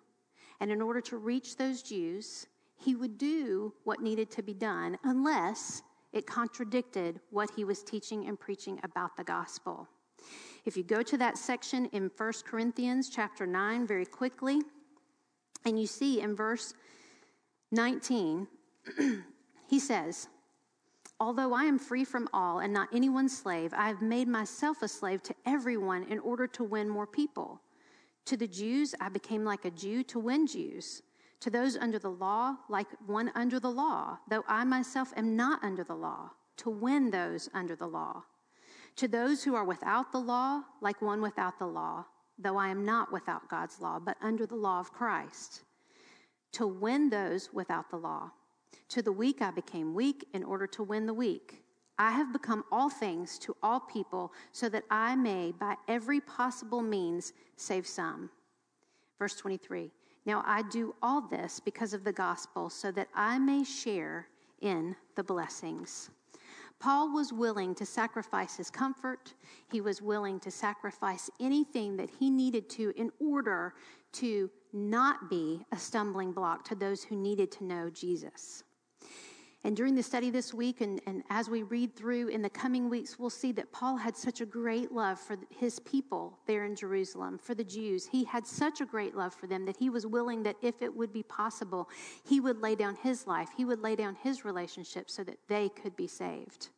and 0.60 0.70
in 0.70 0.80
order 0.80 1.00
to 1.02 1.16
reach 1.16 1.56
those 1.56 1.82
Jews, 1.82 2.46
he 2.76 2.94
would 2.94 3.18
do 3.18 3.72
what 3.84 4.00
needed 4.00 4.30
to 4.32 4.42
be 4.42 4.54
done 4.54 4.98
unless 5.04 5.82
it 6.12 6.26
contradicted 6.26 7.20
what 7.30 7.50
he 7.56 7.64
was 7.64 7.82
teaching 7.82 8.26
and 8.26 8.38
preaching 8.38 8.78
about 8.84 9.16
the 9.16 9.24
gospel. 9.24 9.88
If 10.64 10.76
you 10.76 10.82
go 10.82 11.02
to 11.02 11.18
that 11.18 11.36
section 11.36 11.86
in 11.86 12.10
1 12.16 12.32
Corinthians 12.46 13.10
chapter 13.10 13.46
9 13.46 13.86
very 13.86 14.06
quickly, 14.06 14.60
and 15.64 15.78
you 15.78 15.86
see 15.86 16.20
in 16.20 16.34
verse 16.36 16.74
19, 17.72 18.46
he 19.68 19.78
says, 19.78 20.28
Although 21.20 21.52
I 21.52 21.64
am 21.64 21.78
free 21.78 22.04
from 22.04 22.28
all 22.32 22.58
and 22.58 22.72
not 22.72 22.88
anyone's 22.92 23.36
slave, 23.36 23.72
I 23.74 23.88
have 23.88 24.02
made 24.02 24.28
myself 24.28 24.82
a 24.82 24.88
slave 24.88 25.22
to 25.24 25.34
everyone 25.46 26.04
in 26.04 26.18
order 26.18 26.46
to 26.48 26.64
win 26.64 26.88
more 26.88 27.06
people. 27.06 27.60
To 28.26 28.36
the 28.36 28.46
Jews, 28.46 28.94
I 29.00 29.08
became 29.08 29.44
like 29.44 29.64
a 29.64 29.70
Jew 29.70 30.02
to 30.04 30.18
win 30.18 30.46
Jews. 30.46 31.02
To 31.40 31.50
those 31.50 31.76
under 31.76 31.98
the 31.98 32.10
law, 32.10 32.56
like 32.68 32.86
one 33.06 33.30
under 33.34 33.60
the 33.60 33.70
law, 33.70 34.18
though 34.30 34.44
I 34.48 34.64
myself 34.64 35.12
am 35.16 35.36
not 35.36 35.62
under 35.62 35.84
the 35.84 35.94
law, 35.94 36.30
to 36.58 36.70
win 36.70 37.10
those 37.10 37.50
under 37.52 37.76
the 37.76 37.86
law. 37.86 38.22
To 38.96 39.08
those 39.08 39.44
who 39.44 39.54
are 39.54 39.64
without 39.64 40.10
the 40.10 40.20
law, 40.20 40.62
like 40.80 41.02
one 41.02 41.20
without 41.20 41.58
the 41.58 41.66
law, 41.66 42.06
though 42.38 42.56
I 42.56 42.68
am 42.68 42.84
not 42.84 43.12
without 43.12 43.48
God's 43.48 43.80
law, 43.80 43.98
but 43.98 44.16
under 44.22 44.46
the 44.46 44.54
law 44.54 44.80
of 44.80 44.92
Christ. 44.92 45.62
To 46.52 46.66
win 46.66 47.10
those 47.10 47.52
without 47.52 47.90
the 47.90 47.98
law. 47.98 48.30
To 48.90 49.02
the 49.02 49.12
weak 49.12 49.42
I 49.42 49.50
became 49.50 49.94
weak 49.94 50.26
in 50.32 50.44
order 50.44 50.66
to 50.68 50.82
win 50.82 51.06
the 51.06 51.14
weak. 51.14 51.63
I 51.98 52.10
have 52.10 52.32
become 52.32 52.64
all 52.72 52.90
things 52.90 53.38
to 53.40 53.56
all 53.62 53.80
people 53.80 54.32
so 54.52 54.68
that 54.68 54.84
I 54.90 55.14
may, 55.14 55.52
by 55.52 55.76
every 55.86 56.20
possible 56.20 56.82
means, 56.82 57.32
save 57.56 57.86
some. 57.86 58.30
Verse 59.18 59.36
23 59.36 59.90
Now 60.26 60.42
I 60.46 60.62
do 60.62 60.94
all 61.02 61.20
this 61.20 61.60
because 61.60 61.94
of 61.94 62.04
the 62.04 62.12
gospel 62.12 62.68
so 62.68 62.90
that 62.92 63.08
I 63.14 63.38
may 63.38 63.62
share 63.62 64.28
in 64.60 64.96
the 65.14 65.22
blessings. 65.22 66.10
Paul 66.80 67.14
was 67.14 67.32
willing 67.32 67.74
to 67.76 67.86
sacrifice 67.86 68.56
his 68.56 68.70
comfort. 68.70 69.34
He 69.70 69.80
was 69.80 70.02
willing 70.02 70.40
to 70.40 70.50
sacrifice 70.50 71.30
anything 71.40 71.96
that 71.96 72.10
he 72.10 72.28
needed 72.28 72.68
to 72.70 72.92
in 72.96 73.10
order 73.20 73.74
to 74.14 74.50
not 74.72 75.30
be 75.30 75.64
a 75.72 75.78
stumbling 75.78 76.32
block 76.32 76.64
to 76.64 76.74
those 76.74 77.04
who 77.04 77.16
needed 77.16 77.50
to 77.52 77.64
know 77.64 77.88
Jesus. 77.90 78.64
And 79.64 79.74
during 79.74 79.94
the 79.94 80.02
study 80.02 80.28
this 80.28 80.52
week, 80.52 80.82
and, 80.82 81.00
and 81.06 81.22
as 81.30 81.48
we 81.48 81.62
read 81.62 81.96
through 81.96 82.28
in 82.28 82.42
the 82.42 82.50
coming 82.50 82.90
weeks, 82.90 83.18
we'll 83.18 83.30
see 83.30 83.50
that 83.52 83.72
Paul 83.72 83.96
had 83.96 84.14
such 84.14 84.42
a 84.42 84.46
great 84.46 84.92
love 84.92 85.18
for 85.18 85.38
his 85.48 85.80
people 85.80 86.38
there 86.46 86.66
in 86.66 86.76
Jerusalem, 86.76 87.38
for 87.38 87.54
the 87.54 87.64
Jews. 87.64 88.06
He 88.06 88.24
had 88.24 88.46
such 88.46 88.82
a 88.82 88.84
great 88.84 89.16
love 89.16 89.32
for 89.32 89.46
them 89.46 89.64
that 89.64 89.78
he 89.78 89.88
was 89.88 90.06
willing 90.06 90.42
that 90.42 90.56
if 90.60 90.82
it 90.82 90.94
would 90.94 91.14
be 91.14 91.22
possible, 91.22 91.88
he 92.28 92.40
would 92.40 92.60
lay 92.60 92.74
down 92.74 92.96
his 92.96 93.26
life, 93.26 93.48
he 93.56 93.64
would 93.64 93.80
lay 93.80 93.96
down 93.96 94.16
his 94.22 94.44
relationship 94.44 95.08
so 95.08 95.24
that 95.24 95.38
they 95.48 95.70
could 95.70 95.96
be 95.96 96.06
saved. 96.06 96.68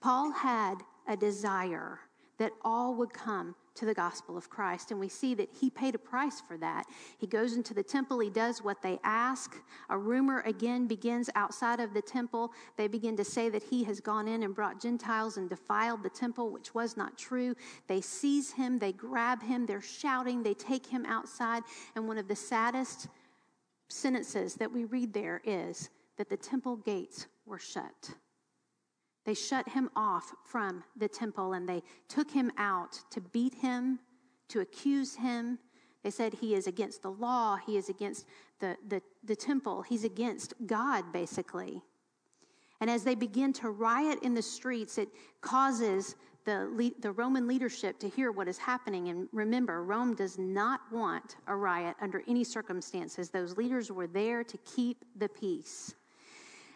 Paul 0.00 0.32
had 0.32 0.76
a 1.06 1.16
desire 1.16 2.00
that 2.38 2.52
all 2.64 2.94
would 2.94 3.12
come 3.12 3.54
to 3.74 3.86
the 3.86 3.94
gospel 3.94 4.36
of 4.36 4.50
Christ. 4.50 4.90
And 4.90 5.00
we 5.00 5.08
see 5.08 5.34
that 5.34 5.48
he 5.52 5.70
paid 5.70 5.94
a 5.94 5.98
price 5.98 6.40
for 6.40 6.56
that. 6.58 6.84
He 7.18 7.26
goes 7.26 7.54
into 7.54 7.74
the 7.74 7.82
temple, 7.82 8.18
he 8.18 8.30
does 8.30 8.62
what 8.62 8.82
they 8.82 8.98
ask. 9.02 9.56
A 9.90 9.98
rumor 9.98 10.40
again 10.40 10.86
begins 10.86 11.30
outside 11.34 11.80
of 11.80 11.94
the 11.94 12.02
temple. 12.02 12.52
They 12.76 12.88
begin 12.88 13.16
to 13.16 13.24
say 13.24 13.48
that 13.48 13.62
he 13.62 13.84
has 13.84 14.00
gone 14.00 14.28
in 14.28 14.42
and 14.42 14.54
brought 14.54 14.80
Gentiles 14.80 15.36
and 15.36 15.48
defiled 15.48 16.02
the 16.02 16.10
temple, 16.10 16.50
which 16.50 16.74
was 16.74 16.96
not 16.96 17.16
true. 17.16 17.54
They 17.86 18.00
seize 18.00 18.52
him, 18.52 18.78
they 18.78 18.92
grab 18.92 19.42
him, 19.42 19.66
they're 19.66 19.80
shouting, 19.80 20.42
they 20.42 20.54
take 20.54 20.86
him 20.86 21.06
outside. 21.06 21.62
And 21.94 22.06
one 22.06 22.18
of 22.18 22.28
the 22.28 22.36
saddest 22.36 23.08
sentences 23.88 24.54
that 24.54 24.72
we 24.72 24.84
read 24.84 25.12
there 25.12 25.40
is 25.44 25.90
that 26.16 26.28
the 26.28 26.36
temple 26.36 26.76
gates 26.76 27.26
were 27.46 27.58
shut. 27.58 28.14
They 29.24 29.34
shut 29.34 29.68
him 29.68 29.90
off 29.94 30.32
from 30.44 30.82
the 30.96 31.08
temple 31.08 31.52
and 31.52 31.68
they 31.68 31.82
took 32.08 32.30
him 32.30 32.50
out 32.58 33.00
to 33.10 33.20
beat 33.20 33.54
him, 33.54 34.00
to 34.48 34.60
accuse 34.60 35.14
him. 35.14 35.58
They 36.02 36.10
said 36.10 36.34
he 36.34 36.54
is 36.54 36.66
against 36.66 37.02
the 37.02 37.10
law, 37.10 37.56
he 37.56 37.76
is 37.76 37.88
against 37.88 38.26
the, 38.58 38.76
the, 38.88 39.00
the 39.22 39.36
temple, 39.36 39.82
he's 39.82 40.04
against 40.04 40.54
God, 40.66 41.12
basically. 41.12 41.82
And 42.80 42.90
as 42.90 43.04
they 43.04 43.14
begin 43.14 43.52
to 43.54 43.70
riot 43.70 44.18
in 44.22 44.34
the 44.34 44.42
streets, 44.42 44.98
it 44.98 45.08
causes 45.40 46.16
the, 46.44 46.92
the 46.98 47.12
Roman 47.12 47.46
leadership 47.46 48.00
to 48.00 48.08
hear 48.08 48.32
what 48.32 48.48
is 48.48 48.58
happening. 48.58 49.08
And 49.08 49.28
remember, 49.32 49.84
Rome 49.84 50.16
does 50.16 50.36
not 50.36 50.80
want 50.90 51.36
a 51.46 51.54
riot 51.54 51.94
under 52.00 52.24
any 52.26 52.42
circumstances. 52.42 53.30
Those 53.30 53.56
leaders 53.56 53.92
were 53.92 54.08
there 54.08 54.42
to 54.42 54.58
keep 54.58 55.04
the 55.16 55.28
peace. 55.28 55.94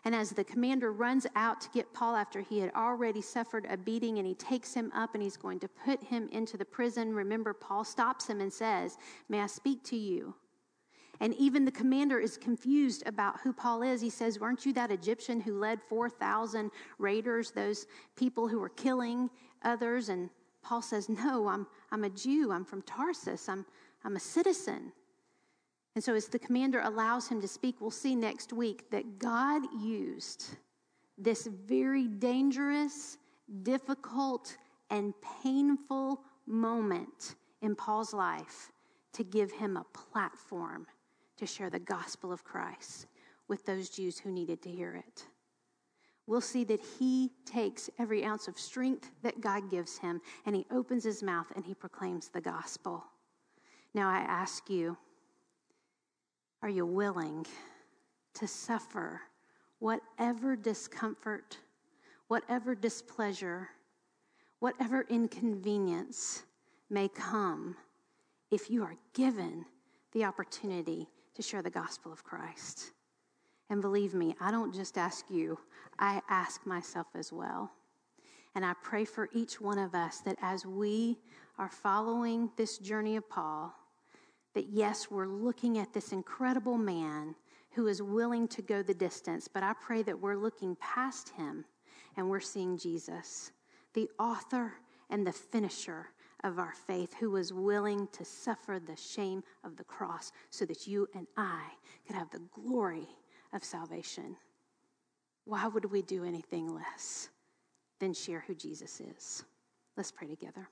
And 0.06 0.14
as 0.14 0.30
the 0.30 0.44
commander 0.44 0.92
runs 0.92 1.26
out 1.34 1.60
to 1.62 1.68
get 1.70 1.92
Paul 1.92 2.14
after 2.14 2.40
he 2.40 2.60
had 2.60 2.70
already 2.76 3.20
suffered 3.20 3.66
a 3.68 3.76
beating 3.76 4.18
and 4.18 4.26
he 4.26 4.36
takes 4.36 4.72
him 4.72 4.92
up 4.94 5.14
and 5.14 5.22
he's 5.22 5.36
going 5.36 5.58
to 5.58 5.68
put 5.68 6.00
him 6.00 6.28
into 6.30 6.56
the 6.56 6.64
prison, 6.64 7.12
remember, 7.12 7.52
Paul 7.52 7.82
stops 7.82 8.28
him 8.28 8.40
and 8.40 8.52
says, 8.52 8.98
May 9.28 9.40
I 9.40 9.48
speak 9.48 9.82
to 9.86 9.96
you? 9.96 10.36
And 11.18 11.34
even 11.34 11.64
the 11.64 11.72
commander 11.72 12.20
is 12.20 12.36
confused 12.36 13.02
about 13.04 13.40
who 13.40 13.52
Paul 13.52 13.82
is. 13.82 14.00
He 14.00 14.08
says, 14.08 14.38
Weren't 14.38 14.64
you 14.64 14.72
that 14.74 14.92
Egyptian 14.92 15.40
who 15.40 15.58
led 15.58 15.82
4,000 15.82 16.70
raiders, 17.00 17.50
those 17.50 17.88
people 18.14 18.46
who 18.46 18.60
were 18.60 18.68
killing 18.68 19.28
others? 19.64 20.08
And 20.08 20.30
Paul 20.62 20.82
says, 20.82 21.08
No, 21.08 21.48
I'm, 21.48 21.66
I'm 21.90 22.04
a 22.04 22.10
Jew. 22.10 22.52
I'm 22.52 22.64
from 22.64 22.82
Tarsus. 22.82 23.48
I'm, 23.48 23.66
I'm 24.04 24.14
a 24.14 24.20
citizen. 24.20 24.92
And 25.96 26.04
so, 26.04 26.14
as 26.14 26.28
the 26.28 26.38
commander 26.38 26.80
allows 26.80 27.26
him 27.26 27.40
to 27.40 27.48
speak, 27.48 27.80
we'll 27.80 27.90
see 27.90 28.14
next 28.14 28.52
week 28.52 28.90
that 28.90 29.18
God 29.18 29.62
used 29.82 30.56
this 31.16 31.46
very 31.46 32.06
dangerous, 32.06 33.16
difficult, 33.62 34.58
and 34.90 35.14
painful 35.42 36.20
moment 36.46 37.36
in 37.62 37.74
Paul's 37.74 38.12
life 38.12 38.70
to 39.14 39.24
give 39.24 39.50
him 39.50 39.78
a 39.78 39.86
platform 39.94 40.86
to 41.38 41.46
share 41.46 41.70
the 41.70 41.78
gospel 41.78 42.30
of 42.30 42.44
Christ 42.44 43.06
with 43.48 43.64
those 43.64 43.88
Jews 43.88 44.18
who 44.18 44.30
needed 44.30 44.60
to 44.64 44.70
hear 44.70 44.96
it. 44.96 45.24
We'll 46.26 46.42
see 46.42 46.64
that 46.64 46.80
he 46.98 47.30
takes 47.46 47.88
every 47.98 48.22
ounce 48.22 48.48
of 48.48 48.58
strength 48.58 49.10
that 49.22 49.40
God 49.40 49.70
gives 49.70 49.96
him 49.96 50.20
and 50.44 50.54
he 50.54 50.66
opens 50.70 51.04
his 51.04 51.22
mouth 51.22 51.46
and 51.56 51.64
he 51.64 51.72
proclaims 51.72 52.28
the 52.28 52.42
gospel. 52.42 53.02
Now, 53.94 54.10
I 54.10 54.18
ask 54.18 54.68
you, 54.68 54.98
are 56.62 56.68
you 56.68 56.86
willing 56.86 57.46
to 58.34 58.46
suffer 58.46 59.20
whatever 59.78 60.56
discomfort, 60.56 61.58
whatever 62.28 62.74
displeasure, 62.74 63.68
whatever 64.60 65.06
inconvenience 65.08 66.44
may 66.90 67.08
come 67.08 67.76
if 68.50 68.70
you 68.70 68.82
are 68.82 68.96
given 69.12 69.64
the 70.12 70.24
opportunity 70.24 71.08
to 71.34 71.42
share 71.42 71.62
the 71.62 71.70
gospel 71.70 72.12
of 72.12 72.24
Christ? 72.24 72.92
And 73.68 73.82
believe 73.82 74.14
me, 74.14 74.34
I 74.40 74.50
don't 74.50 74.74
just 74.74 74.96
ask 74.96 75.26
you, 75.28 75.58
I 75.98 76.22
ask 76.28 76.64
myself 76.66 77.08
as 77.14 77.32
well. 77.32 77.70
And 78.54 78.64
I 78.64 78.74
pray 78.82 79.04
for 79.04 79.28
each 79.32 79.60
one 79.60 79.78
of 79.78 79.94
us 79.94 80.20
that 80.20 80.36
as 80.40 80.64
we 80.64 81.18
are 81.58 81.68
following 81.68 82.50
this 82.56 82.78
journey 82.78 83.16
of 83.16 83.28
Paul, 83.28 83.74
that 84.56 84.70
yes, 84.70 85.10
we're 85.10 85.26
looking 85.26 85.76
at 85.76 85.92
this 85.92 86.12
incredible 86.12 86.78
man 86.78 87.34
who 87.72 87.88
is 87.88 88.00
willing 88.00 88.48
to 88.48 88.62
go 88.62 88.82
the 88.82 88.94
distance, 88.94 89.46
but 89.46 89.62
I 89.62 89.74
pray 89.82 90.00
that 90.04 90.18
we're 90.18 90.34
looking 90.34 90.74
past 90.76 91.28
him 91.28 91.66
and 92.16 92.30
we're 92.30 92.40
seeing 92.40 92.78
Jesus, 92.78 93.52
the 93.92 94.08
author 94.18 94.72
and 95.10 95.26
the 95.26 95.32
finisher 95.32 96.06
of 96.42 96.58
our 96.58 96.72
faith, 96.72 97.12
who 97.20 97.32
was 97.32 97.52
willing 97.52 98.08
to 98.12 98.24
suffer 98.24 98.80
the 98.80 98.96
shame 98.96 99.42
of 99.62 99.76
the 99.76 99.84
cross 99.84 100.32
so 100.48 100.64
that 100.64 100.86
you 100.86 101.06
and 101.14 101.26
I 101.36 101.64
could 102.06 102.16
have 102.16 102.30
the 102.30 102.40
glory 102.54 103.08
of 103.52 103.62
salvation. 103.62 104.36
Why 105.44 105.66
would 105.66 105.84
we 105.84 106.00
do 106.00 106.24
anything 106.24 106.74
less 106.74 107.28
than 108.00 108.14
share 108.14 108.42
who 108.46 108.54
Jesus 108.54 109.02
is? 109.02 109.44
Let's 109.98 110.10
pray 110.10 110.28
together. 110.28 110.66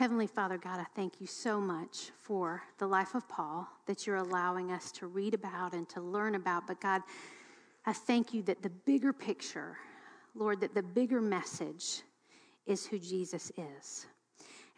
Heavenly 0.00 0.28
Father, 0.28 0.56
God, 0.56 0.80
I 0.80 0.86
thank 0.96 1.20
you 1.20 1.26
so 1.26 1.60
much 1.60 2.10
for 2.22 2.62
the 2.78 2.86
life 2.86 3.14
of 3.14 3.28
Paul 3.28 3.68
that 3.84 4.06
you're 4.06 4.16
allowing 4.16 4.72
us 4.72 4.90
to 4.92 5.06
read 5.06 5.34
about 5.34 5.74
and 5.74 5.86
to 5.90 6.00
learn 6.00 6.36
about. 6.36 6.66
But 6.66 6.80
God, 6.80 7.02
I 7.84 7.92
thank 7.92 8.32
you 8.32 8.42
that 8.44 8.62
the 8.62 8.70
bigger 8.70 9.12
picture, 9.12 9.76
Lord, 10.34 10.62
that 10.62 10.74
the 10.74 10.82
bigger 10.82 11.20
message 11.20 12.00
is 12.64 12.86
who 12.86 12.98
Jesus 12.98 13.52
is. 13.58 14.06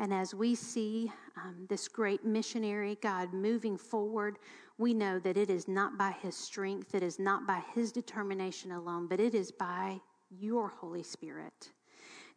And 0.01 0.12
as 0.12 0.35
we 0.35 0.57
see 0.57 1.12
um, 1.37 1.66
this 1.68 1.87
great 1.87 2.25
missionary, 2.25 2.99
God, 3.01 3.33
moving 3.33 3.77
forward, 3.77 4.41
we 4.77 4.93
know 4.93 5.20
that 5.20 5.37
it 5.37 5.51
is 5.51 5.68
not 5.68 5.97
by 5.97 6.16
his 6.20 6.35
strength, 6.35 6.97
it 6.97 7.03
is 7.05 7.20
not 7.20 7.47
by 7.47 7.62
his 7.77 7.93
determination 7.93 8.73
alone, 8.73 9.07
but 9.07 9.20
it 9.20 9.37
is 9.37 9.53
by 9.53 10.01
your 10.31 10.66
Holy 10.66 11.05
Spirit. 11.05 11.70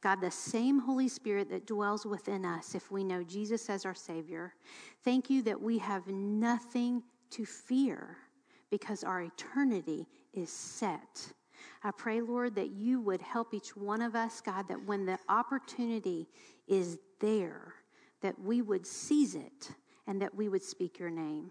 God, 0.05 0.21
the 0.21 0.29
same 0.29 0.77
Holy 0.77 1.07
Spirit 1.07 1.49
that 1.49 1.65
dwells 1.65 2.05
within 2.05 2.45
us 2.45 2.75
if 2.75 2.91
we 2.91 3.03
know 3.03 3.23
Jesus 3.23 3.71
as 3.71 3.85
our 3.85 3.95
Savior, 3.95 4.53
thank 5.03 5.31
you 5.31 5.41
that 5.41 5.59
we 5.59 5.79
have 5.79 6.05
nothing 6.05 7.01
to 7.31 7.43
fear 7.43 8.15
because 8.69 9.03
our 9.03 9.23
eternity 9.23 10.05
is 10.31 10.51
set. 10.51 11.33
I 11.83 11.89
pray, 11.89 12.21
Lord, 12.21 12.53
that 12.53 12.69
you 12.69 13.01
would 13.01 13.19
help 13.19 13.55
each 13.55 13.75
one 13.75 13.99
of 13.99 14.13
us, 14.15 14.41
God, 14.41 14.67
that 14.67 14.85
when 14.85 15.07
the 15.07 15.17
opportunity 15.27 16.27
is 16.67 16.99
there, 17.19 17.73
that 18.21 18.39
we 18.39 18.61
would 18.61 18.85
seize 18.85 19.33
it 19.33 19.71
and 20.05 20.21
that 20.21 20.35
we 20.35 20.49
would 20.49 20.63
speak 20.63 20.99
your 20.99 21.09
name. 21.09 21.49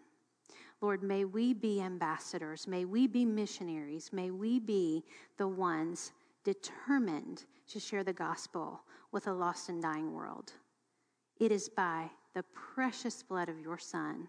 Lord, 0.81 1.03
may 1.03 1.25
we 1.25 1.55
be 1.55 1.83
ambassadors. 1.83 2.69
May 2.69 2.85
we 2.85 3.09
be 3.09 3.25
missionaries. 3.25 4.13
May 4.13 4.31
we 4.31 4.61
be 4.61 5.03
the 5.39 5.49
ones 5.49 6.13
determined 6.45 7.47
to 7.69 7.81
share 7.81 8.05
the 8.05 8.13
gospel 8.13 8.81
with 9.13 9.27
a 9.27 9.33
lost 9.33 9.69
and 9.69 9.83
dying 9.83 10.13
world. 10.13 10.53
It 11.39 11.53
is 11.53 11.69
by 11.69 12.11
the 12.35 12.45
precious 12.53 13.23
blood 13.23 13.49
of 13.49 13.61
your 13.61 13.79
Son 13.79 14.29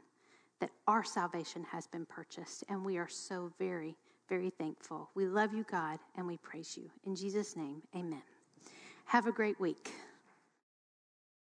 that 0.60 0.72
our 0.88 1.04
salvation 1.04 1.64
has 1.64 1.88
been 1.88 2.06
purchased, 2.06 2.64
and 2.70 2.86
we 2.86 2.98
are 2.98 3.10
so 3.10 3.52
very, 3.60 3.96
very 4.30 4.50
thankful. 4.50 5.10
We 5.16 5.26
love 5.26 5.54
you, 5.54 5.66
God, 5.70 6.00
and 6.16 6.26
we 6.26 6.38
praise 6.38 6.78
you. 6.78 6.90
In 7.06 7.16
Jesus' 7.16 7.56
name, 7.56 7.82
amen. 7.96 8.24
Have 9.06 9.28
a 9.28 9.32
great 9.32 9.60
week. 9.60 9.92